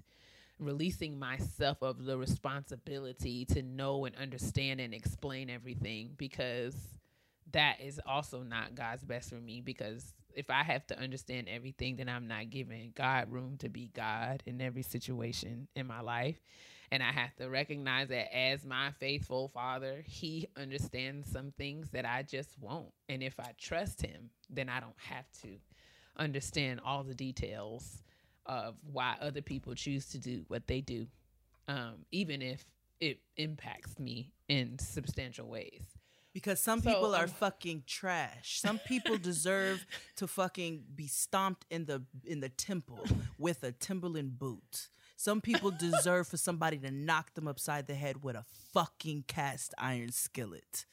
releasing 0.60 1.20
myself 1.20 1.82
of 1.82 2.06
the 2.06 2.18
responsibility 2.18 3.44
to 3.44 3.64
know 3.64 4.06
and 4.06 4.16
understand 4.16 4.80
and 4.80 4.94
explain 4.94 5.50
everything 5.50 6.12
because 6.18 6.76
that 7.52 7.82
is 7.82 8.00
also 8.06 8.44
not 8.44 8.76
God's 8.76 9.04
best 9.04 9.30
for 9.30 9.42
me 9.42 9.60
because 9.60 10.14
if 10.36 10.50
I 10.50 10.64
have 10.64 10.86
to 10.88 11.00
understand 11.00 11.48
everything 11.50 11.96
then 11.98 12.10
I'm 12.10 12.28
not 12.28 12.50
giving 12.50 12.92
God 12.96 13.32
room 13.32 13.58
to 13.60 13.70
be 13.70 13.92
God 13.94 14.44
in 14.46 14.62
every 14.62 14.84
situation 14.84 15.68
in 15.76 15.88
my 15.88 16.02
life 16.02 16.40
and 16.92 17.02
I 17.02 17.12
have 17.12 17.36
to 17.38 17.50
recognize 17.50 18.10
that 18.10 18.36
as 18.36 18.66
my 18.66 18.92
faithful 19.00 19.48
father 19.50 20.04
he 20.06 20.48
understands 20.58 21.32
some 21.32 21.52
things 21.58 21.90
that 21.92 22.06
I 22.06 22.24
just 22.24 22.58
won't 22.60 22.94
and 23.10 23.24
if 23.24 23.40
I 23.40 23.52
trust 23.58 24.02
him 24.02 24.30
then 24.50 24.70
I 24.70 24.80
don't 24.80 24.94
have 24.98 25.26
to 25.44 25.50
understand 26.18 26.82
all 26.86 27.04
the 27.04 27.16
details 27.16 28.04
of 28.46 28.76
why 28.92 29.16
other 29.22 29.42
people 29.42 29.76
choose 29.76 30.08
to 30.08 30.20
do 30.20 30.44
what 30.48 30.68
they 30.68 30.82
do, 30.82 31.08
um, 31.68 32.06
even 32.12 32.42
if 32.42 32.64
it 33.00 33.20
impacts 33.38 33.98
me 34.00 34.32
in 34.48 34.78
substantial 34.80 35.48
ways. 35.48 35.84
Because 36.34 36.60
some 36.60 36.82
So, 36.82 36.94
people 36.94 37.16
are 37.16 37.24
um, 37.24 37.30
fucking 37.30 37.84
trash. 37.88 38.60
Some 38.60 38.80
people 38.80 39.18
deserve 39.32 39.86
to 40.18 40.28
fucking 40.28 40.84
be 40.96 41.08
stomped 41.08 41.66
in 41.70 41.86
the 41.86 42.04
in 42.26 42.40
the 42.40 42.50
temple 42.50 43.06
with 43.38 43.64
a 43.64 43.72
timberland 43.72 44.40
boot. 44.40 44.90
Some 45.18 45.40
people 45.42 45.70
deserve 45.72 46.28
for 46.28 46.38
somebody 46.38 46.78
to 46.80 46.90
knock 46.90 47.36
them 47.36 47.48
upside 47.48 47.86
the 47.86 47.94
head 47.94 48.24
with 48.24 48.36
a 48.36 48.44
fucking 48.74 49.26
cast 49.28 49.74
iron 49.78 50.12
skillet. 50.12 50.86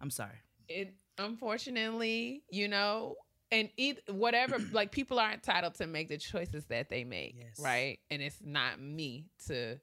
I'm 0.00 0.10
sorry. 0.10 0.40
It 0.68 0.94
unfortunately, 1.18 2.42
you 2.50 2.68
know, 2.68 3.16
and 3.52 3.68
either 3.76 4.00
whatever 4.10 4.58
like 4.72 4.90
people 4.92 5.18
are 5.18 5.32
entitled 5.32 5.74
to 5.74 5.86
make 5.86 6.08
the 6.08 6.18
choices 6.18 6.64
that 6.66 6.88
they 6.88 7.04
make 7.04 7.36
Yes. 7.38 7.60
right? 7.60 7.98
And 8.10 8.22
it's 8.22 8.40
not 8.44 8.80
me 8.80 9.26
to 9.46 9.78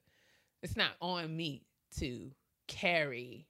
it's 0.62 0.76
not 0.76 0.90
on 1.00 1.34
me 1.36 1.62
to 1.98 2.30
carry 2.66 3.46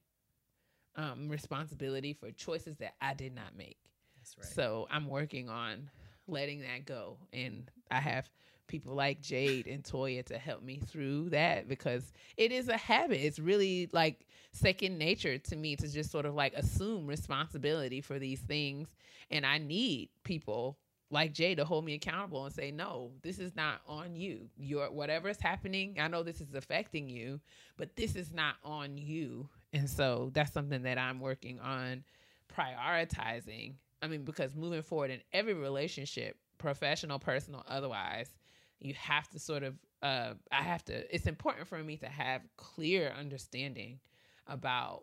um 0.98 1.28
responsibility 1.28 2.12
for 2.12 2.30
choices 2.32 2.76
that 2.78 2.94
i 3.00 3.14
did 3.14 3.34
not 3.34 3.56
make 3.56 3.78
That's 4.18 4.36
right. 4.38 4.46
so 4.46 4.88
i'm 4.90 5.08
working 5.08 5.48
on 5.48 5.90
letting 6.28 6.60
that 6.62 6.86
go 6.86 7.18
and 7.32 7.70
i 7.90 8.00
have 8.00 8.30
people 8.66 8.94
like 8.94 9.22
jade 9.22 9.66
and 9.66 9.82
toya 9.82 10.24
to 10.26 10.38
help 10.38 10.62
me 10.62 10.78
through 10.78 11.30
that 11.30 11.68
because 11.68 12.12
it 12.36 12.52
is 12.52 12.68
a 12.68 12.76
habit 12.76 13.24
it's 13.24 13.38
really 13.38 13.88
like 13.92 14.26
second 14.52 14.98
nature 14.98 15.38
to 15.38 15.56
me 15.56 15.76
to 15.76 15.90
just 15.90 16.10
sort 16.10 16.26
of 16.26 16.34
like 16.34 16.52
assume 16.54 17.06
responsibility 17.06 18.02
for 18.02 18.18
these 18.18 18.40
things 18.40 18.94
and 19.30 19.46
I 19.46 19.58
need 19.58 20.10
people 20.24 20.78
like 21.10 21.32
Jay 21.32 21.54
to 21.54 21.64
hold 21.64 21.84
me 21.84 21.94
accountable 21.94 22.44
and 22.44 22.54
say, 22.54 22.70
no, 22.70 23.12
this 23.22 23.38
is 23.38 23.56
not 23.56 23.80
on 23.86 24.14
you. 24.14 24.48
Your 24.58 24.90
whatever 24.90 25.28
is 25.28 25.40
happening, 25.40 25.96
I 26.00 26.08
know 26.08 26.22
this 26.22 26.40
is 26.40 26.54
affecting 26.54 27.08
you, 27.08 27.40
but 27.78 27.96
this 27.96 28.14
is 28.14 28.32
not 28.32 28.56
on 28.62 28.98
you. 28.98 29.48
And 29.72 29.88
so 29.88 30.30
that's 30.32 30.52
something 30.52 30.82
that 30.82 30.98
I'm 30.98 31.20
working 31.20 31.60
on 31.60 32.04
prioritizing. 32.54 33.74
I 34.00 34.06
mean, 34.06 34.24
because 34.24 34.54
moving 34.54 34.82
forward 34.82 35.10
in 35.10 35.20
every 35.32 35.54
relationship, 35.54 36.36
professional, 36.58 37.18
personal, 37.18 37.64
otherwise, 37.68 38.30
you 38.80 38.94
have 38.94 39.28
to 39.30 39.38
sort 39.38 39.62
of 39.62 39.74
uh 40.02 40.34
I 40.52 40.62
have 40.62 40.84
to 40.84 41.14
it's 41.14 41.26
important 41.26 41.66
for 41.66 41.82
me 41.82 41.96
to 41.96 42.06
have 42.06 42.42
clear 42.56 43.12
understanding 43.18 43.98
about 44.46 45.02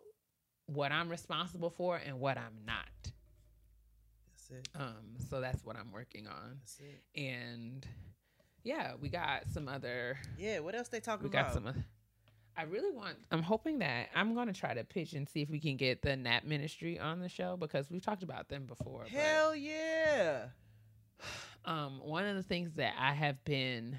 what 0.68 0.91
I'm 0.91 1.09
responsible 1.09 1.70
for 1.70 1.97
and 1.97 2.20
what 2.20 2.38
I'm 2.38 2.66
not. 2.66 3.11
That's 4.32 4.49
it. 4.51 4.70
Um, 4.76 5.18
so 5.30 5.41
that's 5.41 5.63
what 5.63 5.76
I'm 5.76 5.91
working 5.91 6.28
on. 6.28 6.59
That's 6.61 6.80
it. 6.80 7.22
And 7.22 7.86
yeah, 8.63 8.93
we 8.99 9.09
got 9.09 9.47
some 9.51 9.68
other. 9.68 10.18
Yeah. 10.38 10.59
What 10.59 10.76
else 10.76 10.88
they 10.88 10.99
talking 10.99 11.28
about? 11.28 11.38
We 11.38 11.53
got 11.53 11.57
about? 11.57 11.76
some. 11.76 11.84
I 12.57 12.63
really 12.63 12.91
want. 12.95 13.17
I'm 13.31 13.41
hoping 13.41 13.79
that 13.79 14.07
I'm 14.15 14.33
going 14.33 14.47
to 14.47 14.53
try 14.53 14.73
to 14.73 14.83
pitch 14.83 15.13
and 15.13 15.27
see 15.27 15.41
if 15.41 15.49
we 15.49 15.59
can 15.59 15.75
get 15.75 16.01
the 16.01 16.15
Nap 16.15 16.45
Ministry 16.45 16.99
on 16.99 17.19
the 17.19 17.27
show 17.27 17.57
because 17.57 17.89
we've 17.91 18.03
talked 18.03 18.23
about 18.23 18.47
them 18.47 18.65
before. 18.65 19.03
but, 19.03 19.11
Hell 19.11 19.55
yeah. 19.55 20.45
um, 21.65 21.99
one 22.03 22.25
of 22.25 22.35
the 22.35 22.43
things 22.43 22.73
that 22.75 22.93
I 22.97 23.13
have 23.13 23.43
been, 23.43 23.97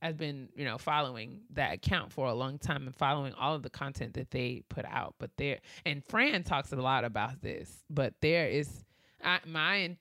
I've 0.00 0.16
been, 0.16 0.48
you 0.56 0.64
know, 0.64 0.78
following 0.78 1.40
that 1.50 1.74
account 1.74 2.12
for 2.12 2.26
a 2.26 2.34
long 2.34 2.58
time 2.58 2.86
and 2.86 2.96
following 2.96 3.34
all 3.34 3.54
of 3.54 3.62
the 3.62 3.70
content 3.70 4.14
that 4.14 4.30
they 4.30 4.62
put 4.70 4.86
out. 4.86 5.16
But 5.18 5.30
there, 5.36 5.58
and 5.84 6.02
Fran 6.08 6.44
talks 6.44 6.72
a 6.72 6.76
lot 6.76 7.04
about 7.04 7.42
this. 7.42 7.84
But 7.90 8.14
there 8.22 8.48
is, 8.48 8.84
I 9.22 9.40
my, 9.46 9.96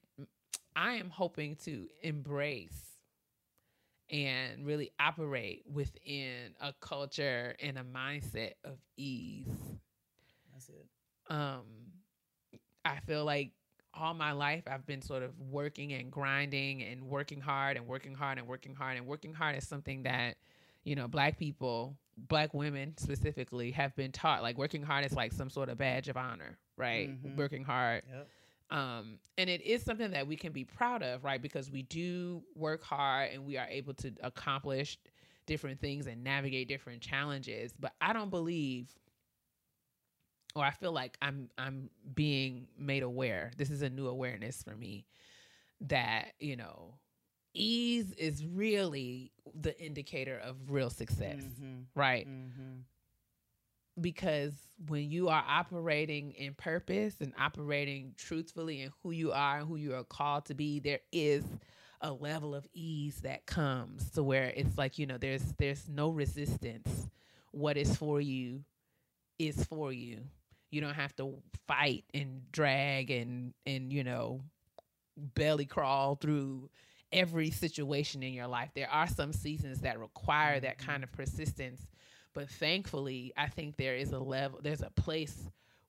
I 0.73 0.93
am 0.93 1.09
hoping 1.09 1.57
to 1.65 1.87
embrace 2.01 2.86
and 4.09 4.65
really 4.65 4.91
operate 4.99 5.63
within 5.71 6.53
a 6.61 6.73
culture 6.79 7.55
and 7.61 7.77
a 7.77 7.83
mindset 7.83 8.53
of 8.63 8.77
ease 8.95 9.47
That's 10.53 10.69
it. 10.69 10.87
um 11.29 11.63
i 12.85 12.99
feel 13.05 13.25
like 13.25 13.51
all 13.93 14.13
my 14.13 14.31
life 14.31 14.63
i've 14.71 14.85
been 14.85 15.01
sort 15.01 15.23
of 15.23 15.31
working 15.39 15.93
and 15.93 16.11
grinding 16.11 16.83
and 16.83 17.03
working 17.03 17.41
hard 17.41 17.77
and 17.77 17.87
working 17.87 18.13
hard 18.13 18.37
and 18.37 18.47
working 18.47 18.75
hard 18.75 18.97
and 18.97 19.05
working 19.07 19.33
hard 19.33 19.57
is 19.57 19.67
something 19.67 20.03
that 20.03 20.35
you 20.83 20.95
know 20.95 21.07
black 21.07 21.37
people 21.37 21.97
black 22.17 22.53
women 22.53 22.93
specifically 22.97 23.71
have 23.71 23.95
been 23.95 24.11
taught 24.11 24.41
like 24.41 24.57
working 24.57 24.83
hard 24.83 25.05
is 25.05 25.13
like 25.13 25.31
some 25.33 25.49
sort 25.49 25.69
of 25.69 25.77
badge 25.77 26.07
of 26.07 26.17
honor 26.17 26.57
right 26.77 27.09
Mhm. 27.23 27.35
working 27.35 27.63
hard 27.63 28.03
Yep. 28.09 28.27
Um 28.69 29.17
and 29.37 29.49
it 29.49 29.61
is 29.61 29.83
something 29.83 30.11
that 30.11 30.27
we 30.27 30.35
can 30.35 30.51
be 30.51 30.63
proud 30.65 31.01
of 31.03 31.23
right 31.23 31.41
because 31.41 31.71
we 31.71 31.83
do 31.83 32.43
work 32.55 32.83
hard 32.83 33.31
and 33.31 33.45
we 33.45 33.57
are 33.57 33.67
able 33.69 33.93
to 33.93 34.11
accomplish 34.21 34.97
different 35.45 35.79
things 35.79 36.07
and 36.07 36.23
navigate 36.23 36.67
different 36.67 37.01
challenges 37.01 37.73
but 37.79 37.93
i 38.01 38.11
don't 38.13 38.29
believe 38.29 38.87
or 40.55 40.63
i 40.63 40.71
feel 40.71 40.91
like 40.91 41.17
i'm 41.21 41.49
i'm 41.57 41.89
being 42.13 42.67
made 42.77 43.03
aware 43.03 43.51
this 43.57 43.69
is 43.69 43.81
a 43.81 43.89
new 43.89 44.07
awareness 44.07 44.61
for 44.63 44.75
me 44.75 45.05
that 45.81 46.33
you 46.39 46.55
know 46.55 46.93
ease 47.53 48.11
is 48.13 48.45
really 48.45 49.31
the 49.59 49.79
indicator 49.83 50.37
of 50.39 50.55
real 50.69 50.89
success 50.89 51.41
Mhm. 51.41 51.85
right 51.95 52.27
Mhm. 52.27 52.83
Because 53.99 54.53
when 54.87 55.09
you 55.09 55.29
are 55.29 55.43
operating 55.47 56.31
in 56.33 56.53
purpose 56.53 57.15
and 57.19 57.33
operating 57.39 58.13
truthfully 58.15 58.81
in 58.81 58.91
who 59.01 59.11
you 59.11 59.31
are 59.31 59.59
and 59.59 59.67
who 59.67 59.75
you 59.75 59.95
are 59.95 60.03
called 60.03 60.45
to 60.45 60.53
be 60.53 60.79
there 60.79 60.99
is 61.11 61.43
a 62.01 62.11
level 62.11 62.53
of 62.53 62.67
ease 62.73 63.21
that 63.21 63.45
comes 63.45 64.11
to 64.11 64.23
where 64.23 64.51
it's 64.55 64.77
like 64.77 64.99
you 64.99 65.05
know 65.05 65.17
there's 65.17 65.43
there's 65.57 65.87
no 65.89 66.09
resistance. 66.09 67.09
What 67.51 67.77
is 67.77 67.95
for 67.95 68.21
you 68.21 68.63
is 69.39 69.63
for 69.65 69.91
you. 69.91 70.21
You 70.69 70.81
don't 70.81 70.93
have 70.93 71.15
to 71.15 71.35
fight 71.67 72.03
and 72.13 72.51
drag 72.51 73.09
and 73.09 73.53
and 73.65 73.91
you 73.91 74.03
know 74.03 74.41
belly 75.15 75.65
crawl 75.65 76.15
through 76.15 76.69
every 77.11 77.49
situation 77.49 78.21
in 78.21 78.33
your 78.33 78.47
life. 78.47 78.69
There 78.75 78.89
are 78.89 79.07
some 79.07 79.33
seasons 79.33 79.79
that 79.81 79.99
require 79.99 80.59
that 80.59 80.77
mm-hmm. 80.77 80.89
kind 80.91 81.03
of 81.03 81.11
persistence 81.11 81.81
but 82.37 82.49
thankfully 82.49 83.33
i 83.35 83.47
think 83.47 83.75
there 83.77 83.95
is 83.95 84.11
a 84.11 84.19
level 84.19 84.59
there's 84.61 84.81
a 84.83 84.91
place 84.91 85.35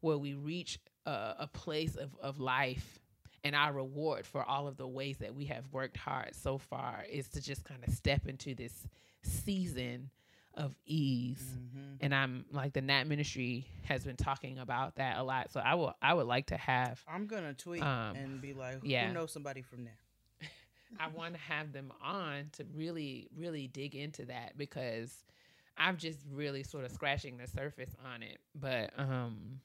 where 0.00 0.16
we 0.16 0.32
reach 0.34 0.78
a, 1.06 1.10
a 1.40 1.46
place 1.52 1.94
of, 1.96 2.10
of 2.22 2.40
life 2.40 2.98
and 3.44 3.54
our 3.54 3.72
reward 3.72 4.24
for 4.26 4.42
all 4.42 4.66
of 4.66 4.76
the 4.76 4.86
ways 4.88 5.18
that 5.18 5.34
we 5.34 5.44
have 5.44 5.64
worked 5.72 5.96
hard 5.96 6.34
so 6.34 6.56
far 6.56 7.04
is 7.10 7.28
to 7.28 7.40
just 7.42 7.64
kind 7.64 7.82
of 7.86 7.92
step 7.92 8.26
into 8.26 8.54
this 8.54 8.72
season 9.22 10.10
of 10.54 10.74
ease 10.86 11.44
Mhm. 11.58 11.96
and 12.00 12.14
i'm 12.14 12.44
like 12.50 12.72
the 12.72 12.80
nap 12.80 13.06
ministry 13.06 13.66
has 13.84 14.02
been 14.04 14.16
talking 14.16 14.58
about 14.58 14.96
that 14.96 15.18
a 15.18 15.22
lot 15.22 15.52
so 15.52 15.60
i 15.60 15.74
will 15.74 15.92
i 16.02 16.14
would 16.14 16.26
like 16.26 16.46
to 16.46 16.56
have 16.56 17.00
I'm 17.06 17.26
gonna 17.26 17.52
tweet 17.54 17.82
Um, 17.82 18.16
and 18.16 18.40
be 18.40 18.54
like, 18.54 18.80
who 18.80 18.88
yeah. 18.88 19.12
knows 19.12 19.32
somebody 19.32 19.62
from 19.62 19.84
there? 19.84 19.98
I 20.98 21.08
want 21.08 21.34
to 21.34 21.40
have 21.40 21.72
them 21.72 21.92
on 22.02 22.48
to 22.56 22.64
really, 22.74 23.28
really 23.36 23.68
dig 23.68 23.94
into 23.94 24.24
that 24.26 24.56
because 24.56 25.12
I'm 25.78 25.96
just 25.96 26.18
really 26.30 26.62
sort 26.62 26.84
of 26.84 26.90
scratching 26.92 27.36
the 27.38 27.46
surface 27.46 27.94
on 28.12 28.22
it. 28.22 28.38
But 28.54 28.90
um 28.98 29.60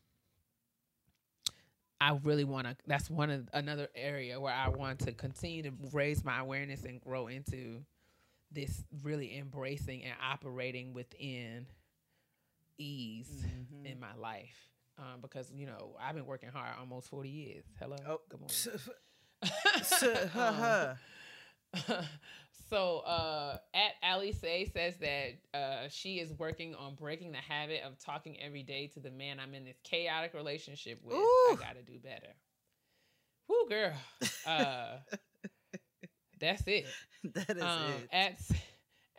I 2.02 2.20
really 2.24 2.44
want 2.44 2.68
to 2.68 2.76
that's 2.86 3.10
one 3.10 3.30
of 3.30 3.48
another 3.54 3.88
area 3.96 4.40
where 4.40 4.54
I 4.54 4.68
want 4.70 5.00
to 5.00 5.14
continue 5.14 5.64
to 5.64 5.72
raise 5.94 6.24
my 6.24 6.40
awareness 6.40 6.84
and 6.84 7.00
grow 7.02 7.28
into 7.28 7.84
this 8.52 8.84
really 9.04 9.38
embracing 9.38 10.04
and 10.04 10.14
operating 10.22 10.94
within 10.94 11.66
ease 12.78 13.30
Mhm. 13.46 13.86
in 13.86 14.00
my 14.00 14.14
life. 14.16 14.70
Um, 14.98 15.22
because 15.22 15.50
you 15.52 15.66
know 15.66 15.96
I've 16.00 16.14
been 16.16 16.26
working 16.26 16.50
hard 16.50 16.76
almost 16.80 17.10
forty 17.10 17.30
years. 17.30 17.64
Hello, 17.80 17.96
Oh, 18.06 18.22
good 18.30 18.40
morning. 18.42 18.56
ha. 20.30 20.98
so 22.70 23.00
uh 23.00 23.58
at 23.74 23.94
Ali 24.04 24.32
Say 24.32 24.66
says 24.74 24.96
that 24.98 25.58
uh 25.58 25.88
she 25.90 26.20
is 26.20 26.32
working 26.34 26.76
on 26.76 26.96
breaking 26.96 27.32
the 27.32 27.38
habit 27.38 27.82
of 27.86 27.98
talking 28.00 28.40
every 28.42 28.64
day 28.64 28.88
to 28.94 29.00
the 29.00 29.12
man 29.12 29.40
I'm 29.40 29.54
in 29.54 29.66
this 29.66 29.80
chaotic 29.84 30.34
relationship 30.34 31.00
with. 31.04 31.16
I 31.16 31.56
gotta 31.60 31.82
do 31.84 32.00
better. 32.00 32.34
Whoo 33.48 33.68
girl. 33.70 33.94
Uh 34.46 34.98
that's 36.40 36.64
it. 36.68 36.86
that 37.34 37.58
is 37.58 37.62
Um 37.64 37.92
it. 38.04 38.10
at 38.12 38.40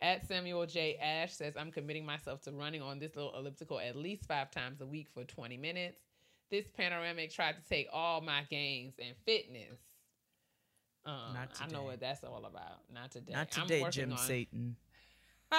at 0.01 0.27
Samuel 0.27 0.65
J. 0.65 0.97
Ash 1.01 1.33
says, 1.33 1.53
I'm 1.57 1.71
committing 1.71 2.05
myself 2.05 2.41
to 2.43 2.51
running 2.51 2.81
on 2.81 2.99
this 2.99 3.15
little 3.15 3.33
elliptical 3.35 3.79
at 3.79 3.95
least 3.95 4.25
five 4.27 4.51
times 4.51 4.81
a 4.81 4.85
week 4.85 5.07
for 5.13 5.23
20 5.23 5.57
minutes. 5.57 6.01
This 6.51 6.67
panoramic 6.67 7.31
tried 7.31 7.55
to 7.55 7.63
take 7.67 7.87
all 7.93 8.21
my 8.21 8.43
gains 8.49 8.95
and 8.99 9.15
fitness. 9.25 9.79
Um, 11.05 11.33
Not 11.33 11.49
I 11.61 11.67
know 11.71 11.83
what 11.83 11.99
that's 11.99 12.23
all 12.23 12.45
about. 12.45 12.81
Not 12.93 13.11
today. 13.11 13.33
Not 13.33 13.51
today, 13.51 13.85
Jim 13.91 14.11
on- 14.13 14.17
Satan. 14.17 14.75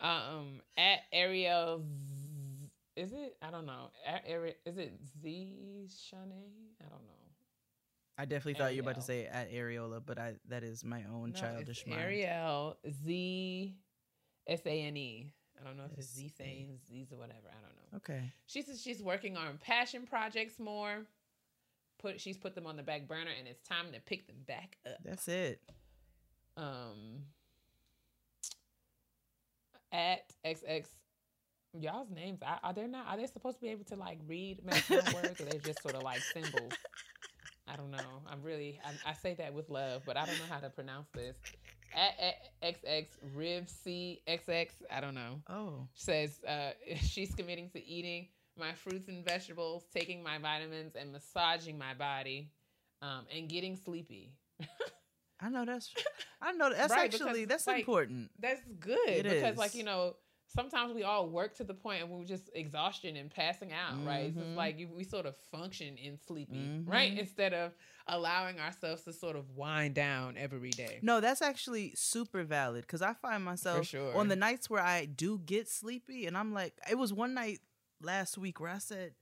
um, 0.00 0.60
at 0.76 1.00
Ariel, 1.12 1.80
Z- 1.82 2.70
is 2.96 3.12
it? 3.12 3.36
I 3.42 3.50
don't 3.50 3.66
know. 3.66 3.90
At 4.06 4.24
Ari- 4.30 4.54
is 4.64 4.78
it 4.78 4.92
Z 5.22 5.88
Shanae? 5.88 6.52
I 6.80 6.84
don't 6.88 7.02
know. 7.02 7.10
I 8.16 8.24
definitely 8.26 8.54
thought 8.54 8.74
you 8.74 8.82
were 8.82 8.90
about 8.90 9.00
to 9.00 9.06
say 9.06 9.26
at 9.26 9.52
Areola, 9.52 10.00
but 10.04 10.18
I 10.18 10.34
that 10.48 10.62
is 10.62 10.84
my 10.84 11.02
own 11.12 11.32
No, 11.32 11.40
childish 11.40 11.84
mind. 11.86 12.00
Ariel 12.00 12.76
Z 13.04 13.74
S 14.46 14.60
A 14.66 14.70
N 14.70 14.96
E. 14.96 15.32
I 15.60 15.64
don't 15.66 15.76
know 15.76 15.84
if 15.90 15.98
it's 15.98 16.14
Z 16.14 16.26
S 16.26 16.32
A- 16.40 16.42
Sanes, 16.42 16.78
Z's 16.88 17.12
or 17.12 17.16
whatever. 17.18 17.48
I 17.48 17.54
don't 17.60 17.62
know. 17.92 17.96
Okay. 17.96 18.32
She 18.46 18.62
says 18.62 18.80
she's 18.80 19.02
working 19.02 19.36
on 19.36 19.58
passion 19.58 20.06
projects 20.06 20.58
more. 20.58 21.04
Put 22.04 22.20
she's 22.20 22.36
put 22.36 22.54
them 22.54 22.66
on 22.66 22.76
the 22.76 22.82
back 22.82 23.08
burner, 23.08 23.30
and 23.38 23.48
it's 23.48 23.66
time 23.66 23.86
to 23.94 23.98
pick 23.98 24.26
them 24.26 24.36
back 24.46 24.76
up. 24.84 24.98
That's 25.02 25.26
it. 25.26 25.58
Um, 26.54 27.22
at 29.90 30.30
XX, 30.44 30.84
y'all's 31.80 32.10
names 32.10 32.40
are, 32.42 32.60
are 32.62 32.74
they 32.74 32.86
not? 32.86 33.06
Are 33.08 33.16
they 33.16 33.26
supposed 33.26 33.56
to 33.56 33.62
be 33.62 33.70
able 33.70 33.84
to 33.84 33.96
like 33.96 34.18
read 34.26 34.62
metaphor 34.66 35.00
words, 35.14 35.40
or 35.40 35.44
they 35.44 35.56
just 35.60 35.82
sort 35.82 35.94
of 35.94 36.02
like 36.02 36.20
symbols? 36.20 36.74
I 37.66 37.72
I 37.72 37.76
don't 37.76 37.90
know. 37.90 38.20
I'm 38.30 38.42
really 38.42 38.78
I, 38.84 39.12
I 39.12 39.14
say 39.14 39.32
that 39.38 39.54
with 39.54 39.70
love, 39.70 40.02
but 40.04 40.18
I 40.18 40.26
don't 40.26 40.38
know 40.38 40.54
how 40.54 40.60
to 40.60 40.68
pronounce 40.68 41.08
this. 41.14 41.36
At, 41.94 42.34
at 42.62 42.74
XX 42.84 43.06
Riv 43.34 43.70
C 43.70 44.20
XX. 44.28 44.68
I 44.90 45.00
don't 45.00 45.14
know. 45.14 45.40
Oh, 45.48 45.88
Says 45.94 46.38
uh, 46.46 46.72
she's 47.00 47.34
committing 47.34 47.70
to 47.70 47.82
eating 47.82 48.28
my 48.58 48.72
fruits 48.72 49.08
and 49.08 49.24
vegetables, 49.24 49.84
taking 49.92 50.22
my 50.22 50.38
vitamins, 50.38 50.94
and 50.96 51.12
massaging 51.12 51.78
my 51.78 51.94
body, 51.94 52.50
um, 53.02 53.26
and 53.34 53.48
getting 53.48 53.76
sleepy. 53.76 54.32
I 55.40 55.48
know 55.48 55.64
that's. 55.64 55.92
I 56.40 56.52
know 56.52 56.70
that's 56.70 56.90
Right, 56.92 57.10
because, 57.10 57.26
actually 57.26 57.44
that's 57.44 57.66
like, 57.66 57.78
important. 57.80 58.30
That's 58.38 58.60
good 58.80 58.98
It 59.08 59.24
because, 59.24 59.56
like 59.56 59.74
you 59.74 59.82
know, 59.84 60.16
sometimes 60.46 60.94
we 60.94 61.02
all 61.02 61.28
work 61.28 61.56
to 61.56 61.64
the 61.64 61.74
point 61.74 62.02
and 62.02 62.10
we're 62.10 62.24
just 62.24 62.50
exhaustion 62.54 63.16
and 63.16 63.30
passing 63.30 63.72
out, 63.72 64.04
right? 64.06 64.26
It's 64.26 64.36
Mhm. 64.36 64.56
like 64.56 64.78
you, 64.78 64.88
we 64.88 65.04
sort 65.04 65.26
of 65.26 65.36
function 65.36 65.96
in 65.96 66.18
sleepy, 66.18 66.70
right? 66.86 67.12
Mhm. 67.14 67.18
Instead 67.18 67.54
of 67.54 67.72
allowing 68.06 68.60
ourselves 68.60 69.02
to 69.04 69.12
sort 69.12 69.36
of 69.36 69.50
wind 69.56 69.94
down 69.94 70.36
every 70.36 70.70
day. 70.70 70.98
No, 71.02 71.20
that's 71.20 71.42
actually 71.42 71.94
super 71.96 72.44
valid 72.44 72.82
because 72.82 73.02
I 73.02 73.14
find 73.14 73.44
myself 73.44 73.88
sure. 73.88 74.14
on 74.16 74.28
the 74.28 74.36
nights 74.36 74.68
where 74.70 74.82
I 74.82 75.06
do 75.06 75.38
get 75.38 75.68
sleepy, 75.68 76.26
and 76.26 76.36
I'm 76.36 76.52
like, 76.52 76.74
it 76.90 76.96
was 76.98 77.12
one 77.12 77.34
night 77.34 77.60
last 78.02 78.38
week 78.38 78.60
where 78.60 78.70
I 78.70 78.78
said, 78.78 79.12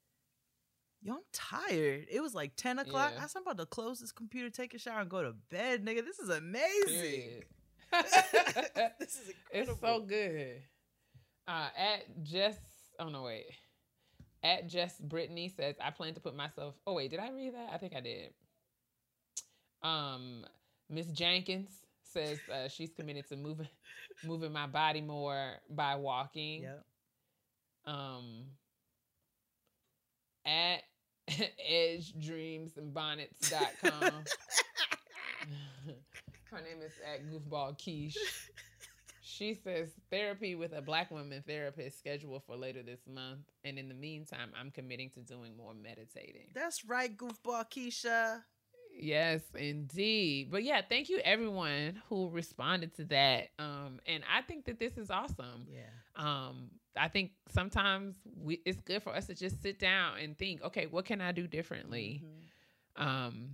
"Yo, 1.03 1.15
I'm 1.15 1.21
tired." 1.33 2.07
It 2.11 2.21
was 2.21 2.35
like 2.35 2.53
ten 2.57 2.79
o'clock. 2.79 3.13
Yeah. 3.15 3.25
I 3.25 3.27
said, 3.27 3.39
I'm 3.39 3.43
about 3.43 3.59
to 3.59 3.67
close 3.67 4.01
this 4.01 4.13
computer, 4.13 4.51
take 4.51 4.75
a 4.75 4.79
shower, 4.79 5.01
and 5.01 5.11
go 5.11 5.23
to 5.23 5.35
bed, 5.51 5.85
nigga. 5.85 6.05
This 6.05 6.19
is 6.19 6.29
amazing. 6.29 7.43
This 8.99 9.17
is 9.17 9.29
incredible. 9.29 9.73
It's 9.73 9.81
so 9.81 10.01
good. 10.01 10.63
Uh, 11.47 11.69
at 11.77 12.23
Jess, 12.23 12.57
oh 12.99 13.09
no, 13.09 13.25
wait. 13.25 13.47
At 14.43 14.69
Jess 14.69 14.99
Brittany 14.99 15.49
says, 15.49 15.77
I 15.83 15.91
plan 15.91 16.15
to 16.15 16.21
put 16.21 16.35
myself. 16.35 16.75
Oh 16.87 16.95
wait, 16.95 17.11
did 17.11 17.21
I 17.21 17.31
read 17.31 17.55
that? 17.55 17.71
I 17.73 17.79
think 17.79 17.95
I 17.95 18.01
did. 18.01 18.31
Um, 19.83 20.45
Miss 20.89 21.07
Jenkins 21.09 21.71
says 22.05 22.39
uh, 22.53 22.69
she's 22.69 22.93
committed 22.93 23.29
to 23.29 23.37
moving, 23.37 23.69
moving 24.25 24.53
my 24.53 24.67
body 24.67 25.01
more 25.01 25.55
by 25.71 25.97
walking. 25.97 26.63
Yep. 26.63 26.85
Um, 27.85 28.45
at 30.45 30.83
Edge 31.29 32.13
Dreams 32.19 32.73
and 32.77 32.97
Her 36.51 36.61
name 36.61 36.83
is 36.85 36.93
at 37.07 37.27
Goofball 37.31 37.83
Quiche. 37.83 38.19
She 39.23 39.55
says 39.55 39.89
therapy 40.11 40.55
with 40.55 40.73
a 40.73 40.83
black 40.83 41.11
woman 41.11 41.43
therapist 41.47 41.99
scheduled 41.99 42.43
for 42.45 42.55
later 42.55 42.83
this 42.83 43.01
month. 43.13 43.41
And 43.65 43.79
in 43.79 43.89
the 43.89 43.95
meantime, 43.95 44.51
I'm 44.59 44.71
committing 44.71 45.11
to 45.15 45.21
doing 45.21 45.57
more 45.57 45.73
meditating. 45.75 46.49
That's 46.55 46.85
right, 46.85 47.17
goofball 47.17 47.71
Keisha. 47.71 48.43
Yes, 48.95 49.41
indeed. 49.55 50.51
But 50.51 50.65
yeah, 50.65 50.83
thank 50.87 51.09
you 51.09 51.19
everyone 51.25 52.03
who 52.09 52.29
responded 52.29 52.95
to 52.97 53.05
that. 53.07 53.49
Um, 53.59 54.01
and 54.07 54.23
I 54.31 54.43
think 54.43 54.67
that 54.67 54.79
this 54.79 54.99
is 54.99 55.11
awesome. 55.11 55.67
Yeah. 55.67 55.89
Um, 56.17 56.71
I 56.97 57.09
think 57.09 57.33
sometimes 57.49 58.17
we, 58.37 58.61
it's 58.67 58.81
good 58.81 59.03
for 59.03 59.15
us 59.15 59.27
to 59.27 59.35
just 59.35 59.63
sit 59.63 59.79
down 59.79 60.19
and 60.19 60.37
think, 60.37 60.63
okay, 60.63 60.87
what 60.87 61.05
can 61.05 61.21
I 61.21 61.33
do 61.33 61.47
differently? 61.47 62.23
Mhm. 62.25 63.03
um 63.03 63.51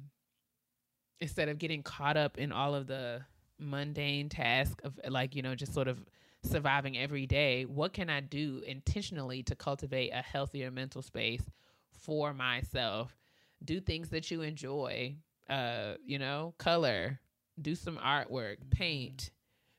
instead 1.21 1.49
of 1.49 1.59
getting 1.59 1.83
caught 1.83 2.17
up 2.17 2.39
in 2.39 2.53
all 2.53 2.75
of 2.75 2.87
the 2.87 3.21
mundane 3.59 4.29
task 4.29 4.81
of 4.85 4.99
like 5.09 5.35
you 5.35 5.43
know 5.43 5.55
just 5.55 5.75
sort 5.75 5.89
of 5.89 5.99
surviving 6.45 6.97
every 6.97 7.27
day 7.27 7.65
what 7.65 7.93
can 7.93 8.09
i 8.09 8.21
do 8.21 8.63
intentionally 8.67 9.43
to 9.43 9.57
cultivate 9.57 10.11
a 10.11 10.23
healthier 10.23 10.71
mental 10.71 11.03
space 11.03 11.43
for 11.91 12.33
myself 12.33 13.17
do 13.65 13.81
things 13.81 14.11
that 14.11 14.31
you 14.31 14.43
enjoy 14.43 15.13
uh 15.51 15.95
you 16.05 16.19
know 16.19 16.55
color 16.59 17.19
do 17.61 17.75
some 17.75 17.97
artwork 17.99 18.59
paint 18.71 19.31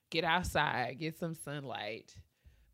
get 0.10 0.26
outside 0.26 0.98
get 1.00 1.18
some 1.18 1.34
sunlight 1.34 2.14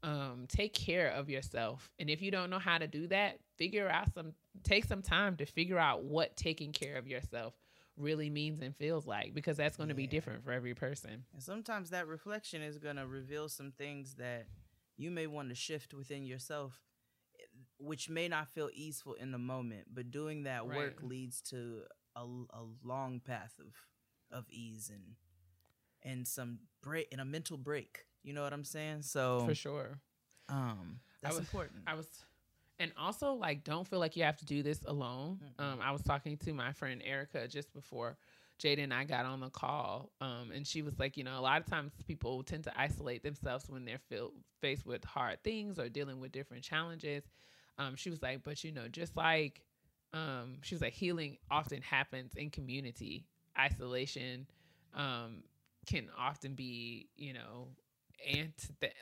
um 0.05 0.45
take 0.47 0.73
care 0.73 1.09
of 1.09 1.29
yourself. 1.29 1.89
And 1.99 2.09
if 2.09 2.21
you 2.21 2.31
don't 2.31 2.49
know 2.49 2.59
how 2.59 2.77
to 2.77 2.87
do 2.87 3.07
that 3.07 3.39
figure 3.57 3.89
out 3.89 4.13
some 4.13 4.33
take 4.63 4.85
some 4.85 5.01
time 5.01 5.37
to 5.37 5.45
figure 5.45 5.79
out 5.79 6.03
what 6.03 6.35
taking 6.35 6.71
care 6.71 6.97
of 6.97 7.07
yourself 7.07 7.53
really 7.97 8.29
means 8.29 8.61
and 8.61 8.75
feels 8.75 9.07
like 9.07 9.33
because 9.33 9.57
that's 9.57 9.77
going 9.77 9.89
to 9.89 9.95
be 9.95 10.07
different 10.07 10.43
for 10.43 10.51
every 10.51 10.73
person. 10.73 11.23
And 11.33 11.41
sometimes 11.41 11.91
that 11.91 12.07
reflection 12.07 12.61
is 12.61 12.77
going 12.77 12.97
to 12.97 13.07
reveal 13.07 13.47
some 13.47 13.71
things 13.71 14.15
that 14.15 14.47
you 14.97 15.11
may 15.11 15.27
want 15.27 15.49
to 15.49 15.55
shift 15.55 15.93
within 15.93 16.25
yourself, 16.25 16.81
eh, 17.39 17.43
which 17.77 18.09
may 18.09 18.27
not 18.27 18.49
feel 18.49 18.69
easeful 18.73 19.13
in 19.13 19.31
the 19.31 19.37
moment, 19.37 19.87
but 19.93 20.11
doing 20.11 20.43
that 20.43 20.67
work 20.67 20.99
leads 21.03 21.41
to 21.41 21.83
a, 22.15 22.21
a 22.21 22.63
long 22.83 23.19
path 23.19 23.53
of 23.59 23.73
of 24.31 24.45
ease 24.49 24.91
and 24.93 25.15
and 26.03 26.27
some 26.27 26.59
break 26.83 27.07
and 27.11 27.21
a 27.21 27.25
mental 27.25 27.57
break. 27.57 28.05
You 28.26 28.34
know 28.34 28.43
what 28.43 28.53
I'm 28.53 28.65
saying? 28.65 29.03
So 29.03 29.43
for 29.47 29.55
sure 29.55 29.99
um 30.49 30.99
I 31.23 31.28
that's 31.28 31.36
was- 31.36 31.45
important. 31.45 31.84
I 31.88 31.93
was, 31.95 32.07
and 32.80 32.91
also 32.99 33.34
like, 33.34 33.63
don't 33.63 33.88
feel 33.88 33.99
like 33.99 34.15
you 34.17 34.23
have 34.23 34.38
to 34.38 34.45
do 34.45 34.61
this 34.61 34.80
alone. 34.86 35.39
Um, 35.57 35.80
I 35.82 35.91
was 35.91 36.01
talking 36.03 36.38
to 36.39 36.53
my 36.53 36.73
friend 36.73 37.01
Erica 37.05 37.47
just 37.47 37.73
before 37.73 38.17
Jada 38.59 38.84
and 38.84 38.93
I 38.93 39.05
got 39.05 39.26
on 39.26 39.39
the 39.39 39.49
call, 39.49 40.11
um, 40.21 40.51
and 40.53 40.67
she 40.67 40.82
was 40.82 40.99
like, 40.99 41.17
you 41.17 41.23
know, 41.23 41.39
a 41.39 41.41
lot 41.41 41.61
of 41.61 41.67
times 41.67 41.93
people 42.05 42.43
tend 42.43 42.65
to 42.65 42.80
isolate 42.80 43.23
themselves 43.23 43.69
when 43.69 43.86
they're 43.86 43.97
feel, 44.09 44.32
faced 44.61 44.86
with 44.86 45.03
hard 45.03 45.41
things 45.43 45.80
or 45.80 45.88
dealing 45.89 46.19
with 46.19 46.32
different 46.32 46.63
challenges. 46.63 47.23
Um, 47.78 47.95
she 47.95 48.09
was 48.09 48.21
like, 48.21 48.43
but 48.43 48.63
you 48.63 48.71
know, 48.71 48.88
just 48.88 49.15
like, 49.15 49.61
um, 50.13 50.57
she 50.61 50.76
was 50.76 50.82
like, 50.82 50.93
healing 50.93 51.38
often 51.49 51.82
happens 51.82 52.36
in 52.36 52.49
community. 52.49 53.26
Isolation, 53.57 54.47
um, 54.93 55.43
can 55.86 56.09
often 56.17 56.55
be, 56.55 57.07
you 57.15 57.34
know, 57.34 57.67
and 58.28 58.53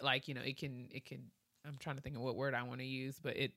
like 0.02 0.28
you 0.28 0.34
know, 0.34 0.42
it 0.42 0.58
can 0.58 0.88
it 0.92 1.06
can 1.06 1.24
I'm 1.66 1.78
trying 1.80 1.96
to 1.96 2.02
think 2.02 2.16
of 2.16 2.22
what 2.22 2.36
word 2.36 2.54
I 2.54 2.64
want 2.64 2.80
to 2.80 2.86
use, 2.86 3.20
but 3.22 3.38
it 3.38 3.52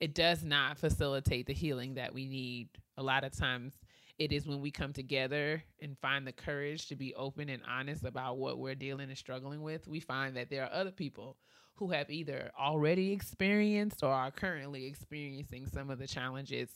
it 0.00 0.14
does 0.14 0.44
not 0.44 0.78
facilitate 0.78 1.46
the 1.46 1.54
healing 1.54 1.94
that 1.94 2.14
we 2.14 2.26
need. 2.26 2.68
A 2.96 3.02
lot 3.02 3.24
of 3.24 3.36
times 3.36 3.74
it 4.18 4.32
is 4.32 4.46
when 4.46 4.60
we 4.60 4.70
come 4.70 4.92
together 4.92 5.62
and 5.80 5.96
find 5.98 6.26
the 6.26 6.32
courage 6.32 6.88
to 6.88 6.96
be 6.96 7.14
open 7.14 7.48
and 7.48 7.62
honest 7.68 8.04
about 8.04 8.38
what 8.38 8.58
we're 8.58 8.74
dealing 8.74 9.08
and 9.08 9.18
struggling 9.18 9.62
with, 9.62 9.86
we 9.86 10.00
find 10.00 10.36
that 10.36 10.50
there 10.50 10.64
are 10.64 10.72
other 10.72 10.90
people 10.90 11.36
who 11.74 11.90
have 11.92 12.10
either 12.10 12.50
already 12.58 13.12
experienced 13.12 14.02
or 14.02 14.10
are 14.10 14.32
currently 14.32 14.86
experiencing 14.86 15.66
some 15.66 15.90
of 15.90 16.00
the 16.00 16.08
challenges 16.08 16.68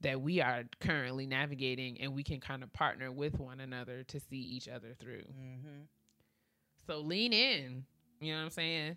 that 0.00 0.20
we 0.20 0.40
are 0.40 0.62
currently 0.80 1.26
navigating 1.26 2.00
and 2.00 2.14
we 2.14 2.22
can 2.22 2.38
kind 2.38 2.62
of 2.62 2.72
partner 2.72 3.10
with 3.10 3.40
one 3.40 3.58
another 3.58 4.04
to 4.04 4.20
see 4.20 4.38
each 4.38 4.68
other 4.68 4.94
through. 5.00 5.22
mm-hmm. 5.22 5.82
So 6.86 7.00
lean 7.00 7.32
in, 7.32 7.84
you 8.20 8.32
know 8.32 8.38
what 8.38 8.44
I'm 8.44 8.50
saying? 8.50 8.96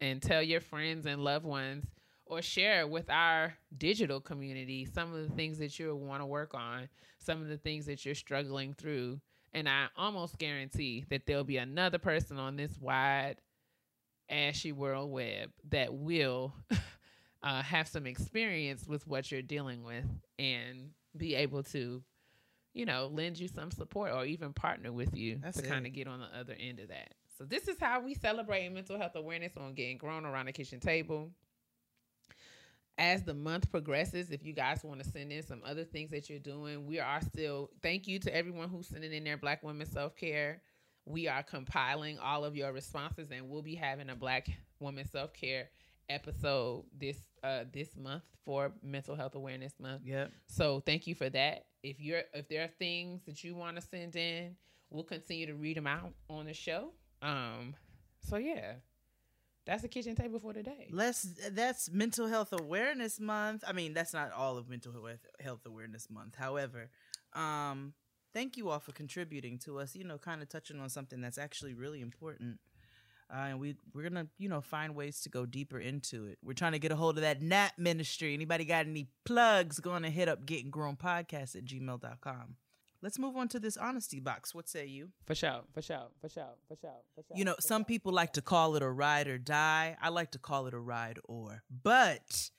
And 0.00 0.22
tell 0.22 0.42
your 0.42 0.60
friends 0.60 1.06
and 1.06 1.22
loved 1.22 1.44
ones 1.44 1.84
or 2.26 2.42
share 2.42 2.86
with 2.86 3.10
our 3.10 3.54
digital 3.76 4.20
community 4.20 4.84
some 4.84 5.14
of 5.14 5.28
the 5.28 5.34
things 5.34 5.58
that 5.58 5.78
you 5.78 5.94
want 5.94 6.22
to 6.22 6.26
work 6.26 6.54
on, 6.54 6.88
some 7.18 7.42
of 7.42 7.48
the 7.48 7.56
things 7.56 7.86
that 7.86 8.04
you're 8.04 8.14
struggling 8.14 8.74
through. 8.74 9.20
And 9.52 9.68
I 9.68 9.86
almost 9.96 10.38
guarantee 10.38 11.04
that 11.10 11.26
there'll 11.26 11.44
be 11.44 11.56
another 11.56 11.98
person 11.98 12.38
on 12.38 12.56
this 12.56 12.78
wide, 12.78 13.36
ashy 14.28 14.72
world 14.72 15.10
web 15.10 15.50
that 15.70 15.92
will 15.92 16.54
uh, 17.42 17.62
have 17.62 17.88
some 17.88 18.06
experience 18.06 18.86
with 18.86 19.06
what 19.06 19.32
you're 19.32 19.42
dealing 19.42 19.82
with 19.84 20.04
and 20.38 20.90
be 21.16 21.34
able 21.34 21.62
to, 21.64 22.02
you 22.74 22.86
know, 22.86 23.10
lend 23.12 23.38
you 23.38 23.48
some 23.48 23.70
support 23.70 24.12
or 24.12 24.24
even 24.24 24.52
partner 24.52 24.92
with 24.92 25.16
you 25.16 25.38
That's 25.42 25.60
to 25.60 25.66
kind 25.66 25.86
of 25.86 25.92
get 25.92 26.06
on 26.06 26.20
the 26.20 26.38
other 26.38 26.54
end 26.58 26.80
of 26.80 26.88
that. 26.88 27.14
So 27.36 27.44
this 27.44 27.68
is 27.68 27.76
how 27.80 28.00
we 28.00 28.14
celebrate 28.14 28.68
mental 28.70 28.98
health 28.98 29.14
awareness 29.14 29.52
on 29.56 29.74
getting 29.74 29.96
grown 29.96 30.24
around 30.24 30.46
the 30.46 30.52
kitchen 30.52 30.80
table. 30.80 31.30
As 32.98 33.22
the 33.22 33.34
month 33.34 33.70
progresses, 33.70 34.32
if 34.32 34.44
you 34.44 34.52
guys 34.52 34.82
want 34.82 35.02
to 35.02 35.08
send 35.08 35.30
in 35.30 35.44
some 35.44 35.62
other 35.64 35.84
things 35.84 36.10
that 36.10 36.28
you're 36.28 36.40
doing, 36.40 36.84
we 36.84 36.98
are 36.98 37.20
still 37.20 37.70
thank 37.80 38.08
you 38.08 38.18
to 38.18 38.34
everyone 38.34 38.68
who's 38.68 38.88
sending 38.88 39.12
in 39.12 39.22
their 39.22 39.36
Black 39.36 39.62
Women 39.62 39.86
Self 39.86 40.16
Care. 40.16 40.62
We 41.04 41.28
are 41.28 41.44
compiling 41.44 42.18
all 42.18 42.44
of 42.44 42.56
your 42.56 42.72
responses, 42.72 43.30
and 43.30 43.48
we'll 43.48 43.62
be 43.62 43.76
having 43.76 44.10
a 44.10 44.16
Black 44.16 44.48
Woman 44.80 45.06
Self 45.06 45.32
Care 45.32 45.68
episode 46.08 46.84
this 46.96 47.18
uh 47.42 47.64
this 47.72 47.96
month 47.96 48.22
for 48.44 48.72
Mental 48.82 49.14
Health 49.14 49.34
Awareness 49.34 49.74
Month. 49.78 50.02
Yep. 50.04 50.32
So 50.46 50.80
thank 50.80 51.06
you 51.06 51.14
for 51.14 51.28
that. 51.30 51.66
If 51.82 52.00
you're 52.00 52.22
if 52.34 52.48
there 52.48 52.64
are 52.64 52.70
things 52.78 53.22
that 53.26 53.44
you 53.44 53.54
want 53.54 53.76
to 53.76 53.82
send 53.82 54.16
in, 54.16 54.56
we'll 54.90 55.04
continue 55.04 55.46
to 55.46 55.54
read 55.54 55.76
them 55.76 55.86
out 55.86 56.12
on 56.28 56.46
the 56.46 56.54
show. 56.54 56.92
Um, 57.22 57.74
so 58.20 58.36
yeah, 58.36 58.74
that's 59.66 59.82
the 59.82 59.88
kitchen 59.88 60.14
table 60.14 60.40
for 60.40 60.52
today. 60.52 60.88
Let's 60.90 61.22
that's 61.52 61.90
mental 61.90 62.26
health 62.26 62.52
awareness 62.52 63.20
month. 63.20 63.64
I 63.66 63.72
mean, 63.72 63.92
that's 63.92 64.14
not 64.14 64.32
all 64.32 64.56
of 64.56 64.68
mental 64.68 64.92
health 64.92 65.18
health 65.40 65.66
awareness 65.66 66.08
month. 66.10 66.36
However, 66.36 66.90
um 67.34 67.92
thank 68.34 68.56
you 68.56 68.70
all 68.70 68.78
for 68.78 68.92
contributing 68.92 69.58
to 69.58 69.78
us, 69.78 69.94
you 69.94 70.04
know, 70.04 70.18
kind 70.18 70.42
of 70.42 70.48
touching 70.48 70.80
on 70.80 70.88
something 70.88 71.20
that's 71.20 71.38
actually 71.38 71.74
really 71.74 72.00
important. 72.00 72.58
Uh, 73.32 73.48
and 73.48 73.60
we 73.60 73.76
we're 73.94 74.02
gonna 74.02 74.26
you 74.38 74.48
know 74.48 74.60
find 74.60 74.94
ways 74.94 75.20
to 75.20 75.28
go 75.28 75.44
deeper 75.44 75.78
into 75.78 76.26
it. 76.26 76.38
We're 76.42 76.54
trying 76.54 76.72
to 76.72 76.78
get 76.78 76.92
a 76.92 76.96
hold 76.96 77.18
of 77.18 77.22
that 77.22 77.42
Nap 77.42 77.72
ministry. 77.76 78.32
Anybody 78.32 78.64
got 78.64 78.86
any 78.86 79.08
plugs? 79.24 79.80
Go 79.80 79.90
on 79.90 80.04
and 80.04 80.14
hit 80.14 80.28
up 80.28 80.46
Getting 80.46 80.70
Grown 80.70 80.96
Podcast 80.96 81.54
at 81.54 81.64
gmail.com. 81.64 82.56
Let's 83.00 83.18
move 83.18 83.36
on 83.36 83.46
to 83.48 83.60
this 83.60 83.76
honesty 83.76 84.18
box. 84.18 84.54
What 84.54 84.68
say 84.68 84.86
you? 84.86 85.10
For 85.26 85.34
sure, 85.34 85.60
for 85.72 85.82
sure, 85.82 86.08
for 86.20 86.28
sure, 86.28 86.54
for 86.66 86.74
sure, 86.74 86.90
for 87.14 87.22
sure. 87.22 87.36
You 87.36 87.44
know, 87.44 87.54
some 87.60 87.84
people 87.84 88.12
like 88.12 88.32
to 88.32 88.42
call 88.42 88.74
it 88.74 88.82
a 88.82 88.90
ride 88.90 89.28
or 89.28 89.38
die. 89.38 89.96
I 90.02 90.08
like 90.08 90.32
to 90.32 90.38
call 90.38 90.66
it 90.66 90.74
a 90.74 90.80
ride 90.80 91.18
or. 91.24 91.62
But 91.70 92.50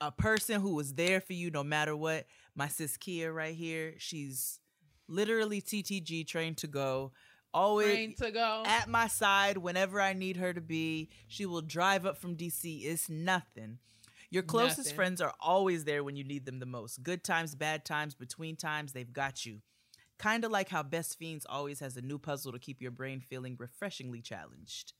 a 0.00 0.10
person 0.10 0.60
who 0.60 0.74
was 0.74 0.94
there 0.94 1.20
for 1.20 1.34
you 1.34 1.50
no 1.50 1.62
matter 1.62 1.96
what, 1.96 2.26
my 2.54 2.68
sis 2.68 2.96
Keia 2.96 3.32
right 3.32 3.54
here, 3.54 3.94
she's 3.98 4.60
literally 5.08 5.60
TTG 5.60 6.26
trained 6.26 6.56
to 6.58 6.66
go. 6.66 7.12
Always 7.56 7.94
Train 7.94 8.14
to 8.16 8.30
go. 8.30 8.64
at 8.66 8.86
my 8.88 9.08
side 9.08 9.56
whenever 9.56 9.98
I 10.00 10.12
need 10.12 10.36
her 10.36 10.52
to 10.52 10.60
be. 10.60 11.08
She 11.26 11.46
will 11.46 11.62
drive 11.62 12.04
up 12.04 12.18
from 12.18 12.36
DC. 12.36 12.84
It's 12.84 13.08
nothing. 13.08 13.78
Your 14.30 14.42
closest 14.42 14.78
Nothing. 14.78 14.94
friends 14.94 15.20
are 15.22 15.32
always 15.40 15.84
there 15.84 16.04
when 16.04 16.16
you 16.16 16.24
need 16.24 16.44
them 16.44 16.58
the 16.58 16.66
most. 16.66 17.02
Good 17.02 17.24
times, 17.24 17.54
bad 17.54 17.84
times, 17.84 18.14
between 18.14 18.56
times, 18.56 18.92
they've 18.92 19.12
got 19.12 19.46
you. 19.46 19.62
Kind 20.18 20.44
of 20.44 20.50
like 20.50 20.68
how 20.68 20.82
Best 20.82 21.18
Fiends 21.18 21.46
always 21.48 21.80
has 21.80 21.96
a 21.96 22.02
new 22.02 22.18
puzzle 22.18 22.52
to 22.52 22.58
keep 22.58 22.82
your 22.82 22.90
brain 22.90 23.20
feeling 23.20 23.56
refreshingly 23.58 24.20
challenged. 24.20 24.92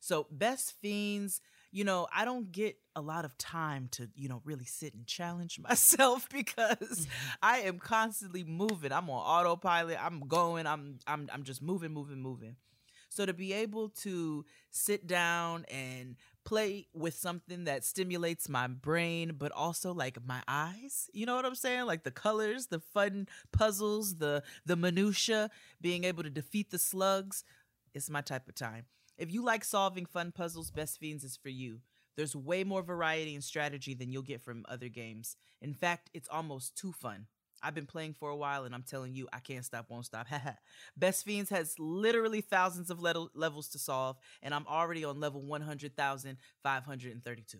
So, 0.00 0.26
Best 0.30 0.74
Fiends, 0.82 1.40
you 1.72 1.84
know, 1.84 2.06
I 2.14 2.24
don't 2.26 2.52
get 2.52 2.76
a 2.94 3.00
lot 3.00 3.24
of 3.24 3.36
time 3.38 3.88
to, 3.92 4.08
you 4.14 4.28
know, 4.28 4.42
really 4.44 4.66
sit 4.66 4.94
and 4.94 5.06
challenge 5.06 5.58
myself 5.68 6.28
because 6.28 6.76
mm-hmm. 6.78 7.28
I 7.42 7.60
am 7.60 7.78
constantly 7.78 8.44
moving. 8.44 8.92
I'm 8.92 9.10
on 9.10 9.16
autopilot. 9.16 9.98
I'm 10.00 10.20
going. 10.28 10.66
I'm 10.66 10.98
I'm 11.06 11.28
I'm 11.32 11.42
just 11.42 11.62
moving, 11.62 11.92
moving, 11.92 12.20
moving. 12.20 12.56
So 13.08 13.26
to 13.26 13.34
be 13.34 13.52
able 13.52 13.90
to 13.90 14.46
sit 14.70 15.06
down 15.06 15.66
and 15.70 16.16
play 16.44 16.86
with 16.94 17.14
something 17.14 17.64
that 17.64 17.84
stimulates 17.84 18.48
my 18.48 18.66
brain 18.66 19.34
but 19.38 19.52
also 19.52 19.92
like 19.92 20.16
my 20.26 20.42
eyes, 20.48 21.10
you 21.12 21.26
know 21.26 21.36
what 21.36 21.44
I'm 21.44 21.54
saying? 21.54 21.84
Like 21.84 22.04
the 22.04 22.10
colors, 22.10 22.68
the 22.68 22.80
fun 22.80 23.28
puzzles, 23.52 24.16
the 24.16 24.42
the 24.64 24.76
minutia, 24.76 25.50
being 25.80 26.04
able 26.04 26.22
to 26.22 26.30
defeat 26.30 26.70
the 26.70 26.78
slugs, 26.78 27.44
it's 27.94 28.08
my 28.08 28.22
type 28.22 28.48
of 28.48 28.54
time. 28.54 28.86
If 29.18 29.32
you 29.32 29.44
like 29.44 29.64
solving 29.64 30.06
fun 30.06 30.32
puzzles, 30.32 30.70
Best 30.70 30.98
Fiends 30.98 31.24
is 31.24 31.36
for 31.36 31.50
you. 31.50 31.80
There's 32.16 32.34
way 32.36 32.64
more 32.64 32.82
variety 32.82 33.34
and 33.34 33.44
strategy 33.44 33.94
than 33.94 34.10
you'll 34.10 34.22
get 34.22 34.42
from 34.42 34.64
other 34.68 34.88
games. 34.88 35.36
In 35.60 35.74
fact, 35.74 36.10
it's 36.12 36.28
almost 36.28 36.76
too 36.76 36.92
fun. 36.92 37.26
I've 37.62 37.74
been 37.74 37.86
playing 37.86 38.14
for 38.14 38.28
a 38.28 38.36
while 38.36 38.64
and 38.64 38.74
I'm 38.74 38.82
telling 38.82 39.14
you, 39.14 39.28
I 39.32 39.38
can't 39.38 39.64
stop, 39.64 39.86
won't 39.88 40.06
stop. 40.06 40.26
Best 40.96 41.24
Fiends 41.24 41.50
has 41.50 41.76
literally 41.78 42.40
thousands 42.40 42.90
of 42.90 43.00
le- 43.00 43.28
levels 43.34 43.68
to 43.68 43.78
solve, 43.78 44.16
and 44.42 44.52
I'm 44.52 44.66
already 44.66 45.04
on 45.04 45.20
level 45.20 45.42
100,532. 45.42 47.58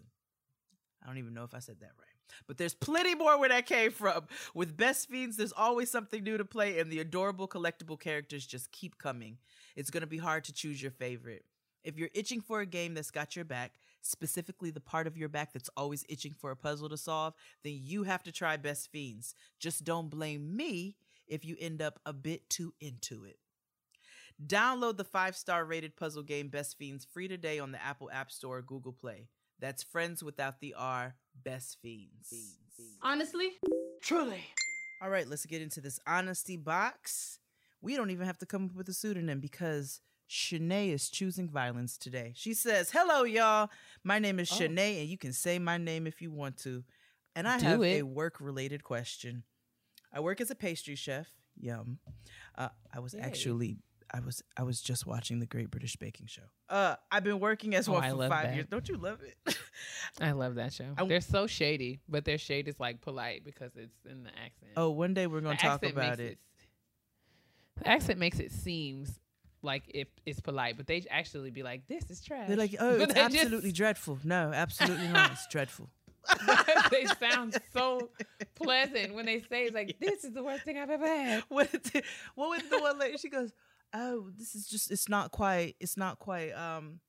I 1.02 1.06
don't 1.06 1.18
even 1.18 1.34
know 1.34 1.44
if 1.44 1.54
I 1.54 1.60
said 1.60 1.76
that 1.80 1.92
right. 1.98 2.11
But 2.46 2.58
there's 2.58 2.74
plenty 2.74 3.14
more 3.14 3.38
where 3.38 3.48
that 3.48 3.66
came 3.66 3.90
from. 3.90 4.24
With 4.54 4.76
Best 4.76 5.08
Fiends, 5.08 5.36
there's 5.36 5.52
always 5.52 5.90
something 5.90 6.22
new 6.22 6.38
to 6.38 6.44
play, 6.44 6.78
and 6.78 6.90
the 6.90 7.00
adorable 7.00 7.48
collectible 7.48 7.98
characters 7.98 8.46
just 8.46 8.72
keep 8.72 8.98
coming. 8.98 9.38
It's 9.76 9.90
going 9.90 10.02
to 10.02 10.06
be 10.06 10.18
hard 10.18 10.44
to 10.44 10.52
choose 10.52 10.80
your 10.80 10.90
favorite. 10.90 11.44
If 11.84 11.98
you're 11.98 12.10
itching 12.14 12.40
for 12.40 12.60
a 12.60 12.66
game 12.66 12.94
that's 12.94 13.10
got 13.10 13.34
your 13.34 13.44
back, 13.44 13.72
specifically 14.02 14.70
the 14.70 14.80
part 14.80 15.06
of 15.06 15.16
your 15.16 15.28
back 15.28 15.52
that's 15.52 15.70
always 15.76 16.04
itching 16.08 16.32
for 16.32 16.50
a 16.50 16.56
puzzle 16.56 16.88
to 16.88 16.96
solve, 16.96 17.34
then 17.64 17.78
you 17.80 18.04
have 18.04 18.22
to 18.24 18.32
try 18.32 18.56
Best 18.56 18.90
Fiends. 18.92 19.34
Just 19.58 19.84
don't 19.84 20.10
blame 20.10 20.56
me 20.56 20.96
if 21.26 21.44
you 21.44 21.56
end 21.58 21.82
up 21.82 21.98
a 22.06 22.12
bit 22.12 22.48
too 22.48 22.74
into 22.80 23.24
it. 23.24 23.38
Download 24.44 24.96
the 24.96 25.04
five 25.04 25.36
star 25.36 25.64
rated 25.64 25.96
puzzle 25.96 26.22
game 26.22 26.48
Best 26.48 26.78
Fiends 26.78 27.04
free 27.04 27.28
today 27.28 27.58
on 27.58 27.72
the 27.72 27.82
Apple 27.82 28.10
App 28.12 28.30
Store 28.30 28.58
or 28.58 28.62
Google 28.62 28.92
Play. 28.92 29.28
That's 29.58 29.82
friends 29.82 30.22
without 30.22 30.60
the 30.60 30.74
R, 30.74 31.14
Best 31.44 31.78
Fiends. 31.82 32.56
Honestly, 33.02 33.50
Truly. 34.00 34.42
All 35.02 35.10
right, 35.10 35.28
let's 35.28 35.46
get 35.46 35.62
into 35.62 35.80
this 35.80 35.98
honesty 36.06 36.56
box. 36.56 37.38
We 37.80 37.96
don't 37.96 38.10
even 38.10 38.26
have 38.26 38.38
to 38.38 38.46
come 38.46 38.66
up 38.66 38.74
with 38.76 38.88
a 38.88 38.92
pseudonym 38.92 39.40
because 39.40 40.00
Shanae 40.30 40.92
is 40.92 41.10
choosing 41.10 41.48
violence 41.48 41.98
today. 41.98 42.32
She 42.36 42.54
says, 42.54 42.90
Hello, 42.90 43.24
y'all. 43.24 43.68
My 44.04 44.18
name 44.18 44.38
is 44.38 44.50
Oh. 44.52 44.56
Shanae, 44.56 45.00
and 45.00 45.08
you 45.08 45.18
can 45.18 45.32
say 45.32 45.58
my 45.58 45.78
name 45.78 46.06
if 46.06 46.22
you 46.22 46.30
want 46.30 46.56
to. 46.58 46.84
And 47.34 47.48
I 47.48 47.58
Do 47.58 47.66
have 47.66 47.82
a 47.82 48.02
work 48.02 48.40
related 48.40 48.84
question. 48.84 49.42
I 50.12 50.20
work 50.20 50.40
as 50.40 50.50
a 50.50 50.54
pastry 50.54 50.94
chef. 50.94 51.28
Yum. 51.58 51.98
Uh, 52.56 52.68
I 52.94 53.00
was 53.00 53.14
Yay. 53.14 53.20
actually. 53.20 53.78
I 54.14 54.20
was 54.20 54.42
I 54.56 54.62
was 54.62 54.80
just 54.82 55.06
watching 55.06 55.38
the 55.40 55.46
Great 55.46 55.70
British 55.70 55.96
Baking 55.96 56.26
Show. 56.26 56.42
Uh, 56.68 56.96
I've 57.10 57.24
been 57.24 57.40
working 57.40 57.74
as 57.74 57.88
Oh, 57.88 57.92
one 57.92 58.04
I 58.04 58.10
for 58.10 58.28
five 58.28 58.44
that. 58.44 58.54
years. 58.54 58.66
Don't 58.70 58.88
you 58.88 58.96
love 58.98 59.20
it? 59.22 59.56
I 60.20 60.32
love 60.32 60.56
that 60.56 60.72
show. 60.72 60.94
They're 61.06 61.20
so 61.22 61.46
shady, 61.46 62.00
but 62.08 62.24
their 62.24 62.36
shade 62.38 62.68
is 62.68 62.78
like 62.78 63.00
polite 63.00 63.42
because 63.44 63.70
it's 63.76 64.04
in 64.04 64.24
the 64.24 64.30
accent. 64.30 64.72
oh, 64.76 64.90
one 64.90 65.14
day 65.14 65.26
we're 65.26 65.40
gonna 65.40 65.56
talk 65.56 65.82
about 65.84 66.18
makes 66.18 66.32
it. 66.32 66.38
The 67.78 67.88
accent 67.88 68.18
makes 68.18 68.38
it 68.38 68.52
seems 68.52 69.18
like 69.62 69.84
if 69.88 70.08
it's 70.26 70.40
polite, 70.40 70.76
but 70.76 70.86
they 70.86 71.04
actually 71.10 71.50
be 71.50 71.62
like, 71.62 71.86
"This 71.86 72.10
is 72.10 72.20
trash." 72.22 72.48
They're 72.48 72.56
like, 72.56 72.74
oh, 72.80 72.98
But 72.98 73.02
it's 73.10 73.14
they 73.14 73.20
just- 73.22 73.34
absolutely 73.36 73.72
dreadful. 73.72 74.18
No, 74.24 74.52
absolutely 74.52 75.08
not. 75.08 75.32
It's 75.32 75.46
dreadful. 75.48 75.88
they 76.90 77.06
sound 77.18 77.56
so 77.72 78.10
pleasant 78.54 79.14
when 79.14 79.26
they 79.26 79.40
say 79.40 79.64
it's 79.64 79.74
like, 79.74 79.96
"This 79.98 80.22
is 80.24 80.32
the 80.32 80.42
worst 80.42 80.64
thing 80.64 80.78
I've 80.78 80.90
ever 80.90 81.06
had." 81.06 81.44
what 81.48 81.68
it- 81.72 82.04
what 82.34 82.50
was 82.50 82.62
the 82.70 82.78
one 82.78 82.98
lady? 82.98 83.16
She 83.16 83.28
goes, 83.30 83.52
"Oh, 83.92 84.30
this 84.36 84.54
is 84.54 84.66
just 84.68 84.90
it's 84.90 85.08
not 85.08 85.30
quite 85.30 85.76
it's 85.80 85.96
not 85.96 86.18
quite 86.18 86.50
um 86.52 87.00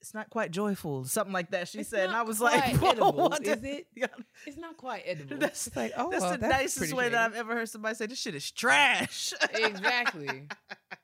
it's 0.00 0.12
not 0.14 0.28
quite 0.30 0.50
joyful." 0.50 1.04
Something 1.04 1.32
like 1.32 1.50
that. 1.50 1.68
She 1.68 1.80
It's 1.80 1.88
said, 1.90 2.08
and 2.08 2.16
I 2.16 2.22
was 2.22 2.40
like, 2.40 2.68
edible, 2.82 3.12
what 3.12 3.42
is 3.46 3.62
it? 3.62 3.86
Yeah, 3.96 4.06
It's 4.46 4.56
not 4.58 4.76
quite 4.76 5.02
edible. 5.06 5.36
That's- 5.38 5.66
it's 5.66 5.76
like, 5.76 5.92
oh, 5.96 6.10
that's 6.10 6.22
well, 6.22 6.32
the 6.32 6.38
that's 6.38 6.52
nicest 6.78 6.92
way 6.92 7.08
that 7.08 7.18
I've 7.20 7.34
ever 7.36 7.54
heard 7.54 7.68
somebody 7.68 7.94
say 7.94 8.06
this 8.06 8.18
shit 8.18 8.34
is 8.34 8.50
trash. 8.50 9.32
exactly 9.54 10.48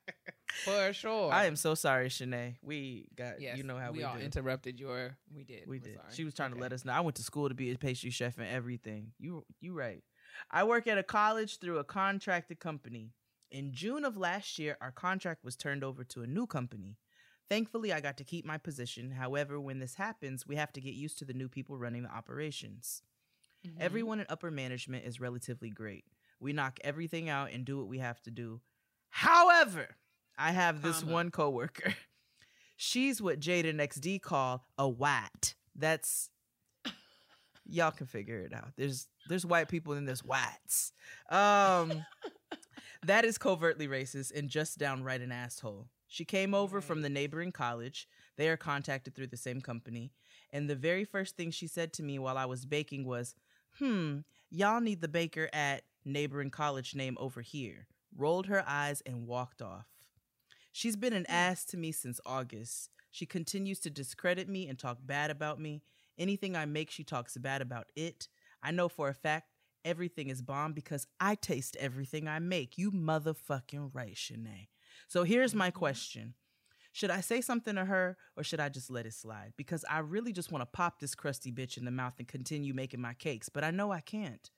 for 0.64 0.92
sure. 0.92 1.32
I 1.32 1.46
am 1.46 1.56
so 1.56 1.74
sorry, 1.74 2.08
Shanae. 2.08 2.56
We 2.62 3.08
got 3.16 3.40
Yes, 3.40 3.56
you 3.56 3.62
know 3.64 3.78
how 3.78 3.92
we, 3.92 3.98
we, 3.98 4.04
all 4.04 4.16
do. 4.16 4.20
interrupted 4.22 4.78
your. 4.78 5.16
We 5.34 5.44
did. 5.44 5.66
We 5.66 5.78
We're 5.78 5.84
did. 5.84 5.94
sorry. 5.96 6.06
She 6.12 6.24
was 6.24 6.34
trying 6.34 6.52
to 6.52 6.58
let 6.58 6.72
us 6.72 6.84
know. 6.84 6.92
I 6.92 7.00
went 7.00 7.16
to 7.16 7.22
school 7.22 7.48
to 7.48 7.54
be 7.54 7.70
a 7.70 7.76
pastry 7.78 8.10
chef 8.10 8.36
and 8.38 8.46
everything. 8.48 9.12
You 9.18 9.44
you 9.60 9.72
right. 9.72 10.02
I 10.50 10.64
work 10.64 10.86
at 10.86 10.98
a 10.98 11.02
college 11.02 11.58
through 11.58 11.78
a 11.78 11.84
contracted 11.84 12.60
company. 12.60 13.12
In 13.50 13.72
June 13.72 14.04
of 14.04 14.16
last 14.16 14.58
year, 14.58 14.76
our 14.80 14.92
contract 14.92 15.44
was 15.44 15.56
turned 15.56 15.82
over 15.82 16.04
to 16.04 16.22
a 16.22 16.26
new 16.26 16.46
company. 16.46 16.98
Thankfully, 17.48 17.92
I 17.92 18.00
got 18.00 18.16
to 18.18 18.24
keep 18.24 18.44
my 18.46 18.58
position. 18.58 19.10
However, 19.10 19.60
when 19.60 19.80
this 19.80 19.96
happens, 19.96 20.46
we 20.46 20.54
have 20.56 20.72
to 20.74 20.80
get 20.80 20.94
used 20.94 21.18
to 21.18 21.24
the 21.24 21.32
new 21.34 21.48
people 21.48 21.76
running 21.78 22.04
the 22.04 22.10
operations. 22.14 23.02
Mhm. 23.66 23.80
Everyone 23.80 24.20
in 24.20 24.26
upper 24.28 24.50
management 24.50 25.04
is 25.04 25.18
relatively 25.20 25.68
great. 25.70 26.04
We 26.38 26.52
knock 26.52 26.78
everything 26.84 27.28
out 27.28 27.50
and 27.50 27.64
do 27.64 27.76
what 27.76 27.88
we 27.88 27.98
have 27.98 28.22
to 28.22 28.30
do. 28.30 28.60
However, 29.08 29.96
I 30.38 30.52
have 30.52 30.80
this 30.82 31.00
Comma. 31.00 31.12
one 31.12 31.30
coworker. 31.30 31.94
She's 32.76 33.20
what 33.20 33.40
Jada 33.40 33.68
and 33.70 33.80
XD 33.80 34.20
call 34.20 34.64
a 34.78 34.88
white. 34.88 35.54
That's 35.74 36.30
y'all 37.66 37.90
can 37.90 38.06
figure 38.06 38.38
it 38.40 38.52
out. 38.54 38.72
There's 38.76 39.08
there's 39.28 39.44
white 39.44 39.68
people 39.68 39.92
and 39.92 40.06
there's 40.08 40.24
whites. 40.24 40.92
Um 41.28 42.06
that 43.04 43.24
is 43.24 43.38
covertly 43.38 43.88
racist 43.88 44.36
and 44.36 44.48
just 44.48 44.78
downright 44.78 45.20
an 45.20 45.32
asshole. 45.32 45.88
She 46.06 46.24
came 46.24 46.54
over 46.54 46.80
from 46.80 47.02
the 47.02 47.08
neighboring 47.08 47.52
college. 47.52 48.08
They 48.36 48.48
are 48.48 48.56
contacted 48.56 49.14
through 49.14 49.28
the 49.28 49.36
same 49.36 49.60
company. 49.60 50.12
And 50.52 50.68
the 50.68 50.74
very 50.74 51.04
first 51.04 51.36
thing 51.36 51.50
she 51.50 51.66
said 51.68 51.92
to 51.94 52.02
me 52.02 52.18
while 52.18 52.36
I 52.36 52.46
was 52.46 52.66
baking 52.66 53.06
was, 53.06 53.34
Hmm, 53.78 54.18
y'all 54.50 54.80
need 54.80 55.00
the 55.00 55.08
baker 55.08 55.48
at 55.52 55.82
neighboring 56.04 56.50
college 56.50 56.94
name 56.94 57.16
over 57.20 57.40
here. 57.40 57.86
Rolled 58.16 58.46
her 58.46 58.64
eyes 58.66 59.02
and 59.06 59.26
walked 59.26 59.62
off. 59.62 59.86
She's 60.72 60.96
been 60.96 61.12
an 61.12 61.26
ass 61.28 61.64
to 61.66 61.76
me 61.76 61.92
since 61.92 62.20
August. 62.26 62.90
She 63.10 63.26
continues 63.26 63.78
to 63.80 63.90
discredit 63.90 64.48
me 64.48 64.68
and 64.68 64.78
talk 64.78 64.98
bad 65.00 65.30
about 65.30 65.60
me. 65.60 65.82
Anything 66.18 66.56
I 66.56 66.66
make, 66.66 66.90
she 66.90 67.04
talks 67.04 67.36
bad 67.36 67.62
about 67.62 67.90
it. 67.96 68.28
I 68.62 68.72
know 68.72 68.88
for 68.88 69.08
a 69.08 69.14
fact 69.14 69.49
everything 69.84 70.28
is 70.28 70.42
bomb 70.42 70.72
because 70.72 71.06
I 71.20 71.34
taste 71.34 71.76
everything 71.78 72.28
I 72.28 72.38
make. 72.38 72.78
You 72.78 72.90
motherfucking 72.90 73.90
right, 73.92 74.14
Shanae. 74.14 74.68
So 75.08 75.24
here's 75.24 75.54
my 75.54 75.68
mm-hmm. 75.68 75.78
question. 75.78 76.34
Should 76.92 77.10
I 77.10 77.20
say 77.20 77.40
something 77.40 77.76
to 77.76 77.84
her 77.84 78.16
or 78.36 78.42
should 78.42 78.60
I 78.60 78.68
just 78.68 78.90
let 78.90 79.06
it 79.06 79.14
slide? 79.14 79.52
Because 79.56 79.84
I 79.88 80.00
really 80.00 80.32
just 80.32 80.50
want 80.50 80.62
to 80.62 80.66
pop 80.66 80.98
this 80.98 81.14
crusty 81.14 81.52
bitch 81.52 81.78
in 81.78 81.84
the 81.84 81.90
mouth 81.90 82.14
and 82.18 82.26
continue 82.26 82.74
making 82.74 83.00
my 83.00 83.14
cakes, 83.14 83.48
but 83.48 83.62
I 83.62 83.70
know 83.70 83.92
I 83.92 84.00
can't. 84.00 84.50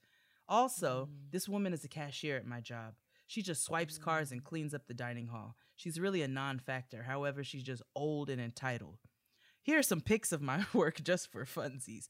Also, 0.49 1.07
mm-hmm. 1.07 1.27
this 1.31 1.49
woman 1.49 1.73
is 1.73 1.85
a 1.85 1.89
cashier 1.89 2.37
at 2.37 2.47
my 2.47 2.61
job. 2.61 2.95
She 3.27 3.43
just 3.43 3.65
swipes 3.65 3.99
cars 3.99 4.33
and 4.33 4.41
mm-hmm. 4.41 4.49
cleans 4.49 4.75
up 4.75 4.87
the 4.87 4.95
dining 4.95 5.29
hall. 5.29 5.57
She's 5.77 6.01
really 6.01 6.23
a 6.23 6.29
non 6.29 6.59
factor. 6.59 7.03
However, 7.03 7.45
she's 7.45 7.63
just 7.63 7.83
old 7.95 8.29
and 8.29 8.41
entitled. 8.41 8.99
Here 9.63 9.79
are 9.79 9.83
some 9.83 10.01
pics 10.01 10.33
of 10.33 10.43
my 10.43 10.65
work 10.73 11.03
just 11.03 11.31
for 11.31 11.45
funsies. 11.45 12.09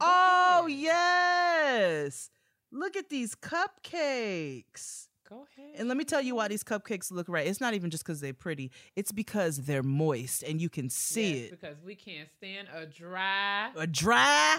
Oh, 0.00 0.66
yes. 0.68 2.30
Look 2.74 2.96
at 2.96 3.08
these 3.08 3.36
cupcakes. 3.36 5.06
Go 5.28 5.46
ahead. 5.56 5.76
And 5.78 5.88
let 5.88 5.96
me 5.96 6.02
tell 6.04 6.20
you 6.20 6.34
why 6.34 6.48
these 6.48 6.64
cupcakes 6.64 7.10
look 7.12 7.28
right. 7.28 7.46
It's 7.46 7.60
not 7.60 7.72
even 7.72 7.88
just 7.88 8.04
because 8.04 8.20
they're 8.20 8.34
pretty. 8.34 8.72
It's 8.96 9.12
because 9.12 9.58
they're 9.58 9.82
moist 9.84 10.42
and 10.42 10.60
you 10.60 10.68
can 10.68 10.90
see 10.90 11.34
Yes, 11.34 11.44
it. 11.44 11.50
because 11.52 11.76
we 11.84 11.94
can't 11.94 12.28
stand 12.36 12.66
a 12.74 12.84
dry, 12.84 13.70
A 13.76 13.86
dry. 13.86 14.58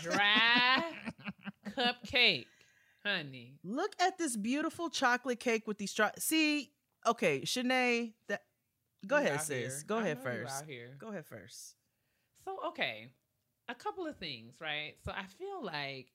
dry 0.00 0.84
cupcake, 1.76 2.46
honey. 3.04 3.54
Look 3.64 3.94
at 4.00 4.16
this 4.16 4.36
beautiful 4.36 4.88
chocolate 4.88 5.40
cake 5.40 5.66
with 5.66 5.78
these 5.78 5.90
straw. 5.90 6.10
See, 6.18 6.70
okay, 7.06 7.40
Shanae, 7.40 8.12
that 8.28 8.42
go 9.06 9.18
You 9.18 9.26
ahead, 9.26 9.40
sis. 9.42 9.48
here. 9.48 9.82
Go 9.86 9.96
I 9.98 10.00
ahead 10.02 10.18
first. 10.22 10.64
Go 10.98 11.08
ahead 11.08 11.26
first. 11.26 11.74
So, 12.44 12.56
okay, 12.68 13.08
a 13.68 13.74
couple 13.74 14.06
of 14.06 14.16
things, 14.18 14.54
right? 14.60 14.94
So, 15.04 15.10
I 15.12 15.24
feel 15.38 15.62
like 15.64 16.06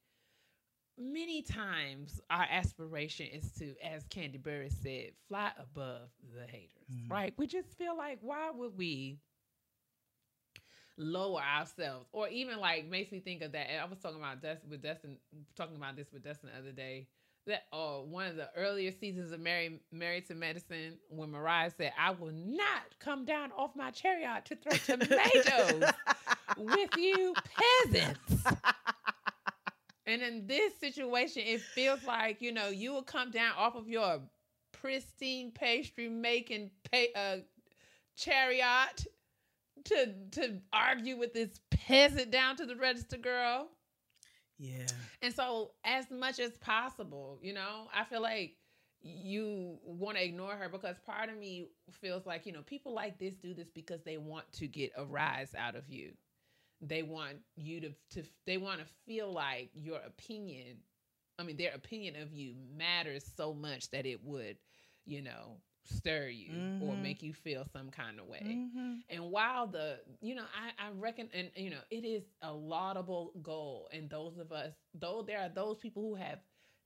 many 1.00 1.42
times 1.42 2.20
our 2.30 2.46
aspiration 2.50 3.28
is 3.28 3.52
to, 3.54 3.74
as 3.84 4.04
Kandi 4.08 4.42
Burruss 4.42 4.74
said, 4.84 5.12
fly 5.28 5.52
above 5.58 6.10
the 6.36 6.46
haters, 6.46 6.90
Mhm. 6.94 7.10
right? 7.10 7.34
We 7.38 7.48
just 7.48 7.78
feel 7.78 7.96
like, 7.98 8.20
why 8.22 8.50
would 8.52 8.78
we 8.78 9.20
lower 10.98 11.42
ourselves? 11.42 12.08
Or 12.12 12.28
even 12.28 12.60
like 12.60 12.86
makes 12.88 13.12
me 13.12 13.20
think 13.20 13.42
of 13.42 13.52
that. 13.54 13.70
and 13.70 13.80
I 13.82 13.86
was 13.86 14.00
talking 14.00 14.20
about 14.20 14.42
Dustin 14.42 14.70
with 14.70 14.82
Dustin, 14.82 15.18
talking 15.56 15.76
about 15.78 15.96
this 15.96 16.12
with 16.12 16.24
Dustin 16.24 16.50
the 16.54 16.60
other 16.60 16.72
day. 16.72 17.08
That 17.48 17.64
uh, 17.72 18.00
one 18.00 18.28
of 18.28 18.36
the 18.36 18.50
earlier 18.56 18.92
seasons 18.92 19.32
of 19.32 19.40
Mary 19.40 19.82
Married 19.92 20.28
to 20.28 20.36
Medicine, 20.36 21.00
when 21.08 21.32
Mariah 21.32 21.72
said, 21.76 21.94
"I 21.98 22.12
will 22.12 22.34
not 22.34 22.84
come 23.00 23.26
down 23.26 23.52
off 23.54 23.76
my 23.76 23.92
chariot 23.92 24.46
to 24.46 24.56
throw 24.58 24.74
tomatoes 25.00 25.90
with 26.58 26.96
you 26.98 27.34
peasants." 27.92 28.44
and 30.10 30.22
in 30.22 30.48
this 30.48 30.76
situation, 30.80 31.44
it 31.46 31.62
feels 31.62 32.04
like 32.04 32.42
you 32.42 32.52
know 32.52 32.70
you 32.70 32.92
will 32.94 33.04
come 33.04 33.32
down 33.32 33.54
off 33.58 33.76
of 33.76 33.88
your 33.88 34.22
pristine 34.72 35.52
pastry 35.52 36.10
making 36.10 36.72
uh, 36.94 37.38
chariot 38.16 39.06
to 39.86 40.14
to 40.32 40.60
argue 40.74 41.18
with 41.18 41.34
this 41.34 41.60
peasant 41.72 42.32
down 42.32 42.56
to 42.58 42.66
the 42.66 42.76
register 42.76 43.18
girl. 43.18 43.70
Yeah. 44.58 44.88
And 45.22 45.34
so, 45.34 45.72
as 45.86 46.12
much 46.12 46.40
as 46.40 46.58
possible, 46.58 47.40
you 47.42 47.54
know, 47.54 47.88
I 47.94 48.04
feel 48.04 48.22
like 48.22 48.58
you 49.02 49.78
want 49.84 50.18
to 50.18 50.24
ignore 50.24 50.56
her 50.56 50.68
because 50.70 50.98
part 51.06 51.30
of 51.30 51.38
me 51.38 51.68
feels 52.02 52.26
like, 52.26 52.46
you 52.46 52.52
know, 52.52 52.62
people 52.62 52.94
like 52.94 53.18
this 53.18 53.36
do 53.36 53.54
this 53.54 53.70
because 53.74 54.02
they 54.04 54.18
want 54.18 54.52
to 54.54 54.68
get 54.68 54.92
a 54.98 55.06
rise 55.06 55.56
out 55.58 55.76
of 55.76 55.90
you. 55.90 56.12
They 56.82 57.04
want 57.04 57.38
you 57.56 57.82
to, 57.82 57.92
to 58.12 58.24
they 58.46 58.58
want 58.58 58.80
to 58.80 58.86
feel 59.06 59.32
like 59.32 59.70
your 59.74 60.00
opinion, 60.00 60.78
I 61.38 61.44
mean, 61.44 61.58
their 61.58 61.74
opinion 61.74 62.16
of 62.16 62.34
you 62.34 62.56
matters 62.76 63.24
so 63.26 63.54
much 63.54 63.90
that 63.92 64.06
it 64.06 64.24
would, 64.24 64.58
you 65.06 65.22
know, 65.22 65.58
stir 65.84 66.28
you 66.28 66.66
or 66.80 66.96
Mhm. 66.96 66.98
make 66.98 67.22
you 67.24 67.34
feel 67.34 67.66
some 67.66 67.90
kind 67.90 68.20
of 68.20 68.28
way. 68.28 68.62
Mhm. 68.68 69.04
And 69.10 69.32
while 69.32 69.68
the, 69.68 70.00
you 70.22 70.36
know, 70.36 70.44
I, 70.56 70.88
I 70.88 70.90
reckon, 70.92 71.30
and, 71.34 71.50
you 71.56 71.70
know, 71.70 71.82
it 71.90 72.06
is 72.06 72.24
a 72.42 72.54
laudable 72.54 73.34
goal. 73.42 73.90
And 73.92 74.10
those 74.10 74.38
of 74.38 74.52
us, 74.52 74.74
though 74.94 75.24
there 75.24 75.40
are 75.40 75.50
those 75.50 75.80
people 75.80 76.04
who 76.04 76.16
have 76.16 76.40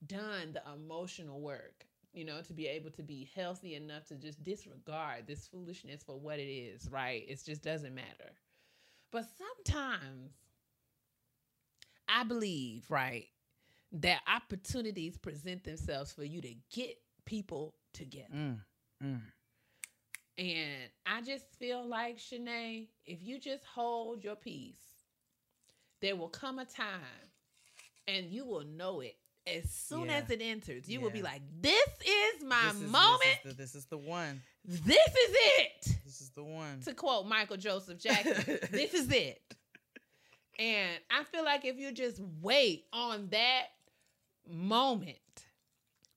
done 0.06 0.54
the 0.54 0.62
emotional 0.74 1.42
work, 1.42 1.86
you 2.14 2.26
know, 2.26 2.42
to 2.42 2.54
be 2.54 2.68
able 2.68 2.92
to 2.92 3.04
be 3.04 3.30
healthy 3.36 3.76
enough 3.76 4.06
to 4.08 4.16
just 4.16 4.44
disregard 4.44 5.28
this 5.28 5.48
foolishness 5.48 6.04
for 6.04 6.20
what 6.20 6.40
it 6.40 6.50
is, 6.52 6.90
right? 6.90 7.24
It 7.28 7.42
just 7.46 7.64
doesn't 7.64 7.94
matter. 7.94 8.32
But 9.14 9.28
sometimes 9.38 10.32
I 12.10 12.24
believe, 12.24 12.90
right, 12.90 13.28
that 13.94 14.22
opportunities 14.28 15.18
present 15.18 15.64
themselves 15.64 16.12
for 16.12 16.24
you 16.24 16.42
to 16.42 16.56
get 16.72 16.98
people 17.26 17.76
together. 17.94 18.34
Mm. 18.36 18.60
Mm. 19.04 19.22
And 20.40 20.90
I 21.06 21.22
just 21.22 21.46
feel 21.60 21.88
like, 21.88 22.18
Shanae, 22.18 22.88
if 23.06 23.22
you 23.22 23.40
just 23.40 23.64
hold 23.66 24.24
your 24.24 24.36
peace, 24.36 24.82
there 26.02 26.16
will 26.16 26.30
come 26.30 26.58
a 26.58 26.66
time 26.66 27.00
and 28.08 28.26
you 28.32 28.46
will 28.46 28.66
know 28.66 29.02
it 29.02 29.16
as 29.48 29.70
soon 29.70 30.06
Yeah. 30.08 30.18
as 30.24 30.30
it 30.30 30.42
enters. 30.42 30.88
You 30.88 31.02
will 31.02 31.10
be 31.10 31.22
like, 31.22 31.42
this 31.62 31.90
is 32.06 32.44
my 32.44 32.70
This 32.74 32.82
is- 32.82 32.92
moment. 32.92 33.22
This 33.44 33.52
is, 33.52 33.56
the, 33.58 33.62
this 33.64 33.76
is 33.76 33.86
the 33.86 33.98
one. 33.98 34.42
This 34.66 34.80
is 35.08 35.36
it. 35.36 35.98
This 36.06 36.22
is 36.22 36.30
the 36.32 36.44
one. 36.44 36.80
To 36.86 36.94
quote 36.94 37.26
Michael 37.28 37.58
Joseph 37.58 38.00
Jackson, 38.00 38.60
this 38.72 38.94
is 38.94 39.12
it. 39.12 39.42
And 40.60 40.92
I 41.10 41.24
feel 41.26 41.44
like 41.44 41.66
if 41.66 41.78
you 41.78 41.92
just 41.92 42.22
wait 42.42 42.86
on 42.94 43.28
that 43.32 43.64
moment 44.48 45.18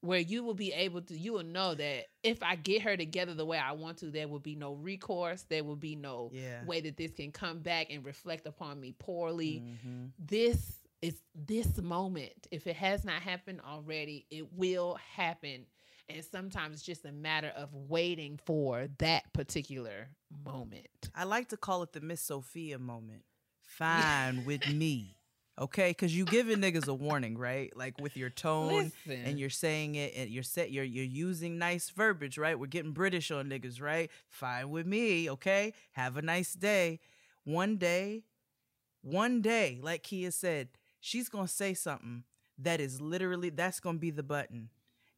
where 0.03 0.21
you 0.21 0.45
will 0.45 0.55
be 0.55 0.73
able 0.73 1.01
to, 1.01 1.17
you 1.19 1.33
will 1.33 1.43
know 1.43 1.75
that 1.75 2.05
if 2.23 2.43
I 2.43 2.55
get 2.55 2.83
her 2.83 2.97
together 2.97 3.35
the 3.35 3.47
way 3.47 3.59
I 3.59 3.73
want 3.73 3.99
to, 3.99 4.11
there 4.11 4.29
will 4.29 4.39
be 4.39 4.55
no 4.55 4.75
recourse. 4.75 5.45
There 5.49 5.65
will 5.65 5.75
be 5.77 5.97
no 5.97 6.31
Yeah. 6.33 6.65
way 6.65 6.81
that 6.83 6.97
this 6.97 7.13
can 7.13 7.33
come 7.33 7.61
back 7.61 7.89
and 7.91 8.05
reflect 8.05 8.47
upon 8.47 8.79
me 8.81 8.93
poorly. 8.99 9.63
Mhm. 9.85 10.11
This 10.19 10.81
is 11.07 11.23
this 11.35 11.79
moment. 11.79 12.49
If 12.51 12.67
it 12.67 12.77
has 12.77 13.05
not 13.05 13.23
happened 13.23 13.61
already, 13.67 14.27
it 14.31 14.53
will 14.53 14.99
happen. 15.15 15.67
And 16.09 16.25
sometimes 16.25 16.75
it's 16.75 16.85
just 16.85 17.05
a 17.05 17.13
matter 17.13 17.53
of 17.57 17.73
waiting 17.73 18.39
for 18.45 18.89
that 18.99 19.33
particular 19.33 20.09
moment. 20.45 20.89
I 21.15 21.25
like 21.25 21.49
to 21.51 21.57
call 21.57 21.83
it 21.83 21.93
the 21.93 22.01
Miss 22.01 22.21
Sophia 22.21 22.79
moment. 22.79 23.23
Fine 23.61 24.45
with 24.45 24.69
me. 24.73 25.17
Okay, 25.59 25.91
because 25.91 26.15
you 26.15 26.27
giving 26.27 26.59
niggas 26.59 26.87
a 26.87 26.93
warning, 26.95 27.39
right? 27.39 27.75
Like 27.75 27.99
with 27.99 28.17
your 28.17 28.29
tone 28.29 28.93
Listen. 29.07 29.25
and 29.25 29.39
you're 29.39 29.49
saying 29.49 29.95
it 29.95 30.13
and 30.15 30.29
you're 30.29 30.43
set 30.43 30.71
you're 30.71 30.85
you're 30.85 31.05
using 31.05 31.57
nice 31.57 31.89
verbiage, 31.89 32.37
right? 32.37 32.59
We're 32.59 32.67
getting 32.67 32.93
British 32.93 33.31
on 33.31 33.49
niggas, 33.49 33.81
right? 33.81 34.11
Fine 34.29 34.71
with 34.71 34.87
me, 34.87 35.31
okay? 35.31 35.73
Have 35.93 36.17
a 36.19 36.23
nice 36.23 36.53
day. 36.53 37.01
One 37.45 37.77
day, 37.77 38.25
one 39.03 39.41
day, 39.41 39.79
like 39.83 40.03
Keia 40.03 40.33
said, 40.33 40.69
she's 41.07 41.29
gonna 41.29 41.47
say 41.47 41.73
something 41.73 42.25
that 42.59 42.81
is 42.81 43.01
literally 43.01 43.51
that's 43.51 43.81
gonna 43.81 43.99
be 43.99 44.11
the 44.11 44.23
button. 44.23 44.71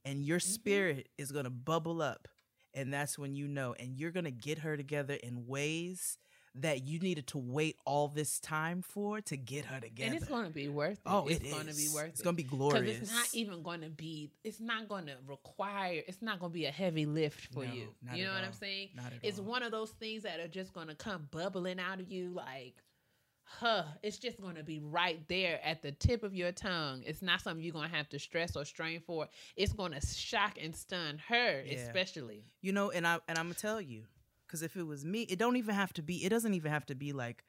And 0.05 0.23
your 0.23 0.39
mm-hmm. 0.39 0.53
spirit 0.53 1.09
is 1.17 1.33
gonna 1.33 1.51
bubble 1.51 2.03
up. 2.03 2.29
And 2.75 2.93
that's 2.93 3.19
when 3.19 3.35
you 3.35 3.49
know. 3.49 3.75
And 3.79 3.99
you're 3.99 4.11
gonna 4.11 4.31
get 4.31 4.59
her 4.59 4.77
together 4.77 5.15
in 5.15 5.47
ways 5.47 6.19
that 6.55 6.87
you 6.87 6.99
needed 6.99 7.27
to 7.29 7.39
wait 7.39 7.77
all 7.85 8.09
this 8.09 8.41
time 8.41 8.83
for 8.83 9.21
to 9.21 9.37
get 9.37 9.65
her 9.67 9.81
together. 9.81 10.07
and 10.07 10.17
it's 10.17 10.29
going 10.29 10.45
to 10.45 10.51
be 10.51 10.69
worth 10.69 10.93
it. 10.93 11.01
Oh, 11.07 11.27
it's 11.29 11.41
it 11.41 11.51
going 11.51 11.67
to 11.67 11.75
be 11.75 11.89
worth 11.95 12.09
It's 12.09 12.21
it. 12.21 12.25
gonna 12.25 12.37
be 12.37 12.43
glorious. 12.43 12.81
Because 12.81 13.03
it's 13.03 13.13
not 13.13 13.29
even 13.33 13.63
going 13.63 13.83
to 13.83 13.91
be, 13.91 14.31
it's 14.43 14.59
not 14.59 14.89
going 14.89 15.07
to 15.07 15.15
require, 15.27 16.03
it's 16.09 16.21
not 16.21 16.41
going 16.41 16.51
to 16.51 16.55
be 16.55 16.65
a 16.65 16.71
heavy 16.71 17.07
lift 17.07 17.53
for 17.53 17.65
No, 17.65 17.73
you. 17.73 17.89
You 18.13 18.25
know 18.25 18.33
what 18.33 18.43
I'm 18.43 18.53
saying? 18.53 18.89
Not 18.97 19.07
at 19.07 19.19
It's 19.23 19.39
all. 19.39 19.45
one 19.45 19.63
of 19.63 19.71
those 19.71 19.91
things 19.91 20.25
that 20.25 20.41
are 20.41 20.49
just 20.49 20.73
going 20.73 20.89
to 20.89 20.97
come 20.97 21.29
bubbling 21.31 21.79
out 21.79 22.01
of 22.01 22.11
you 22.11 22.31
like, 22.31 22.75
huh, 23.61 23.85
it's 24.03 24.19
just 24.19 24.41
going 24.41 24.57
to 24.57 24.63
be 24.63 24.79
right 24.79 25.21
there 25.29 25.59
at 25.65 25.83
the 25.83 25.93
tip 25.93 26.23
of 26.23 26.35
your 26.35 26.53
tongue. 26.53 27.03
It's 27.07 27.23
not 27.23 27.41
something 27.41 27.65
you're 27.65 27.73
going 27.73 27.89
to 27.91 27.97
have 27.97 28.09
to 28.11 28.19
stress 28.19 28.57
or 28.57 28.65
strain 28.65 29.01
for. 29.01 29.27
It's 29.57 29.73
going 29.73 29.93
to 29.93 30.01
shock 30.07 30.59
and 30.63 30.75
stun 30.77 31.19
her, 31.29 31.63
Yeah. 31.65 31.75
especially. 31.75 32.45
You 32.61 32.73
know, 32.73 32.91
and 32.91 33.07
I 33.07 33.19
and 33.29 33.39
I'm 33.39 33.47
gonna 33.47 33.55
tell 33.55 33.81
you, 33.81 34.05
because 34.47 34.63
if 34.63 34.77
it 34.77 34.83
was 34.87 35.05
me, 35.05 35.23
it 35.23 35.39
don't 35.39 35.57
even 35.57 35.75
have 35.75 35.93
to 35.95 36.03
be. 36.03 36.25
It 36.25 36.29
doesn't 36.29 36.55
even 36.55 36.71
have 36.71 36.87
to 36.87 36.95
be 36.95 37.13
like 37.13 37.45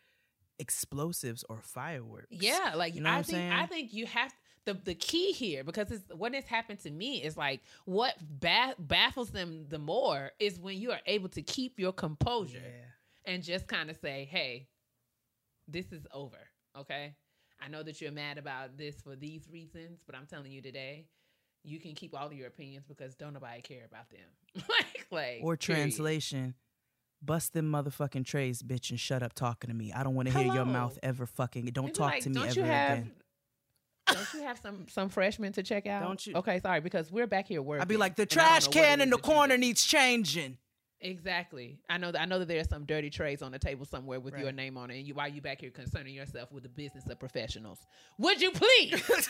explosives 0.57 1.43
or 1.49 1.61
fireworks. 1.61 2.27
Yeah, 2.31 2.73
like 2.75 2.95
You 2.95 3.01
know 3.01 3.09
I 3.09 3.13
what 3.13 3.17
I'm 3.19 3.23
think 3.25 3.35
saying? 3.37 3.51
I 3.51 3.65
think 3.65 3.93
you 3.93 4.05
have 4.07 4.33
the 4.65 4.73
the 4.73 4.93
key 4.95 5.31
here 5.31 5.63
because 5.63 5.89
it's 5.91 6.03
what 6.13 6.33
has 6.33 6.45
happened 6.45 6.79
to 6.81 6.91
me 6.91 7.23
is 7.23 7.37
like 7.37 7.61
what 7.85 8.15
ba- 8.39 8.75
baffles 8.77 9.31
them 9.31 9.65
the 9.69 9.79
more 9.79 10.31
is 10.39 10.59
when 10.59 10.77
you 10.77 10.91
are 10.91 10.99
able 11.05 11.29
to 11.29 11.41
keep 11.41 11.79
your 11.79 11.93
composure 11.93 12.61
Yeah. 12.61 13.33
and 13.33 13.43
just 13.43 13.67
kind 13.67 13.89
of 13.89 13.97
say, 13.97 14.27
"Hey, 14.29 14.67
this 15.72 15.91
is 15.91 16.05
over." 16.13 16.38
Okay? 16.78 17.15
I 17.61 17.67
know 17.67 17.84
that 17.84 17.99
you're 17.99 18.11
mad 18.11 18.38
about 18.38 18.78
this 18.78 19.01
for 19.01 19.15
these 19.15 19.47
reasons, 19.51 19.99
but 20.05 20.15
I'm 20.15 20.26
telling 20.26 20.51
you 20.51 20.61
today, 20.61 21.07
you 21.63 21.80
can 21.80 21.93
keep 21.93 22.17
all 22.17 22.28
of 22.28 22.34
your 22.34 22.47
opinions 22.47 22.86
because 22.88 23.15
don't 23.15 23.34
nobody 23.34 23.61
care 23.61 23.86
about 23.86 24.09
them. 24.09 24.63
like 24.70 25.07
like 25.11 25.39
Or 25.43 25.57
period. 25.57 25.82
translation. 25.82 26.55
Bust 27.22 27.51
them 27.51 27.70
motherfucking 27.70 28.26
trays, 28.26 28.63
bitch, 28.63 28.91
and 28.91 28.99
shut 28.99 29.22
up 29.22 29.34
talking 29.34 29.70
to 29.70 29.76
me. 29.76 29.91
I 29.91 30.03
don't 30.03 30.15
want 30.15 30.30
to 30.30 30.38
hear 30.38 30.53
your 30.53 30.63
mouth 30.63 30.97
ever 31.03 31.26
fucking. 31.26 31.65
Don't 31.65 31.93
talk 31.93 32.11
like, 32.11 32.24
to 32.24 32.30
me 32.30 32.36
don't 32.36 32.47
ever 32.47 32.59
you 32.61 32.65
have, 32.65 32.97
again. 32.99 33.11
Don't 34.07 34.34
you 34.34 34.41
have 34.43 34.57
some 34.59 34.88
some 34.88 35.09
freshmen 35.09 35.51
to 35.53 35.63
check 35.63 35.86
out? 35.86 36.01
Don't 36.01 36.26
you- 36.26 36.36
Okay, 36.36 36.61
sorry, 36.61 36.80
because 36.80 37.11
we're 37.11 37.28
back 37.28 37.47
here 37.47 37.61
working. 37.61 37.82
I'd 37.82 37.89
be 37.89 37.97
like, 37.97 38.15
the 38.15 38.22
and 38.24 38.32
I 38.32 38.36
don't 38.36 38.45
trash 38.45 38.67
can 38.70 39.01
in 39.01 39.09
the 39.09 39.17
corner 39.17 39.57
needs 39.57 39.84
changing. 39.84 40.57
Exactly. 41.01 41.79
I 41.89 41.97
know 41.97 42.11
that 42.11 42.21
I 42.21 42.25
know 42.25 42.39
that 42.39 42.47
there's 42.47 42.67
some 42.67 42.85
dirty 42.85 43.09
trays 43.09 43.41
on 43.41 43.51
the 43.51 43.59
table 43.59 43.85
somewhere 43.85 44.19
with 44.19 44.37
your 44.37 44.51
name 44.51 44.77
on 44.77 44.91
it, 44.91 44.97
and 44.97 45.07
you 45.07 45.13
why 45.13 45.27
you 45.27 45.41
back 45.41 45.61
here 45.61 45.69
concerning 45.71 46.13
yourself 46.13 46.51
with 46.51 46.63
the 46.63 46.69
business 46.69 47.05
of 47.07 47.19
professionals. 47.19 47.79
Would 48.17 48.41
you 48.41 48.51
please 48.51 49.01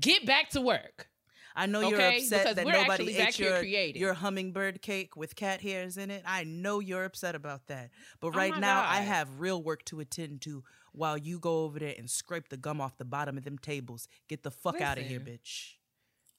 get 0.00 0.26
back 0.26 0.50
to 0.50 0.60
work? 0.60 1.08
I 1.54 1.66
know 1.66 1.80
you're 1.80 2.00
upset 2.00 2.44
because 2.44 2.56
that 2.56 2.66
nobody 2.66 3.16
ate 3.18 3.34
here 3.34 3.62
your, 3.62 3.62
your 3.96 4.14
hummingbird 4.14 4.80
cake 4.80 5.16
with 5.16 5.36
cat 5.36 5.60
hairs 5.60 5.96
in 5.98 6.10
it. 6.10 6.22
I 6.26 6.44
know 6.44 6.80
you're 6.80 7.04
upset 7.04 7.34
about 7.34 7.66
that. 7.66 7.90
But 8.20 8.28
Oh 8.28 8.30
right 8.30 8.52
my 8.52 8.58
now, 8.58 8.84
I 8.86 9.00
have 9.00 9.38
real 9.40 9.62
work 9.62 9.84
to 9.86 10.00
attend 10.00 10.40
to 10.42 10.64
while 10.92 11.18
you 11.18 11.38
go 11.38 11.64
over 11.64 11.78
there 11.78 11.94
and 11.98 12.08
scrape 12.08 12.48
the 12.48 12.56
gum 12.56 12.80
off 12.80 12.96
the 12.96 13.04
bottom 13.04 13.36
of 13.36 13.44
them 13.44 13.58
tables. 13.58 14.08
Get 14.28 14.42
the 14.42 14.50
fuck 14.50 14.80
out 14.80 14.98
of 14.98 15.04
here, 15.04 15.20
bitch. 15.20 15.74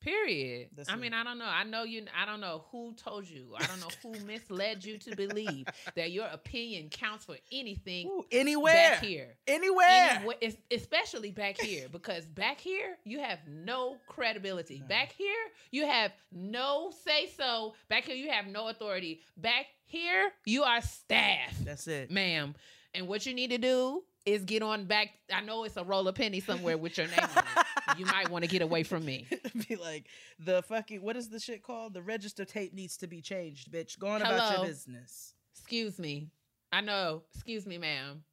Period. 0.04 0.68
That's 0.76 0.90
I 0.90 0.94
it. 0.94 1.00
mean, 1.00 1.14
I 1.14 1.24
don't 1.24 1.38
know. 1.40 1.46
I 1.48 1.64
know 1.64 1.84
you. 1.84 2.06
I 2.20 2.26
don't 2.26 2.42
know 2.42 2.66
who 2.72 2.94
told 2.94 3.28
you. 3.28 3.54
I 3.58 3.66
don't 3.66 3.80
know 3.80 3.88
who 4.02 4.26
misled 4.26 4.84
you 4.84 4.98
to 5.00 5.16
believe 5.16 5.66
that 5.96 6.12
your 6.12 6.26
opinion 6.28 6.90
counts 6.90 7.26
for 7.26 7.38
anything 7.52 8.08
Ooh, 8.08 8.26
anywhere. 8.32 8.74
back 8.74 9.02
here. 9.04 9.36
Anywhere. 9.48 9.88
Anyway, 10.12 10.36
es- 10.42 10.58
especially 10.72 11.32
back 11.32 11.60
here, 11.60 11.88
because 11.90 12.26
back 12.26 12.60
here 12.60 12.98
you 13.06 13.20
have 13.20 13.40
no 13.48 13.96
credibility. 14.08 14.80
No. 14.80 14.88
Back 14.88 15.14
here 15.18 15.34
you 15.72 15.86
have 15.88 16.12
no 16.32 16.92
say 17.06 17.30
so. 17.38 17.74
Back 17.90 18.04
here 18.04 18.16
you 18.16 18.30
have 18.30 18.48
no 18.48 18.68
authority. 18.68 19.22
Back 19.38 19.68
here 19.86 20.32
you 20.46 20.64
are 20.64 20.82
staff, 20.82 21.56
That's 21.64 21.88
it. 21.88 22.12
ma'am. 22.12 22.56
And 22.94 23.08
what 23.08 23.26
you 23.26 23.34
need 23.34 23.52
to 23.52 23.58
do 23.58 24.04
is 24.26 24.44
get 24.44 24.62
on 24.64 24.86
back. 24.86 25.10
I 25.34 25.42
know 25.42 25.64
it's 25.64 25.76
a 25.78 25.84
roll 25.84 26.08
of 26.08 26.16
penny 26.16 26.40
somewhere 26.40 26.78
with 26.78 26.98
your 26.98 27.08
name 27.08 27.20
on 27.20 27.44
it. 27.58 27.63
You 27.98 28.06
might 28.06 28.30
want 28.30 28.44
to 28.44 28.50
get 28.50 28.62
away 28.62 28.84
from 28.84 29.06
me. 29.06 29.28
be 29.68 29.76
like 29.76 30.06
the 30.40 30.62
fucking 30.64 31.02
what 31.02 31.16
is 31.16 31.30
the 31.30 31.40
shit 31.40 31.64
called? 31.64 31.94
The 31.94 32.02
register 32.02 32.46
tape 32.46 32.74
needs 32.74 32.98
to 32.98 33.08
be 33.08 33.22
changed, 33.22 33.72
bitch. 33.72 34.00
Go 34.00 34.08
on 34.08 34.22
about 34.22 34.58
your 34.58 34.66
business. 34.66 35.34
Excuse 35.56 36.00
me. 36.00 36.30
I 36.72 36.82
know. 36.82 37.24
Excuse 37.34 37.66
me, 37.66 37.78
ma'am. 37.78 38.24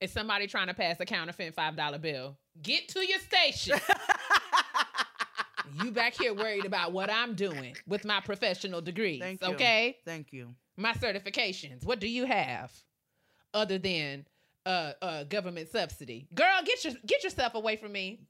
Is 0.00 0.12
somebody 0.12 0.46
trying 0.46 0.68
to 0.68 0.74
pass 0.74 1.00
a 1.00 1.06
counterfeit 1.06 1.54
five 1.54 1.76
dollar 1.76 1.98
bill? 1.98 2.36
Get 2.62 2.88
to 2.88 3.00
your 3.00 3.18
station. 3.18 3.78
you 5.82 5.90
back 5.90 6.14
here 6.14 6.34
worried 6.34 6.64
about 6.64 6.92
what 6.92 7.10
I'm 7.10 7.34
doing 7.34 7.74
with 7.86 8.04
my 8.04 8.20
professional 8.20 8.80
degrees. 8.80 9.20
Thank 9.20 9.42
you. 9.42 9.48
Okay. 9.54 9.96
Thank 10.04 10.32
you. 10.32 10.54
My 10.76 10.92
certifications. 10.92 11.84
What 11.84 12.00
do 12.00 12.08
you 12.08 12.26
have 12.26 12.72
other 13.54 13.78
than 13.78 14.26
uh 14.66 14.92
uh 15.02 15.24
government 15.24 15.68
subsidy? 15.68 16.28
Girl, 16.34 16.60
get 16.64 16.84
your 16.84 16.94
get 17.06 17.24
yourself 17.24 17.54
away 17.54 17.76
from 17.76 17.92
me. 17.92 18.20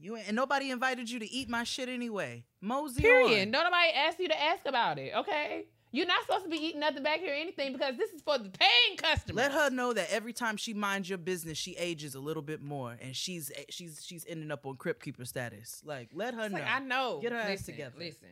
You 0.00 0.16
ain't, 0.16 0.28
and 0.28 0.36
nobody 0.36 0.70
invited 0.70 1.10
you 1.10 1.18
to 1.18 1.30
eat 1.30 1.48
my 1.48 1.64
shit 1.64 1.88
anyway. 1.88 2.44
Mosey 2.60 3.02
Period. 3.02 3.42
on. 3.48 3.50
Nobody 3.50 3.90
asked 3.94 4.18
you 4.18 4.28
to 4.28 4.42
ask 4.42 4.64
about 4.66 4.98
it. 4.98 5.12
Okay. 5.14 5.66
You're 5.92 6.06
not 6.06 6.22
supposed 6.22 6.44
to 6.44 6.50
be 6.50 6.56
eating 6.56 6.80
nothing 6.80 7.02
back 7.02 7.18
here 7.18 7.32
or 7.32 7.36
anything 7.36 7.72
because 7.72 7.96
this 7.96 8.10
is 8.10 8.22
for 8.22 8.38
the 8.38 8.48
paying 8.48 8.96
customers. 8.96 9.34
Let 9.36 9.50
her 9.52 9.70
know 9.70 9.92
that 9.92 10.08
every 10.12 10.32
time 10.32 10.56
she 10.56 10.72
minds 10.72 11.08
your 11.08 11.18
business, 11.18 11.58
she 11.58 11.74
ages 11.76 12.14
a 12.14 12.20
little 12.20 12.42
bit 12.44 12.62
more, 12.62 12.96
and 13.02 13.14
she's 13.16 13.50
eh, 13.54 13.62
she's 13.70 14.00
she's 14.04 14.24
ending 14.28 14.52
up 14.52 14.64
on 14.66 14.76
crypt 14.76 15.02
keeper 15.02 15.24
status. 15.24 15.82
Like, 15.84 16.10
let 16.14 16.34
her 16.34 16.42
It's 16.44 16.52
know. 16.52 16.58
like, 16.60 16.68
I 16.70 16.78
know. 16.78 17.18
Get 17.20 17.32
her 17.32 17.38
ass 17.38 17.48
listen, 17.48 17.74
together. 17.74 17.94
Listen, 17.98 18.28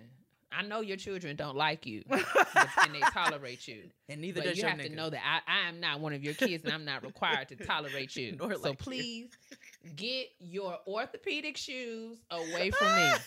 I 0.53 0.62
know 0.62 0.81
your 0.83 0.97
children 0.97 1.35
don't 1.37 1.57
like 1.57 1.85
you 1.85 2.05
and 2.11 2.95
they 2.95 3.01
tolerate 3.12 3.66
you. 3.69 3.83
and 4.09 4.21
neither 4.21 4.41
But 4.41 4.49
does 4.51 4.57
you 4.57 4.62
your 4.62 4.71
have 4.71 4.81
to 4.81 4.89
know 4.89 5.11
that 5.11 5.21
I, 5.23 5.66
I 5.66 5.69
am 5.69 5.79
not 5.81 6.01
one 6.01 6.12
of 6.14 6.23
your 6.25 6.33
kids 6.35 6.64
and 6.64 6.73
I'm 6.73 6.85
not 6.87 7.03
required 7.05 7.49
to 7.49 7.57
tolerate 7.57 8.14
you. 8.16 8.37
Nor 8.39 8.55
so 8.55 8.61
like 8.71 8.87
you. 8.87 9.29
Please 9.89 9.95
get 9.97 10.28
your 10.39 10.78
orthopedic 10.86 11.57
shoes 11.57 12.18
away 12.30 12.70
from 12.70 12.89
me. 12.89 13.11
Ah! 13.14 13.22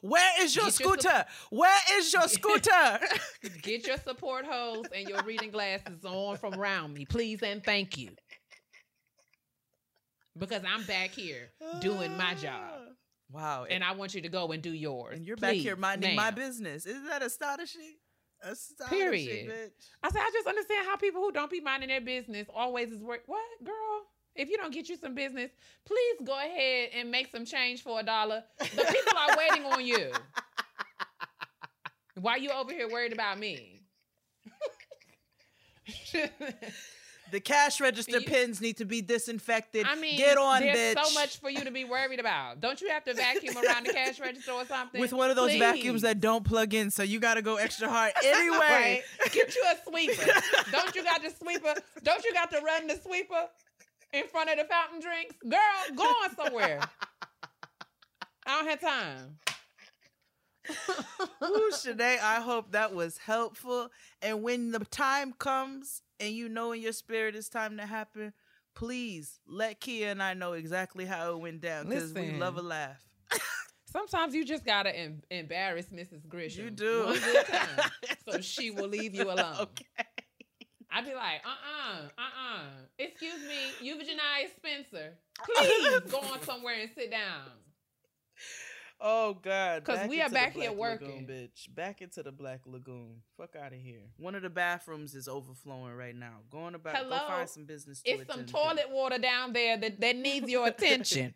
Where 0.00 0.42
is 0.42 0.56
your 0.56 0.66
Get 0.66 0.80
your 0.80 0.88
scooter? 0.88 1.24
Where 1.50 1.80
is 1.98 2.12
your 2.12 2.22
scooter? 2.28 2.98
Get 3.62 3.86
your 3.86 3.98
support 3.98 4.46
hose 4.46 4.86
and 4.94 5.08
your 5.08 5.22
reading 5.22 5.50
glasses 5.50 6.04
on 6.04 6.38
from 6.38 6.54
around 6.54 6.94
me, 6.94 7.04
please 7.04 7.42
and 7.42 7.62
thank 7.62 7.98
you. 7.98 8.10
Because 10.36 10.62
I'm 10.66 10.82
back 10.84 11.10
here 11.10 11.50
doing 11.80 12.16
my 12.16 12.34
ah! 12.36 12.42
job. 12.42 12.80
Wow. 13.32 13.66
And 13.68 13.82
I 13.82 13.92
want 13.92 14.14
you 14.14 14.22
to 14.22 14.28
go 14.28 14.52
and 14.52 14.62
do 14.62 14.72
yours. 14.72 15.16
and 15.16 15.26
you're 15.26 15.36
back 15.36 15.54
here 15.54 15.74
Please, 15.74 15.80
minding 15.82 16.16
my 16.16 16.30
business. 16.30 16.86
Isn't 16.86 17.08
that 17.08 17.22
astonishing? 17.22 17.96
Astonishing, 18.42 18.98
Period. 18.98 19.48
bitch. 19.48 19.86
I 20.02 20.10
said, 20.10 20.20
I 20.20 20.30
just 20.32 20.46
understand 20.46 20.86
how 20.86 20.96
people 20.96 21.22
who 21.22 21.32
don't 21.32 21.50
be 21.50 21.60
minding 21.60 21.88
their 21.88 22.00
business 22.00 22.46
always 22.54 22.92
is 22.92 23.02
work. 23.02 23.22
What, 23.26 23.40
girl? 23.64 24.06
If 24.36 24.48
you 24.50 24.56
don't 24.56 24.72
get 24.72 24.88
you 24.88 24.96
some 24.96 25.14
business, 25.14 25.50
please 25.84 26.16
go 26.24 26.36
ahead 26.38 26.90
and 26.94 27.10
make 27.10 27.30
some 27.30 27.44
change 27.44 27.82
for 27.82 28.00
a 28.00 28.02
dollar. 28.02 28.44
The 28.58 28.66
people 28.66 29.18
are 29.18 29.36
waiting 29.36 29.64
on 29.64 29.84
you. 29.84 30.12
Why 32.20 32.36
you 32.36 32.50
over 32.50 32.72
here 32.72 32.88
worried 32.90 33.12
about 33.12 33.38
me? 33.38 33.80
The 37.32 37.40
cash 37.40 37.80
register 37.80 38.20
You- 38.20 38.24
pins 38.26 38.60
need 38.60 38.76
to 38.76 38.84
be 38.84 39.02
disinfected. 39.02 39.84
I 39.84 39.96
mean, 39.96 40.16
get 40.16 40.38
on, 40.38 40.60
there's 40.60 40.94
bitch. 40.94 41.04
so 41.04 41.12
much 41.14 41.38
for 41.40 41.50
you 41.50 41.64
to 41.64 41.72
be 41.72 41.82
worried 41.84 42.20
about. 42.20 42.60
Don't 42.60 42.80
you 42.80 42.88
have 42.90 43.02
to 43.04 43.14
vacuum 43.14 43.56
around 43.56 43.84
the 43.84 43.92
cash 43.92 44.20
register 44.20 44.52
or 44.52 44.64
something? 44.64 45.00
with 45.00 45.12
one 45.12 45.30
of 45.30 45.34
those 45.36 45.50
Please. 45.50 45.58
vacuums 45.58 46.02
that 46.02 46.20
don't 46.20 46.44
plug 46.44 46.72
in, 46.72 46.88
so 46.92 47.02
you 47.02 47.18
got 47.18 47.34
to 47.34 47.42
go 47.42 47.56
extra 47.56 47.88
hard 47.88 48.12
anyway. 48.24 49.02
Right? 49.20 49.32
Get 49.32 49.52
you 49.56 49.64
a 49.64 49.90
sweeper. 49.90 50.24
don't 50.70 50.94
you 50.94 51.02
got 51.02 51.20
the 51.20 51.30
sweeper? 51.30 51.74
Don't 52.04 52.24
you 52.24 52.32
got 52.32 52.48
to 52.52 52.60
run 52.60 52.86
the 52.86 52.96
sweeper 53.04 53.48
in 54.16 54.26
front 54.28 54.50
of 54.50 54.58
the 54.58 54.64
fountain 54.64 55.00
drinks? 55.00 55.36
Girl, 55.42 55.96
going 55.96 56.34
somewhere. 56.36 56.80
I 58.46 58.58
don't 58.58 58.68
have 58.68 58.80
time. 58.80 59.38
Ooh, 61.44 61.70
Shanae, 61.72 62.18
I 62.20 62.40
hope 62.40 62.72
that 62.72 62.94
was 62.94 63.18
helpful. 63.18 63.90
And 64.22 64.42
when 64.42 64.72
the 64.72 64.80
time 64.80 65.32
comes 65.32 66.02
and 66.18 66.32
you 66.32 66.48
know 66.48 66.72
in 66.72 66.80
your 66.80 66.92
spirit 66.92 67.36
it's 67.36 67.48
time 67.48 67.76
to 67.76 67.86
happen, 67.86 68.32
please 68.74 69.38
let 69.46 69.80
Keia 69.80 70.06
and 70.12 70.22
I 70.22 70.34
know 70.34 70.54
exactly 70.54 71.04
how 71.04 71.32
it 71.32 71.40
went 71.40 71.60
down 71.60 71.88
because 71.88 72.12
we 72.12 72.32
love 72.32 72.56
a 72.56 72.62
laugh. 72.62 73.02
Sometimes 73.86 74.34
you 74.34 74.44
just 74.44 74.64
gotta 74.64 74.94
em- 74.94 75.22
embarrass 75.30 75.86
Mrs. 75.86 76.26
Grisham. 76.26 76.56
You 76.58 76.70
do. 76.70 77.04
One 77.06 77.18
good 77.18 77.46
time, 77.46 77.90
so 78.28 78.40
she 78.40 78.70
will 78.70 78.88
leave 78.88 79.14
you 79.14 79.30
alone. 79.30 79.56
Okay. 79.60 80.04
I'd 80.90 81.04
be 81.04 81.14
like, 81.14 81.42
uh 81.44 81.48
uh-uh, 81.48 82.02
uh, 82.18 82.20
uh 82.56 82.60
Excuse 82.98 83.40
me, 83.42 83.90
Eugenized 83.90 84.56
Spencer. 84.56 85.14
Please 85.44 86.00
go 86.10 86.18
on 86.20 86.42
somewhere 86.42 86.74
and 86.80 86.90
sit 86.96 87.10
down. 87.10 87.50
Oh 88.98 89.34
God! 89.34 89.84
'Cause 89.84 89.98
Back 89.98 90.08
we 90.10 90.22
are 90.22 90.30
back 90.30 90.52
here 90.54 90.72
Black 90.72 91.00
Lagoon, 91.02 91.08
working. 91.10 91.26
bitch. 91.26 91.74
Back 91.74 92.00
into 92.00 92.22
the 92.22 92.32
Black 92.32 92.60
Lagoon. 92.64 93.20
Fuck 93.36 93.54
out 93.56 93.74
of 93.74 93.78
here. 93.78 94.00
One 94.16 94.34
of 94.34 94.40
the 94.42 94.48
bathrooms 94.48 95.14
is 95.14 95.28
overflowing 95.28 95.94
right 95.94 96.14
now. 96.16 96.36
Go 96.50 96.60
on 96.60 96.74
about. 96.74 96.94
Go 96.94 97.00
Hello? 97.02 97.18
find 97.26 97.48
some 97.48 97.64
business. 97.66 98.00
To 98.02 98.10
It's 98.10 98.20
some 98.26 98.40
attend 98.40 98.46
to. 98.48 98.52
toilet 98.54 98.90
water 98.90 99.18
down 99.18 99.52
there 99.52 99.76
that, 99.76 100.00
that 100.00 100.16
needs 100.16 100.48
your 100.50 100.66
attention. 100.66 101.34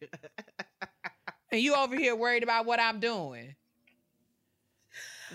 and 1.52 1.60
you 1.60 1.74
over 1.74 1.96
here 1.96 2.16
worried 2.16 2.42
about 2.42 2.64
what 2.64 2.80
I'm 2.80 2.98
doing. 2.98 3.54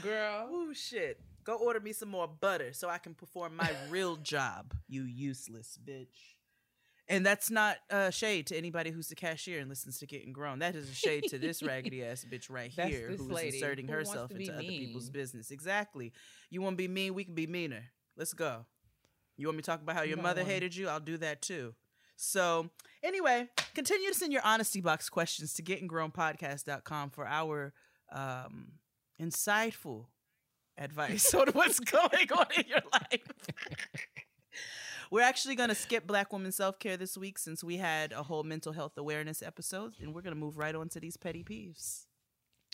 Girl. 0.02 0.48
Oh 0.52 0.74
shit! 0.74 1.20
Go 1.46 1.56
order 1.56 1.80
me 1.80 1.94
some 1.94 2.10
more 2.10 2.28
butter 2.28 2.74
so 2.74 2.90
I 2.90 2.98
can 2.98 3.14
perform 3.14 3.56
my 3.56 3.70
real 3.90 4.16
job. 4.24 4.74
You 4.88 5.04
useless 5.04 5.78
bitch. 5.84 6.08
And 7.08 7.24
that's 7.24 7.52
not 7.52 7.78
uh, 7.92 8.10
shade 8.10 8.48
to 8.48 8.58
anybody 8.58 8.90
who's 8.90 9.10
the 9.10 9.16
cashier 9.16 9.60
and 9.60 9.70
listens 9.70 10.00
to 10.00 10.08
Getting 10.08 10.34
Grown. 10.34 10.58
That 10.58 10.74
is 10.74 10.90
a 10.90 10.94
shade 10.96 11.26
to 11.30 11.38
this 11.38 11.62
raggedy 11.64 12.04
ass 12.04 12.26
bitch 12.28 12.50
right 12.50 12.72
That's 12.76 12.90
here 12.90 13.10
this 13.12 13.20
who's 13.20 13.30
lady 13.30 13.58
inserting 13.58 13.88
who 13.88 13.94
wants 13.94 14.10
herself 14.10 14.30
to 14.32 14.36
be 14.36 14.46
into 14.46 14.56
other 14.56 14.64
people's 14.68 15.12
business. 15.12 15.52
Exactly. 15.52 16.14
You 16.50 16.64
want 16.64 16.74
to 16.74 16.78
be 16.78 16.88
mean? 16.88 17.14
We 17.14 17.24
can 17.24 17.36
be 17.36 17.46
meaner. 17.46 17.84
Let's 18.18 18.34
go. 18.34 18.66
You 19.38 19.46
want 19.48 19.58
me 19.58 19.62
to 19.62 19.68
talk 19.68 19.82
about 19.84 19.96
how 19.96 20.02
your 20.02 20.16
don't 20.16 20.24
mother 20.24 20.42
wanna- 20.42 20.54
hated 20.54 20.76
you? 20.76 20.88
I'll 20.90 21.00
do 21.00 21.18
that 21.18 21.44
too. 21.44 21.76
So, 22.16 22.70
anyway, 23.04 23.50
continue 23.76 24.08
to 24.08 24.16
send 24.16 24.32
your 24.34 24.42
honesty 24.44 24.82
box 24.82 25.08
questions 25.10 25.54
to 25.56 25.62
gettinggrownpodcast.com 25.62 27.10
for 27.12 27.28
our 27.28 27.74
um, 28.12 28.72
insightful 29.22 30.06
advice 30.78 31.34
on 31.34 31.48
what's 31.54 31.80
going 31.80 32.32
on 32.38 32.46
in 32.58 32.64
your 32.68 32.82
life. 32.92 33.22
We're 35.12 35.22
actually 35.22 35.56
going 35.56 35.70
to 35.70 35.76
skip 35.76 36.08
Black 36.08 36.34
Woman 36.34 36.52
Self 36.52 36.80
Care 36.80 36.98
this 36.98 37.18
week 37.18 37.38
since 37.38 37.64
we 37.64 37.78
had 37.78 38.12
a 38.12 38.24
whole 38.24 38.44
mental 38.44 38.74
health 38.74 38.98
awareness 38.98 39.42
episode, 39.44 39.94
and 40.02 40.14
we're 40.14 40.22
going 40.22 40.34
to 40.34 40.40
move 40.40 40.58
right 40.58 40.74
on 40.76 40.90
to 40.90 41.00
these 41.00 41.16
petty 41.16 41.44
peeves. 41.44 42.06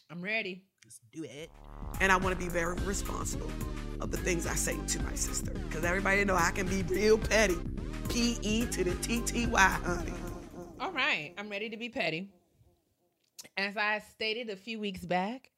I'm 0.10 0.22
ready. 0.22 0.64
Let's 0.84 1.00
do 1.12 1.24
it. 1.24 1.52
and 2.00 2.12
I 2.12 2.18
want 2.18 2.38
to 2.38 2.44
be 2.44 2.50
very 2.50 2.76
responsible 2.82 3.52
of 4.00 4.12
the 4.12 4.18
things 4.18 4.48
I 4.48 4.56
say 4.56 4.78
to 4.88 5.04
my 5.04 5.14
sister. 5.14 5.52
Because 5.52 5.86
everybody 5.86 6.26
know 6.26 6.36
I 6.36 6.52
can 6.52 6.68
be 6.68 6.82
real 6.84 7.18
petty. 7.18 7.58
P 8.10 8.38
E 8.42 8.66
to 8.66 8.84
the 8.84 8.96
T 8.96 9.22
T 9.22 9.46
Y, 9.46 9.60
honey. 9.60 10.14
All 10.80 10.92
right. 10.92 11.34
I'm 11.38 11.50
ready 11.50 11.70
to 11.70 11.78
be 11.78 11.90
petty. 11.90 12.30
As 13.58 13.78
I 13.78 14.00
stated 14.00 14.50
a 14.50 14.56
few 14.56 14.80
weeks 14.80 15.06
back, 15.06 15.51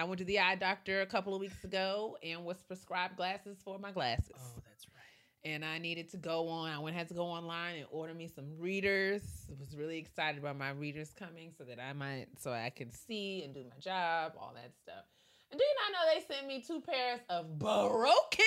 I 0.00 0.04
went 0.04 0.18
to 0.20 0.24
the 0.24 0.38
eye 0.38 0.54
doctor 0.54 1.02
a 1.02 1.06
couple 1.06 1.34
of 1.34 1.40
weeks 1.42 1.62
ago 1.62 2.16
and 2.22 2.42
was 2.42 2.62
prescribed 2.62 3.18
glasses 3.18 3.58
for 3.62 3.78
my 3.78 3.92
glasses. 3.92 4.32
Oh, 4.34 4.62
that's 4.66 4.86
right. 4.88 5.50
and 5.52 5.62
I 5.62 5.76
needed 5.76 6.10
to 6.12 6.16
go 6.16 6.48
on. 6.48 6.70
I 6.70 6.78
went 6.78 6.96
had 6.96 7.08
to 7.08 7.14
go 7.14 7.26
online 7.26 7.76
and 7.76 7.86
order 7.90 8.14
me 8.14 8.26
some 8.26 8.46
readers. 8.58 9.20
Was 9.58 9.76
really 9.76 9.98
excited 9.98 10.40
about 10.40 10.56
my 10.56 10.70
readers 10.70 11.12
coming 11.12 11.52
so 11.56 11.64
that 11.64 11.78
I 11.78 11.92
might 11.92 12.28
so 12.38 12.50
I 12.50 12.70
could 12.70 12.94
see 12.94 13.42
and 13.44 13.52
do 13.52 13.62
my 13.64 13.78
job, 13.78 14.32
all 14.40 14.52
that 14.54 14.72
stuff. 14.82 15.04
And 15.50 15.58
do 15.58 15.64
you 15.64 15.74
not 15.82 15.92
know 15.92 16.14
they 16.14 16.34
sent 16.34 16.46
me 16.46 16.64
two 16.66 16.80
pairs 16.80 17.20
of 17.28 17.58
broken 17.58 18.40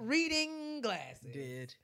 reading 0.00 0.80
glasses? 0.80 1.32
Did. 1.32 1.74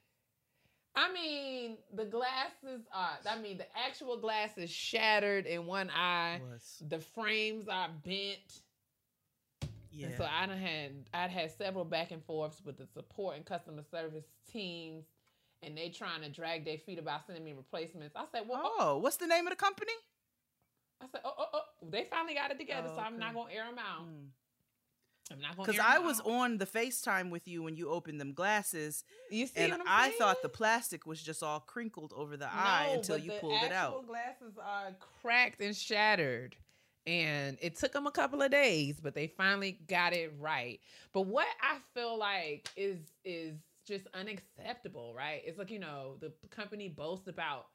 I 0.97 1.13
mean, 1.13 1.77
the 1.95 2.07
glasses 2.07 2.87
are. 2.93 3.19
I 3.29 3.39
mean, 3.39 3.59
the 3.59 3.67
actual 3.87 4.17
glasses 4.17 4.69
shattered 4.69 5.47
in 5.47 5.67
one 5.67 5.91
eye. 5.91 6.41
Was. 6.51 6.83
The 6.89 6.99
frames 6.99 7.69
are 7.69 7.91
bent. 8.05 8.63
Yeah. 9.97 10.09
And 10.09 10.17
so 10.17 10.25
I 10.25 10.47
had 10.55 10.93
I'd 11.15 11.31
had 11.31 11.51
several 11.57 11.85
back 11.85 12.11
and 12.11 12.23
forths 12.23 12.61
with 12.65 12.77
the 12.77 12.87
support 12.87 13.37
and 13.37 13.47
customer 13.47 13.83
service 13.91 14.27
teams, 14.53 15.05
and 15.63 15.77
they 15.77 15.89
trying 15.89 16.21
to 16.21 16.29
drag 16.29 16.67
their 16.67 16.77
feet 16.77 16.99
about 16.99 17.27
sending 17.27 17.45
me 17.45 17.55
replacements. 17.55 18.15
I 18.15 18.25
said, 18.31 18.43
well, 18.47 18.73
oh, 18.79 18.99
what's 18.99 19.17
the 19.17 19.27
name 19.27 19.47
of 19.47 19.51
the 19.51 19.57
company? 19.57 19.93
I 21.01 21.07
said, 21.11 21.23
oh, 21.25 21.33
oh, 21.39 21.47
oh, 21.55 21.61
they 21.91 22.07
finally 22.11 22.35
got 22.35 22.51
it 22.51 22.59
together, 22.59 22.89
Oh, 22.91 22.97
so 22.97 23.03
I'm 23.03 23.19
not 23.19 23.35
gonna 23.35 23.53
air 23.53 23.65
them 23.65 23.79
out. 23.79 24.07
Mm. 24.07 24.29
I'm 25.33 25.41
not 25.41 25.57
gonna. 25.57 25.67
Because 25.67 25.85
I 25.85 25.99
was 25.99 26.21
out. 26.21 26.27
on 26.27 26.59
the 26.59 26.67
FaceTime 26.67 27.31
with 27.31 27.49
you 27.49 27.63
when 27.63 27.75
you 27.77 27.89
opened 27.89 28.21
them 28.21 28.33
glasses, 28.33 29.03
You 29.31 29.47
see 29.47 29.61
and 29.61 29.83
I 29.87 30.11
thought 30.11 30.43
the 30.43 30.49
plastic 30.49 31.07
was 31.07 31.23
just 31.23 31.43
all 31.43 31.61
crinkled 31.61 32.13
over 32.15 32.37
the 32.37 32.49
eye 32.53 32.91
until 32.93 33.19
you 33.19 33.33
pulled 33.41 33.63
it 33.63 33.73
out. 33.73 33.93
The 33.93 33.99
out. 33.99 34.07
Glasses 34.07 34.59
are 34.63 34.95
cracked 35.23 35.61
and 35.61 35.75
shattered, 35.75 36.57
and 37.07 37.57
it 37.61 37.77
took 37.77 37.93
them 37.93 38.07
a 38.07 38.11
couple 38.11 38.43
of 38.43 38.51
days, 38.51 39.01
but 39.01 39.15
they 39.15 39.27
finally 39.29 39.79
got 39.89 40.13
it 40.13 40.33
right. 40.39 40.81
But 41.13 41.23
what 41.23 41.47
I 41.63 41.79
feel 41.95 42.19
like 42.19 42.69
is 42.77 42.99
is 43.25 43.55
just 43.87 44.07
unacceptable, 44.15 45.15
right? 45.15 45.43
It's 45.45 45.59
like 45.59 45.71
you 45.71 45.79
know 45.79 46.17
the 46.21 46.33
company 46.51 46.89
boasts 46.89 47.29
about 47.29 47.67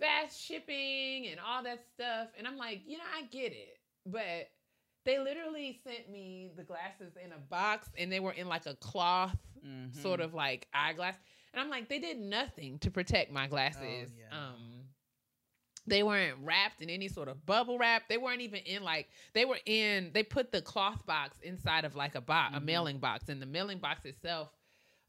fast 0.00 0.40
shipping 0.40 1.28
and 1.28 1.38
all 1.44 1.62
that 1.62 1.84
stuff, 1.94 2.28
and 2.36 2.46
I'm 2.46 2.56
like, 2.56 2.82
you 2.86 2.98
know, 2.98 3.04
I 3.16 3.22
get 3.26 3.52
it, 3.52 3.78
but 4.06 4.48
they 5.04 5.18
literally 5.18 5.78
sent 5.84 6.10
me 6.10 6.50
the 6.56 6.64
glasses 6.64 7.12
in 7.22 7.30
a 7.32 7.38
box, 7.38 7.88
and 7.96 8.10
they 8.10 8.20
were 8.20 8.32
in 8.32 8.48
like 8.48 8.66
a 8.66 8.74
cloth 8.74 9.36
Mhm. 9.64 9.94
sort 9.94 10.20
of 10.20 10.34
like 10.34 10.66
eyeglass. 10.74 11.16
And 11.52 11.60
I'm 11.62 11.70
like, 11.70 11.88
they 11.88 11.98
did 12.00 12.18
nothing 12.18 12.78
to 12.80 12.90
protect 12.90 13.30
my 13.30 13.46
glasses. 13.46 14.10
Oh, 14.12 14.18
yeah. 14.18 14.36
Um 14.36 14.73
they 15.86 16.02
weren't 16.02 16.38
wrapped 16.42 16.80
in 16.80 16.90
any 16.90 17.08
sort 17.08 17.28
of 17.28 17.44
bubble 17.46 17.78
wrap. 17.78 18.08
They 18.08 18.16
weren't 18.18 18.40
even 18.40 18.60
in 18.60 18.82
like 18.82 19.08
they 19.34 19.44
were 19.44 19.58
in 19.66 20.10
they 20.14 20.22
put 20.22 20.52
the 20.52 20.62
cloth 20.62 21.04
box 21.06 21.38
inside 21.42 21.84
of 21.84 21.94
like 21.94 22.14
a 22.14 22.20
box, 22.20 22.56
a 22.56 22.60
Mhm. 22.60 22.64
mailing 22.64 22.98
box. 22.98 23.28
And 23.28 23.40
the 23.40 23.46
mailing 23.46 23.78
box 23.78 24.04
itself, 24.04 24.50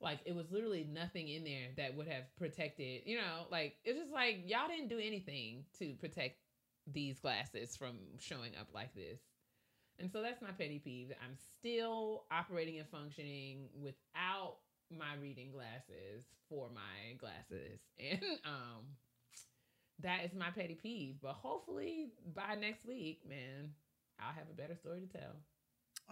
like 0.01 0.19
it 0.25 0.35
was 0.35 0.51
literally 0.51 0.83
nothing 0.83 1.29
in 1.29 1.43
there 1.43 1.69
that 1.77 1.95
would 1.95 2.07
have 2.07 2.35
protected, 2.35 3.03
you 3.05 3.17
know, 3.17 3.47
like 3.49 3.77
it's 3.83 3.97
just 3.99 4.11
like 4.11 4.43
y'all 4.45 4.67
didn't 4.67 4.89
do 4.89 4.99
anything 4.99 5.65
to 5.79 5.93
protect 5.95 6.37
these 6.87 7.19
glasses 7.19 7.75
from 7.75 7.97
showing 8.19 8.55
up 8.59 8.67
like 8.73 8.93
this. 8.93 9.19
And 9.97 10.11
so 10.11 10.21
that's 10.21 10.41
my 10.41 10.51
petty 10.51 10.79
peeve. 10.79 11.13
I'm 11.23 11.35
still 11.57 12.25
operating 12.29 12.79
and 12.79 12.87
functioning 12.89 13.69
without 13.81 14.57
my 14.91 15.15
reading 15.21 15.51
glasses 15.51 16.25
for 16.49 16.69
my 16.69 17.13
glasses. 17.17 17.79
And 17.99 18.21
um 18.45 18.83
that 20.01 20.25
is 20.25 20.33
my 20.33 20.49
petty 20.51 20.75
peeve. 20.75 21.15
But 21.21 21.33
hopefully 21.33 22.09
by 22.33 22.55
next 22.59 22.85
week, 22.85 23.21
man, 23.27 23.71
I'll 24.19 24.33
have 24.33 24.49
a 24.49 24.53
better 24.53 24.75
story 24.75 25.01
to 25.01 25.17
tell. 25.17 25.35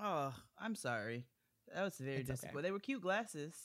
Oh, 0.01 0.33
I'm 0.59 0.75
sorry. 0.75 1.25
That 1.73 1.83
was 1.83 1.95
very 1.97 2.17
It's 2.17 2.29
okay. 2.29 2.61
They 2.61 2.71
were 2.71 2.79
cute 2.79 3.01
glasses. 3.01 3.55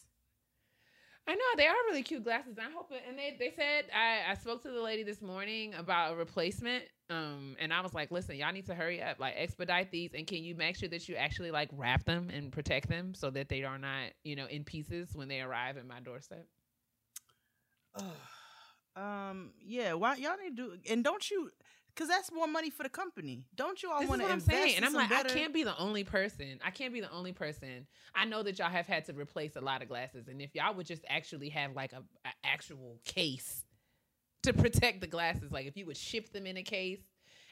I 1.27 1.35
know 1.35 1.45
they 1.59 1.67
are 1.67 1.75
really 1.91 2.03
cute 2.03 2.25
glasses. 2.25 2.57
I 2.59 2.71
hope 2.71 2.91
it, 2.91 3.03
and 3.07 3.19
they 3.19 3.37
they 3.39 3.53
said 3.55 3.85
I, 3.95 4.31
I 4.31 4.35
spoke 4.35 4.63
to 4.63 4.71
the 4.71 4.81
lady 4.81 5.03
this 5.03 5.21
morning 5.21 5.75
about 5.75 6.15
a 6.15 6.17
replacement. 6.17 6.85
Um, 7.11 7.55
and 7.61 7.73
I 7.73 7.83
was 7.83 7.93
like, 7.93 8.11
listen, 8.11 8.37
y'all 8.37 8.53
need 8.53 8.67
to 8.67 8.75
hurry 8.75 9.03
up, 9.03 9.19
like 9.19 9.35
expedite 9.37 9.91
these, 9.91 10.13
and 10.15 10.27
can 10.27 10.43
you 10.43 10.55
make 10.55 10.77
sure 10.77 10.89
that 10.89 11.07
you 11.07 11.17
actually 11.17 11.51
like 11.51 11.69
wrap 11.73 12.05
them 12.05 12.31
and 12.31 12.51
protect 12.51 12.89
them 12.89 13.13
so 13.15 13.31
that 13.31 13.51
they 13.51 13.63
are 13.65 13.79
not, 13.79 14.11
you 14.25 14.37
know, 14.37 14.47
in 14.47 14.65
pieces 14.65 15.11
when 15.15 15.29
they 15.29 15.41
arrive 15.41 15.77
at 15.77 15.87
my 15.87 16.01
doorstep. 16.01 16.47
Ugh. 17.97 18.05
Um, 18.99 19.51
yeah. 19.65 19.93
Why 19.95 20.17
y'all 20.17 20.37
need 20.43 20.57
to 20.57 20.71
do? 20.71 20.73
And 20.91 21.05
don't 21.05 21.31
you? 21.31 21.51
Because 21.95 22.09
that's 22.09 22.31
more 22.31 22.47
money 22.47 22.71
for 22.71 22.85
the 22.85 22.89
company. 22.89 23.45
Don't 23.57 23.83
you 23.83 23.91
all 23.91 24.07
want 24.07 24.21
to 24.23 24.29
invest 24.31 24.51
saying, 24.51 24.77
in 24.77 24.77
and 24.77 24.87
I'm 24.87 24.93
like, 24.93 25.09
better? 25.09 25.31
I 25.31 25.33
can't 25.33 25.53
be 25.53 25.65
the 25.65 25.77
only 25.79 26.05
person. 26.05 26.61
I 26.65 26.71
can't 26.71 26.93
be 26.93 27.01
the 27.01 27.11
only 27.11 27.33
person. 27.33 27.87
I 28.15 28.25
know 28.25 28.43
that 28.45 28.59
y'all 28.59 28.69
have 28.69 28.87
had 28.87 29.05
to 29.07 29.15
replace 29.15 29.57
a 29.57 29.61
lot 29.61 29.83
of 29.83 29.89
glasses, 29.89 30.29
and 30.29 30.41
if 30.41 30.55
y'all 30.55 30.75
would 30.75 30.87
just 30.87 31.05
actually 31.09 31.49
have 31.51 31.75
like 31.75 31.93
a, 31.93 32.03
a 32.25 32.31
actual 32.45 33.01
case 33.05 33.65
to 34.45 34.53
protect 34.53 35.01
the 35.01 35.09
glasses, 35.09 35.51
like 35.51 35.67
if 35.67 35.77
you 35.77 35.87
would 35.87 35.97
ship 35.97 36.33
them 36.33 36.47
in 36.47 36.57
a 36.57 36.63
case. 36.63 37.01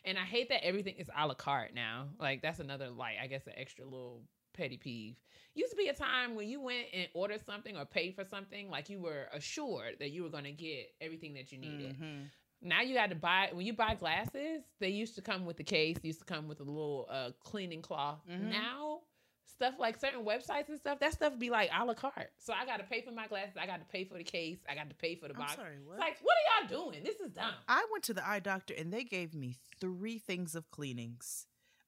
And 0.05 0.17
I 0.17 0.23
hate 0.23 0.51
that 0.51 0.65
everything 0.65 0.95
is 0.99 1.11
a 1.17 1.27
la 1.27 1.35
carte 1.35 1.75
now. 1.75 2.07
Like 2.21 2.41
that's 2.41 2.61
another 2.61 2.91
like 2.91 3.17
I 3.21 3.27
guess 3.27 3.45
an 3.49 3.55
extra 3.57 3.85
little 3.85 4.23
petty 4.57 4.77
peeve. 4.77 5.17
Used 5.55 5.71
to 5.71 5.77
be 5.77 5.89
a 5.89 5.95
time 5.95 6.35
when 6.35 6.49
you 6.49 6.61
went 6.61 6.87
and 6.93 7.09
ordered 7.15 7.45
something 7.45 7.77
or 7.77 7.85
paid 7.85 8.15
for 8.15 8.25
something, 8.25 8.69
like 8.71 8.89
you 8.91 9.01
were 9.01 9.29
assured 9.33 9.97
that 10.01 10.11
you 10.11 10.23
were 10.23 10.29
going 10.31 10.45
to 10.45 10.53
get 10.53 10.93
everything 11.01 11.35
that 11.35 11.51
you 11.53 11.59
needed. 11.59 11.97
Mhm. 12.01 12.31
Now 12.63 12.81
you 12.83 12.95
got 12.95 13.11
to 13.11 13.15
buy 13.17 13.51
when 13.53 13.67
you 13.67 13.73
buy 13.75 13.95
glasses. 13.95 14.63
They 14.81 14.89
used 14.89 15.15
to 15.17 15.23
come 15.23 15.45
with 15.47 15.57
the 15.57 15.65
case. 15.65 15.97
Used 16.03 16.19
to 16.21 16.25
come 16.25 16.49
with 16.49 16.61
a 16.61 16.65
little 16.65 17.07
uh, 17.11 17.31
cleaning 17.41 17.83
cloth. 17.83 18.21
Mhm. 18.29 18.51
Now 18.51 19.03
stuff 19.49 19.75
like 19.79 19.99
certain 19.99 20.23
websites 20.23 20.69
and 20.69 20.79
stuff, 20.79 20.99
that 20.99 21.13
stuff 21.15 21.39
be 21.39 21.49
like 21.49 21.71
a 21.75 21.83
la 21.83 21.95
carte. 21.95 22.31
So 22.37 22.53
I 22.53 22.67
got 22.67 22.77
to 22.77 22.83
pay 22.85 23.01
for 23.01 23.11
my 23.13 23.27
glasses. 23.27 23.57
I 23.59 23.65
got 23.67 23.79
to 23.79 23.87
pay 23.87 24.05
for 24.05 24.19
the 24.19 24.25
case. 24.25 24.59
I 24.69 24.75
got 24.75 24.91
to 24.91 24.97
pay 24.97 25.15
for 25.15 25.29
the 25.29 25.35
I'm 25.35 25.41
box. 25.41 25.55
sorry. 25.55 25.79
What? 25.83 25.95
It's 25.95 26.01
like, 26.01 26.19
what 26.21 26.35
are 26.37 26.61
y'all 26.69 26.91
doing? 26.91 27.03
This 27.03 27.21
is 27.21 27.31
dumb. 27.31 27.55
I 27.67 27.87
went 27.91 28.05
to 28.05 28.13
the 28.15 28.27
eye 28.29 28.41
doctor 28.41 28.75
and 28.77 28.93
they 28.93 29.05
gave 29.05 29.33
me 29.35 29.55
three 29.81 30.19
things 30.19 30.55
of 30.55 30.71
cleanings, 30.71 31.47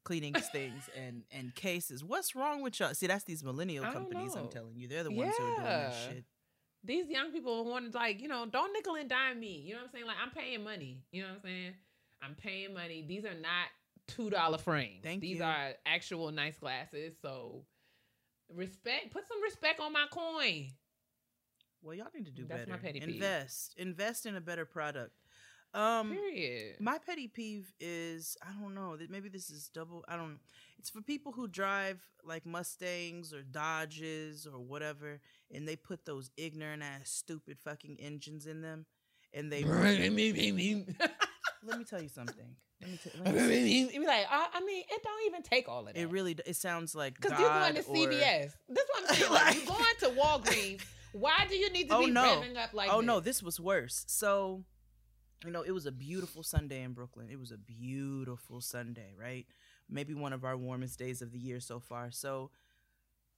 cleanings 0.08 0.48
things 0.48 0.88
and 0.96 1.22
and 1.30 1.54
cases. 1.54 2.02
What's 2.02 2.34
wrong 2.34 2.62
with 2.62 2.80
y'all? 2.80 2.94
See, 2.94 3.06
that's 3.06 3.24
these 3.24 3.44
millennial 3.44 3.84
companies. 3.84 4.34
I'm 4.34 4.48
telling 4.48 4.76
you, 4.76 4.88
they're 4.88 5.04
the 5.04 5.10
ones 5.12 5.34
who 5.36 5.44
are 5.44 5.50
doing 5.50 5.62
that 5.64 5.92
Yeah. 5.92 6.08
shit. 6.08 6.24
These 6.84 7.08
young 7.08 7.30
people 7.32 7.64
want 7.64 7.92
to 7.92 7.98
like, 7.98 8.20
you 8.22 8.28
know, 8.28 8.46
don't 8.46 8.72
nickel 8.72 8.94
and 8.94 9.08
dime 9.08 9.38
me. 9.38 9.62
You 9.66 9.74
know 9.74 9.80
what 9.80 9.86
I'm 9.88 9.92
saying? 9.92 10.06
Like 10.06 10.16
I'm 10.22 10.30
paying 10.30 10.64
money. 10.64 11.02
You 11.12 11.22
know 11.22 11.28
what 11.28 11.34
I'm 11.36 11.42
saying? 11.42 11.72
I'm 12.22 12.34
paying 12.34 12.72
money. 12.72 13.04
These 13.06 13.24
are 13.24 13.34
not 13.34 13.66
two 14.06 14.30
dollar 14.30 14.58
frames. 14.58 15.00
Thank 15.02 15.20
These 15.20 15.38
you. 15.38 15.44
are 15.44 15.72
actual 15.84 16.30
nice 16.32 16.56
glasses. 16.58 17.14
So 17.20 17.64
respect. 18.54 19.10
Put 19.12 19.28
some 19.28 19.42
respect 19.42 19.80
on 19.80 19.92
my 19.92 20.06
coin. 20.10 20.68
Well, 21.82 21.94
y'all 21.94 22.06
need 22.14 22.24
to 22.26 22.32
do 22.32 22.44
That's 22.44 22.60
better. 22.62 22.70
my 22.72 22.76
petty 22.78 23.00
peeve. 23.00 23.14
Invest, 23.16 23.74
invest 23.76 24.26
in 24.26 24.34
a 24.36 24.40
better 24.40 24.64
product. 24.64 25.12
Um, 25.78 26.10
Period. 26.10 26.76
my 26.80 26.98
petty 26.98 27.28
peeve 27.28 27.72
is 27.78 28.36
I 28.42 28.50
don't 28.60 28.74
know 28.74 28.96
that 28.96 29.10
maybe 29.10 29.28
this 29.28 29.48
is 29.50 29.70
double. 29.72 30.04
I 30.08 30.16
don't. 30.16 30.32
Know. 30.32 30.38
It's 30.78 30.90
for 30.90 31.02
people 31.02 31.32
who 31.32 31.46
drive 31.46 32.00
like 32.24 32.44
Mustangs 32.44 33.32
or 33.32 33.42
Dodges 33.42 34.46
or 34.46 34.58
whatever, 34.58 35.20
and 35.54 35.68
they 35.68 35.76
put 35.76 36.04
those 36.04 36.30
ignorant 36.36 36.82
ass, 36.82 37.10
stupid 37.10 37.58
fucking 37.60 37.98
engines 38.00 38.46
in 38.46 38.60
them, 38.60 38.86
and 39.32 39.52
they. 39.52 39.62
let 39.64 40.12
me 41.78 41.84
tell 41.84 42.02
you 42.02 42.08
something. 42.08 42.56
Let 42.80 42.90
me 42.90 42.98
tell. 43.02 43.22
Let 43.24 43.34
me 43.34 43.98
like, 44.06 44.26
I, 44.30 44.46
I 44.54 44.60
mean, 44.64 44.84
it 44.88 45.02
don't 45.02 45.26
even 45.26 45.42
take 45.42 45.68
all 45.68 45.80
of 45.86 45.94
that. 45.94 45.96
it 45.96 46.10
really. 46.10 46.36
It 46.46 46.56
sounds 46.56 46.94
like 46.94 47.14
because 47.20 47.38
you're 47.38 47.48
going 47.48 47.74
to 47.74 47.82
or- 47.82 47.96
CVS. 47.96 48.52
This 48.68 48.84
is 48.84 48.90
what 48.90 49.10
I'm 49.10 49.16
saying. 49.16 49.32
Like, 49.32 49.56
you're 49.56 49.66
going 49.66 49.84
to 50.00 50.08
Walgreens. 50.20 50.80
Why 51.12 51.46
do 51.48 51.56
you 51.56 51.70
need 51.70 51.88
to 51.88 51.96
Oh, 51.96 52.04
be 52.04 52.10
no. 52.10 52.22
revving 52.22 52.56
up 52.56 52.74
like 52.74 52.90
oh 52.92 52.98
this? 52.98 53.06
no, 53.06 53.20
this 53.20 53.42
was 53.42 53.58
worse. 53.58 54.04
So, 54.08 54.64
you 55.44 55.50
know, 55.52 55.62
it 55.62 55.70
was 55.72 55.86
a 55.86 55.92
beautiful 55.92 56.42
Sunday 56.42 56.82
in 56.82 56.92
Brooklyn. 56.92 57.28
It 57.30 57.38
was 57.38 57.52
a 57.52 57.58
beautiful 57.58 58.60
Sunday, 58.60 59.14
right? 59.18 59.46
Maybe 59.88 60.14
one 60.14 60.32
of 60.32 60.44
our 60.44 60.56
warmest 60.56 60.98
days 60.98 61.22
of 61.22 61.32
the 61.32 61.38
year 61.38 61.60
so 61.60 61.80
far. 61.80 62.10
So, 62.10 62.50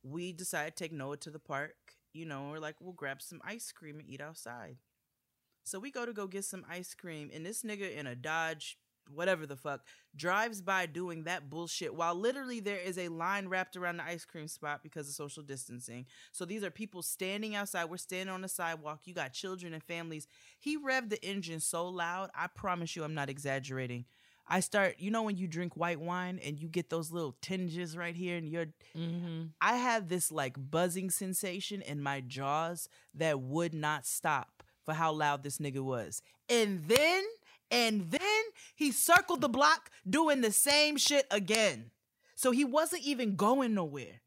we 0.03 0.33
decided 0.33 0.77
to 0.77 0.85
take 0.85 0.93
Noah 0.93 1.17
to 1.19 1.31
the 1.31 1.39
park. 1.39 1.75
You 2.13 2.27
know, 2.27 2.49
we're 2.51 2.59
like, 2.59 2.77
we'll 2.81 2.93
grab 2.93 3.23
some 3.23 3.41
ice 3.45 3.73
cream 3.73 3.99
and 4.01 4.09
eat 4.09 4.21
outside. 4.21 4.77
So 5.65 5.79
we 5.79 5.91
go 5.91 6.07
to 6.07 6.13
go 6.13 6.27
get 6.27 6.45
some 6.45 6.65
ice 6.69 6.95
cream, 6.95 7.31
and 7.33 7.47
this 7.47 7.63
nigga 7.63 7.95
in 7.97 8.07
a 8.07 8.17
Dodge, 8.17 8.79
whatever 9.15 9.47
the 9.47 9.57
fuck, 9.57 9.83
drives 10.17 10.61
by 10.61 10.87
doing 10.87 11.25
that 11.25 11.49
bullshit 11.51 11.95
while 11.95 12.15
literally 12.15 12.61
there 12.61 12.79
is 12.79 12.99
a 12.99 13.09
line 13.09 13.49
wrapped 13.49 13.77
around 13.77 13.99
the 13.99 14.05
ice 14.05 14.25
cream 14.25 14.49
spot 14.49 14.83
because 14.83 15.09
of 15.09 15.15
social 15.15 15.43
distancing. 15.43 16.07
So 16.33 16.45
these 16.45 16.65
are 16.65 16.71
people 16.71 17.03
standing 17.03 17.55
outside. 17.55 17.87
We're 17.87 17.97
standing 17.97 18.35
on 18.35 18.43
the 18.43 18.49
sidewalk. 18.49 19.01
You 19.05 19.15
got 19.15 19.33
children 19.33 19.73
and 19.73 19.83
families. 19.83 20.27
He 20.59 20.77
revved 20.79 21.11
the 21.11 21.25
engine 21.25 21.61
so 21.61 21.89
loud. 21.89 22.31
I 22.35 22.47
promise 22.49 22.97
you, 22.97 23.05
I'm 23.05 23.15
not 23.15 23.31
exaggerating. 23.31 24.05
I 24.53 24.59
start, 24.61 24.97
you 24.99 25.13
know, 25.13 25.23
when 25.23 25.37
you 25.37 25.47
drink 25.47 25.77
white 25.77 26.01
wine 26.01 26.41
and 26.45 26.59
you 26.59 26.67
get 26.69 26.91
those 26.91 27.13
little 27.13 27.37
tinges 27.41 27.97
right 27.97 28.17
here, 28.17 28.37
and 28.37 28.49
you're, 28.49 28.67
Mm-hmm. 28.97 29.43
I 29.61 29.77
have 29.77 30.09
this 30.09 30.33
like 30.33 30.57
buzzing 30.59 31.11
sensation 31.11 31.83
in 31.83 32.03
my 32.03 32.21
jaws 32.21 32.89
that 33.15 33.41
would 33.41 33.73
not 33.73 34.07
stop 34.07 34.65
for 34.85 34.95
how 34.95 35.13
loud 35.13 35.45
this 35.45 35.59
nigga 35.59 35.81
was. 35.81 36.23
And 36.49 36.83
then, 36.85 37.23
and 37.71 38.11
then 38.11 38.43
he 38.75 38.93
circled 38.93 39.41
the 39.41 39.49
block 39.49 39.91
doing 40.09 40.41
the 40.41 40.53
same 40.53 40.97
shit 40.97 41.27
again. 41.31 41.91
So 42.35 42.51
he 42.51 42.65
wasn't 42.65 43.03
even 43.03 43.37
going 43.37 43.75
nowhere. 43.75 44.23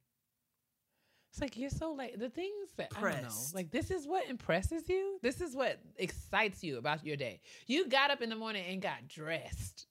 It's 1.31 1.41
like 1.41 1.57
you're 1.57 1.71
so 1.71 1.93
like 1.93 2.19
the 2.19 2.29
things 2.29 2.69
that 2.77 2.91
I 2.95 3.01
don't 3.01 3.23
know. 3.23 3.29
Like 3.55 3.71
this 3.71 3.89
is 3.89 4.05
what 4.05 4.29
impresses 4.29 4.87
you. 4.87 5.17
This 5.23 5.41
is 5.41 5.55
what 5.55 5.79
excites 5.97 6.63
you 6.63 6.77
about 6.77 7.03
your 7.03 7.17
day. 7.17 7.41
You 7.65 7.89
got 7.89 8.11
up 8.11 8.21
in 8.21 8.29
the 8.29 8.35
morning 8.35 8.63
and 8.69 8.79
got 8.79 9.07
dressed 9.07 9.87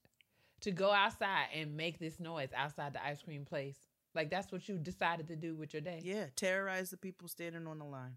to 0.60 0.70
go 0.70 0.92
outside 0.92 1.46
and 1.52 1.76
make 1.76 1.98
this 1.98 2.20
noise 2.20 2.50
outside 2.56 2.92
the 2.92 3.04
ice 3.04 3.20
cream 3.22 3.44
place. 3.44 3.76
Like 4.14 4.30
that's 4.30 4.52
what 4.52 4.68
you 4.68 4.78
decided 4.78 5.26
to 5.28 5.36
do 5.36 5.56
with 5.56 5.72
your 5.72 5.82
day. 5.82 6.00
Yeah, 6.04 6.26
terrorize 6.36 6.90
the 6.90 6.96
people 6.96 7.26
standing 7.26 7.66
on 7.66 7.80
the 7.80 7.86
line. 7.86 8.16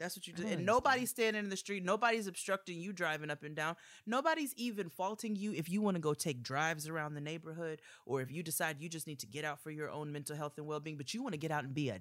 That's 0.00 0.16
what 0.16 0.26
you 0.26 0.32
do. 0.32 0.46
And 0.46 0.64
nobody's 0.64 1.10
standing 1.10 1.44
in 1.44 1.50
the 1.50 1.56
street. 1.58 1.84
Nobody's 1.84 2.26
obstructing 2.26 2.80
you 2.80 2.92
driving 2.94 3.30
up 3.30 3.44
and 3.44 3.54
down. 3.54 3.76
Nobody's 4.06 4.54
even 4.56 4.88
faulting 4.88 5.36
you 5.36 5.52
if 5.52 5.68
you 5.68 5.82
want 5.82 5.96
to 5.96 6.00
go 6.00 6.14
take 6.14 6.42
drives 6.42 6.88
around 6.88 7.14
the 7.14 7.20
neighborhood 7.20 7.82
or 8.06 8.22
if 8.22 8.32
you 8.32 8.42
decide 8.42 8.80
you 8.80 8.88
just 8.88 9.06
need 9.06 9.18
to 9.20 9.26
get 9.26 9.44
out 9.44 9.60
for 9.60 9.70
your 9.70 9.90
own 9.90 10.10
mental 10.10 10.34
health 10.34 10.54
and 10.56 10.66
well 10.66 10.80
being, 10.80 10.96
but 10.96 11.12
you 11.12 11.22
want 11.22 11.34
to 11.34 11.38
get 11.38 11.50
out 11.50 11.64
and 11.64 11.74
be 11.74 11.90
a 11.90 12.00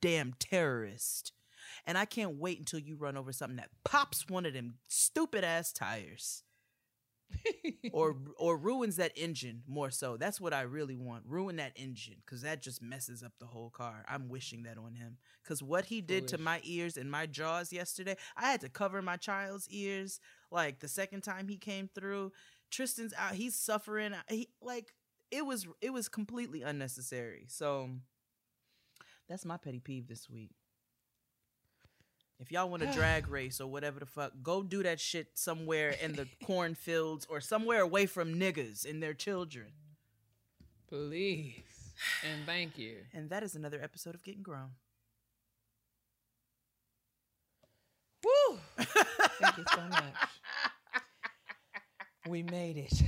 damn 0.00 0.32
terrorist. 0.38 1.32
And 1.86 1.98
I 1.98 2.06
can't 2.06 2.38
wait 2.38 2.58
until 2.58 2.80
you 2.80 2.96
run 2.96 3.16
over 3.16 3.30
something 3.30 3.56
that 3.56 3.70
pops 3.84 4.26
one 4.28 4.46
of 4.46 4.54
them 4.54 4.76
stupid 4.86 5.44
ass 5.44 5.70
tires. 5.70 6.44
Or 7.92 8.16
or 8.38 8.56
ruins 8.56 8.96
that 8.96 9.12
engine 9.16 9.62
more 9.66 9.90
so. 9.90 10.16
That's 10.16 10.40
what 10.40 10.52
I 10.52 10.62
really 10.62 10.96
want. 10.96 11.24
Ruin 11.26 11.56
that 11.56 11.72
engine 11.76 12.16
because 12.24 12.42
that 12.42 12.62
just 12.62 12.82
messes 12.82 13.22
up 13.22 13.32
the 13.38 13.46
whole 13.46 13.70
car. 13.70 14.04
I'm 14.08 14.28
wishing 14.28 14.64
that 14.64 14.78
on 14.78 14.94
him 14.94 15.18
because 15.42 15.62
what 15.62 15.86
he 15.86 15.98
oh, 15.98 16.06
did 16.06 16.28
to 16.28 16.38
my 16.38 16.60
ears 16.64 16.96
and 16.96 17.10
my 17.10 17.26
jaws 17.26 17.72
yesterday, 17.72 18.16
I 18.36 18.50
had 18.50 18.60
to 18.62 18.68
cover 18.68 19.02
my 19.02 19.16
child's 19.16 19.68
ears. 19.68 20.20
Like 20.50 20.80
the 20.80 20.88
second 20.88 21.22
time 21.22 21.48
he 21.48 21.56
came 21.56 21.88
through, 21.94 22.32
Tristan's 22.70 23.14
out. 23.18 23.34
He's 23.34 23.56
suffering. 23.56 24.12
Uh, 24.12 24.22
he 24.28 24.48
like 24.60 24.94
it 25.30 25.44
was 25.44 25.66
it 25.80 25.92
was 25.92 26.08
completely 26.08 26.62
unnecessary. 26.62 27.46
So 27.48 27.90
that's 29.28 29.44
my 29.44 29.56
petty 29.56 29.80
peeve 29.80 30.06
this 30.08 30.28
week. 30.28 30.50
If 32.40 32.52
y'all 32.52 32.68
want 32.68 32.82
a 32.82 32.92
drag 32.92 33.28
race 33.28 33.60
or 33.60 33.66
whatever 33.66 34.00
the 34.00 34.06
fuck, 34.06 34.32
go 34.42 34.62
do 34.62 34.82
that 34.82 35.00
shit 35.00 35.28
somewhere 35.34 35.94
in 36.02 36.14
the 36.14 36.28
cornfields 36.44 37.26
or 37.28 37.40
somewhere 37.40 37.80
away 37.80 38.06
from 38.06 38.34
niggas 38.34 38.88
and 38.88 39.02
their 39.02 39.14
children. 39.14 39.68
Please 40.88 41.62
and 42.24 42.46
thank 42.46 42.78
you. 42.78 42.96
And 43.14 43.30
that 43.30 43.42
is 43.42 43.54
another 43.54 43.80
episode 43.82 44.14
of 44.14 44.22
Getting 44.22 44.42
Grown. 44.42 44.70
Woo! 48.24 48.58
Thank 48.78 49.58
you 49.58 49.64
so 49.72 49.80
much. 49.82 50.14
We 52.26 52.42
made 52.42 52.78
it. 52.78 53.02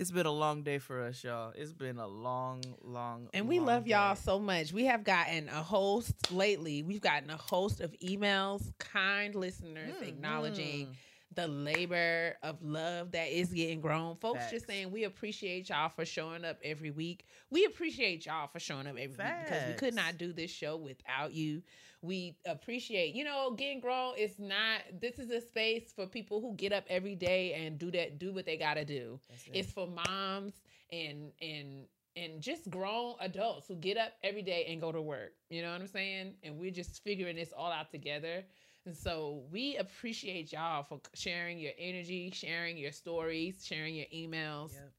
It's 0.00 0.10
been 0.10 0.24
a 0.24 0.32
long 0.32 0.62
day 0.62 0.78
for 0.78 1.02
us, 1.02 1.22
y'all. 1.22 1.52
It's 1.54 1.74
been 1.74 1.98
a 1.98 2.06
long, 2.06 2.62
long, 2.82 3.28
And 3.34 3.46
we 3.46 3.58
long 3.58 3.66
love 3.66 3.86
y'all 3.86 4.16
so 4.16 4.38
much. 4.38 4.72
We 4.72 4.86
have 4.86 5.04
gotten 5.04 5.50
a 5.50 5.62
host 5.62 6.32
lately. 6.32 6.82
We've 6.82 7.02
gotten 7.02 7.28
a 7.28 7.36
host 7.36 7.82
of 7.82 7.92
emails, 8.02 8.72
kind 8.78 9.34
listeners 9.34 9.96
Mm, 10.00 10.08
acknowledging 10.08 10.86
mm. 10.86 10.94
the 11.34 11.48
labor 11.48 12.34
of 12.42 12.62
love 12.62 13.10
that 13.10 13.28
is 13.28 13.52
getting 13.52 13.82
grown. 13.82 14.16
Folks 14.16 14.50
just 14.50 14.66
saying 14.66 14.90
we 14.90 15.04
appreciate 15.04 15.68
y'all 15.68 15.90
for 15.90 16.06
showing 16.06 16.46
up 16.46 16.56
every 16.64 16.90
week. 16.90 17.26
We 17.50 17.66
appreciate 17.66 18.24
y'all 18.24 18.48
for 18.48 18.58
showing 18.58 18.86
up 18.86 18.96
every 18.96 19.08
week 19.08 19.44
because 19.44 19.68
we 19.68 19.74
could 19.74 19.94
not 19.94 20.16
do 20.16 20.32
this 20.32 20.50
show 20.50 20.78
without 20.78 21.34
you. 21.34 21.60
We 22.02 22.38
appreciate, 22.46 23.14
you 23.14 23.24
know, 23.24 23.52
getting 23.52 23.80
grown 23.80 24.16
is 24.16 24.38
not 24.38 24.80
this 25.00 25.18
is 25.18 25.30
a 25.30 25.40
space 25.40 25.92
for 25.94 26.06
people 26.06 26.40
who 26.40 26.54
get 26.54 26.72
up 26.72 26.84
every 26.88 27.14
day 27.14 27.52
and 27.54 27.78
do 27.78 27.90
that 27.90 28.18
do 28.18 28.32
what 28.32 28.46
they 28.46 28.56
got 28.56 28.74
to 28.74 28.84
do. 28.84 29.20
It. 29.28 29.50
It's 29.52 29.72
for 29.72 29.86
moms 29.86 30.54
and 30.90 31.32
and 31.42 31.86
and 32.16 32.40
just 32.40 32.70
grown 32.70 33.14
adults 33.20 33.68
who 33.68 33.76
get 33.76 33.96
up 33.96 34.12
every 34.22 34.42
day 34.42 34.66
and 34.68 34.80
go 34.80 34.92
to 34.92 35.00
work. 35.02 35.32
You 35.50 35.62
know 35.62 35.72
what 35.72 35.80
I'm 35.80 35.86
saying? 35.86 36.34
And 36.42 36.58
we're 36.58 36.70
just 36.70 37.02
figuring 37.04 37.36
this 37.36 37.52
all 37.56 37.70
out 37.70 37.90
together. 37.90 38.44
And 38.86 38.96
so 38.96 39.42
we 39.50 39.76
appreciate 39.76 40.52
y'all 40.52 40.82
for 40.82 41.00
sharing 41.14 41.58
your 41.58 41.72
energy, 41.78 42.30
sharing 42.34 42.78
your 42.78 42.92
stories, 42.92 43.64
sharing 43.64 43.94
your 43.94 44.06
emails. 44.14 44.72
Yep. 44.72 44.92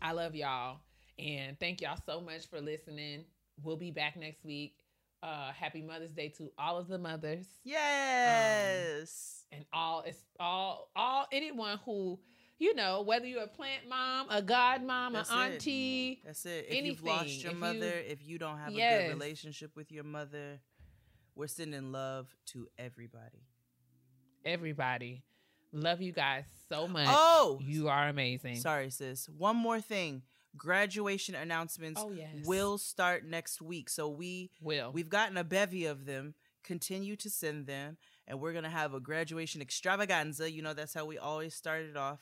I 0.00 0.12
love 0.12 0.34
y'all. 0.34 0.78
And 1.18 1.58
thank 1.58 1.80
y'all 1.80 1.98
so 2.06 2.20
much 2.20 2.48
for 2.48 2.60
listening. 2.60 3.24
We'll 3.62 3.76
be 3.76 3.90
back 3.90 4.16
next 4.16 4.44
week. 4.44 4.77
Uh 5.22 5.50
happy 5.52 5.82
Mother's 5.82 6.12
Day 6.12 6.28
to 6.38 6.52
all 6.58 6.78
of 6.78 6.86
the 6.88 6.98
mothers 6.98 7.46
Yes. 7.64 9.44
and 9.50 9.64
all 9.72 10.02
it's 10.06 10.22
all 10.38 10.90
all 10.94 11.26
anyone 11.32 11.78
who 11.84 12.18
you 12.58 12.74
know 12.74 13.02
whether 13.02 13.26
you're 13.26 13.42
a 13.42 13.48
plant 13.48 13.88
mom 13.88 14.26
a 14.30 14.40
god 14.42 14.82
mom 14.82 15.14
That's 15.14 15.30
an 15.30 15.38
it. 15.38 15.54
auntie 15.54 16.20
That's 16.24 16.46
it. 16.46 16.66
If 16.68 16.84
you've 16.84 17.02
lost 17.02 17.42
your 17.42 17.50
if 17.50 17.54
you- 17.56 17.60
mother, 17.60 17.92
if 18.06 18.24
you 18.26 18.38
don't 18.38 18.58
have 18.58 18.68
a 18.68 18.72
Yes. 18.76 19.02
good 19.02 19.14
relationship 19.18 19.74
with 19.76 19.90
your 19.90 20.04
mother, 20.04 20.60
we're 21.34 21.46
sending 21.48 21.90
love 21.92 22.28
to 22.46 22.68
everybody. 22.78 23.42
everybody 24.44 25.24
love 25.72 26.00
you 26.00 26.12
guys 26.12 26.44
so 26.68 26.86
much 26.88 27.06
Oh! 27.10 27.58
you 27.60 27.88
are 27.88 28.08
amazing 28.08 28.56
Sorry, 28.56 28.90
sis. 28.90 29.28
One 29.28 29.56
more 29.56 29.80
thing. 29.80 30.22
Graduation 30.56 31.34
announcements 31.34 32.00
oh 32.04 32.10
yes 32.10 32.28
will 32.44 32.78
start 32.78 33.24
next 33.24 33.60
week. 33.60 33.88
So 33.88 34.08
we 34.08 34.50
will 34.60 34.90
we've 34.92 35.08
gotten 35.08 35.36
a 35.36 35.44
bevy 35.44 35.86
of 35.86 36.06
them. 36.06 36.34
Continue 36.64 37.16
to 37.16 37.30
send 37.30 37.66
them, 37.66 37.96
and 38.26 38.40
we're 38.40 38.52
gonna 38.52 38.68
have 38.68 38.92
a 38.94 39.00
graduation 39.00 39.62
extravaganza. 39.62 40.50
You 40.50 40.62
know 40.62 40.74
that's 40.74 40.94
how 40.94 41.06
we 41.06 41.18
always 41.18 41.54
started 41.54 41.96
off. 41.96 42.20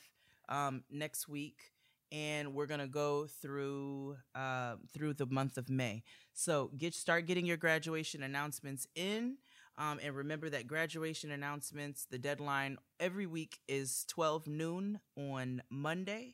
Um, 0.49 0.83
next 0.89 1.27
week, 1.27 1.73
and 2.11 2.53
we're 2.53 2.67
gonna 2.67 2.87
go 2.87 3.27
through 3.27 4.17
uh, 4.35 4.75
through 4.93 5.15
the 5.15 5.25
month 5.25 5.57
of 5.57 5.69
May. 5.69 6.03
So 6.33 6.71
get 6.77 6.93
start 6.93 7.25
getting 7.25 7.45
your 7.45 7.57
graduation 7.57 8.23
announcements 8.23 8.87
in. 8.95 9.37
Um, 9.79 9.99
and 10.01 10.15
remember 10.15 10.49
that 10.49 10.65
graduation 10.65 11.29
announcements, 11.29 12.07
the 12.09 12.17
deadline 12.17 12.77
every 12.99 13.27
week 13.27 13.59
is 13.67 14.05
12 14.07 14.47
noon 14.47 14.99
on 15.15 15.61
Monday 15.69 16.33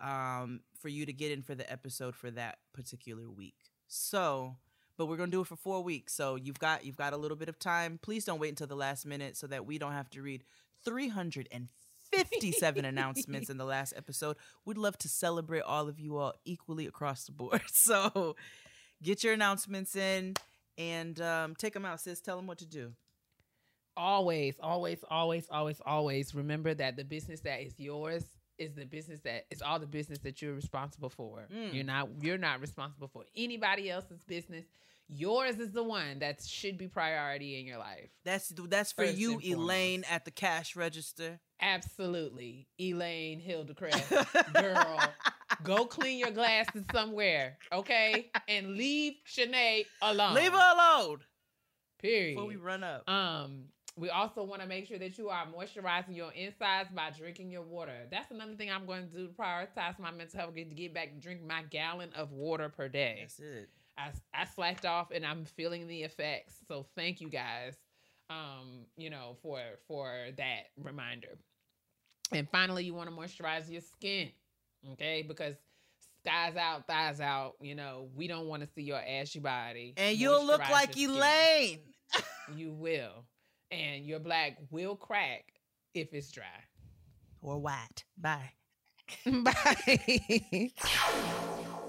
um, 0.00 0.60
for 0.80 0.88
you 0.88 1.06
to 1.06 1.12
get 1.12 1.30
in 1.32 1.42
for 1.42 1.54
the 1.54 1.70
episode 1.70 2.14
for 2.16 2.30
that 2.32 2.58
particular 2.72 3.28
week. 3.30 3.56
So, 3.88 4.56
but 4.96 5.06
we're 5.06 5.16
gonna 5.16 5.30
do 5.30 5.40
it 5.42 5.46
for 5.46 5.56
four 5.56 5.82
weeks. 5.82 6.14
So 6.14 6.36
you've 6.36 6.58
got 6.58 6.84
you've 6.84 6.96
got 6.96 7.12
a 7.12 7.16
little 7.16 7.36
bit 7.36 7.48
of 7.48 7.58
time. 7.58 7.98
Please 8.02 8.24
don't 8.24 8.38
wait 8.40 8.50
until 8.50 8.66
the 8.66 8.76
last 8.76 9.06
minute 9.06 9.36
so 9.36 9.46
that 9.48 9.66
we 9.66 9.78
don't 9.78 9.92
have 9.92 10.10
to 10.10 10.22
read 10.22 10.44
357 10.84 12.84
announcements 12.92 13.50
in 13.50 13.56
the 13.56 13.64
last 13.64 13.92
episode. 13.96 14.36
We'd 14.64 14.78
love 14.78 14.98
to 14.98 15.08
celebrate 15.08 15.62
all 15.62 15.88
of 15.88 15.98
you 15.98 16.16
all 16.18 16.34
equally 16.44 16.86
across 16.86 17.24
the 17.24 17.32
board. 17.32 17.62
So 17.72 18.36
get 19.02 19.24
your 19.24 19.32
announcements 19.32 19.96
in 19.96 20.34
and 20.78 21.20
um, 21.20 21.54
take 21.56 21.74
them 21.74 21.84
out, 21.84 22.00
sis. 22.00 22.20
Tell 22.20 22.36
them 22.36 22.46
what 22.46 22.58
to 22.58 22.66
do. 22.66 22.92
always 23.96 24.54
always 24.62 25.04
always 25.10 25.46
always 25.50 25.80
always 25.84 26.34
remember 26.34 26.72
that 26.74 26.96
the 26.96 27.04
business 27.04 27.40
that 27.40 27.60
is 27.60 27.74
yours 27.78 28.24
is 28.60 28.74
the 28.74 28.84
business 28.84 29.20
that 29.20 29.46
is 29.50 29.62
all 29.62 29.78
the 29.78 29.86
business 29.86 30.18
that 30.20 30.40
you're 30.40 30.54
responsible 30.54 31.10
for. 31.10 31.48
Mm. 31.52 31.74
you're 31.74 31.84
not 31.84 32.08
you're 32.20 32.38
not 32.38 32.60
responsible 32.60 33.08
for 33.08 33.24
anybody 33.36 33.90
else's 33.90 34.22
business. 34.24 34.64
Yours 35.12 35.58
is 35.58 35.72
the 35.72 35.82
one 35.82 36.20
that 36.20 36.40
should 36.40 36.78
be 36.78 36.86
priority 36.86 37.58
in 37.58 37.66
your 37.66 37.78
life. 37.78 38.10
That's 38.24 38.52
that's 38.68 38.92
for 38.92 39.04
you. 39.04 39.40
Elaine, 39.42 40.04
at 40.08 40.24
the 40.24 40.30
cash 40.30 40.76
register. 40.76 41.40
absolutely. 41.60 42.68
Elaine 42.78 43.40
hildecrest 43.40 44.52
girl 44.54 45.00
go 45.64 45.84
clean 45.84 46.18
your 46.18 46.30
glasses 46.30 46.84
somewhere 46.92 47.58
okay? 47.72 48.30
And 48.48 48.76
leave 48.76 49.14
Shanae 49.26 49.84
alone. 50.02 50.34
Leave 50.34 50.52
her 50.52 50.72
alone. 50.74 51.18
Period. 52.00 52.36
Before 52.36 52.48
we 52.48 52.56
run 52.56 52.82
up. 52.82 53.08
Um, 53.08 53.64
we 54.00 54.08
also 54.08 54.42
want 54.42 54.62
to 54.62 54.66
make 54.66 54.86
sure 54.86 54.98
that 54.98 55.18
you 55.18 55.28
are 55.28 55.44
moisturizing 55.46 56.16
your 56.16 56.32
insides 56.32 56.88
by 56.94 57.10
drinking 57.16 57.50
your 57.50 57.62
water. 57.62 57.92
That's 58.10 58.30
another 58.30 58.54
thing 58.54 58.70
I'm 58.70 58.86
going 58.86 59.08
to 59.08 59.14
do 59.14 59.26
to 59.26 59.32
prioritize 59.32 59.98
my 59.98 60.10
mental 60.10 60.40
health, 60.40 60.54
get 60.54 60.70
to 60.70 60.74
get 60.74 60.94
back 60.94 61.12
to 61.14 61.20
drink 61.20 61.40
my 61.46 61.62
gallon 61.70 62.08
of 62.16 62.32
water 62.32 62.70
per 62.70 62.88
day. 62.88 63.18
That's 63.20 63.38
it. 63.38 63.68
I, 63.98 64.10
I 64.32 64.46
slacked 64.46 64.86
off 64.86 65.10
and 65.10 65.26
I'm 65.26 65.44
feeling 65.44 65.86
the 65.86 66.02
effects. 66.02 66.54
So 66.66 66.86
thank 66.96 67.20
you 67.20 67.28
guys, 67.28 67.74
um, 68.30 68.86
you 68.96 69.10
know, 69.10 69.36
for 69.42 69.60
for 69.86 70.10
that 70.38 70.62
reminder. 70.82 71.36
And 72.32 72.48
finally, 72.48 72.84
you 72.84 72.94
want 72.94 73.10
to 73.10 73.14
moisturize 73.14 73.70
your 73.70 73.82
skin, 73.82 74.30
okay? 74.92 75.22
Because 75.26 75.56
skies 76.22 76.56
out, 76.56 76.86
thighs 76.86 77.20
out. 77.20 77.56
You 77.60 77.74
know, 77.74 78.08
we 78.14 78.28
don't 78.28 78.46
want 78.46 78.62
to 78.62 78.68
see 78.74 78.82
your 78.82 79.00
ashy 79.00 79.40
body. 79.40 79.92
And 79.98 80.16
you'll 80.16 80.46
look 80.46 80.66
like. 80.70 80.96
Elaine. 80.96 81.80
You 82.56 82.72
will. 82.72 83.24
And 83.70 84.04
your 84.04 84.18
black 84.18 84.58
will 84.70 84.96
crack 84.96 85.44
if 85.94 86.12
it's 86.12 86.30
dry. 86.30 86.44
Or 87.42 87.58
white. 87.58 88.04
Bye. 88.18 88.52
Bye. 89.26 90.72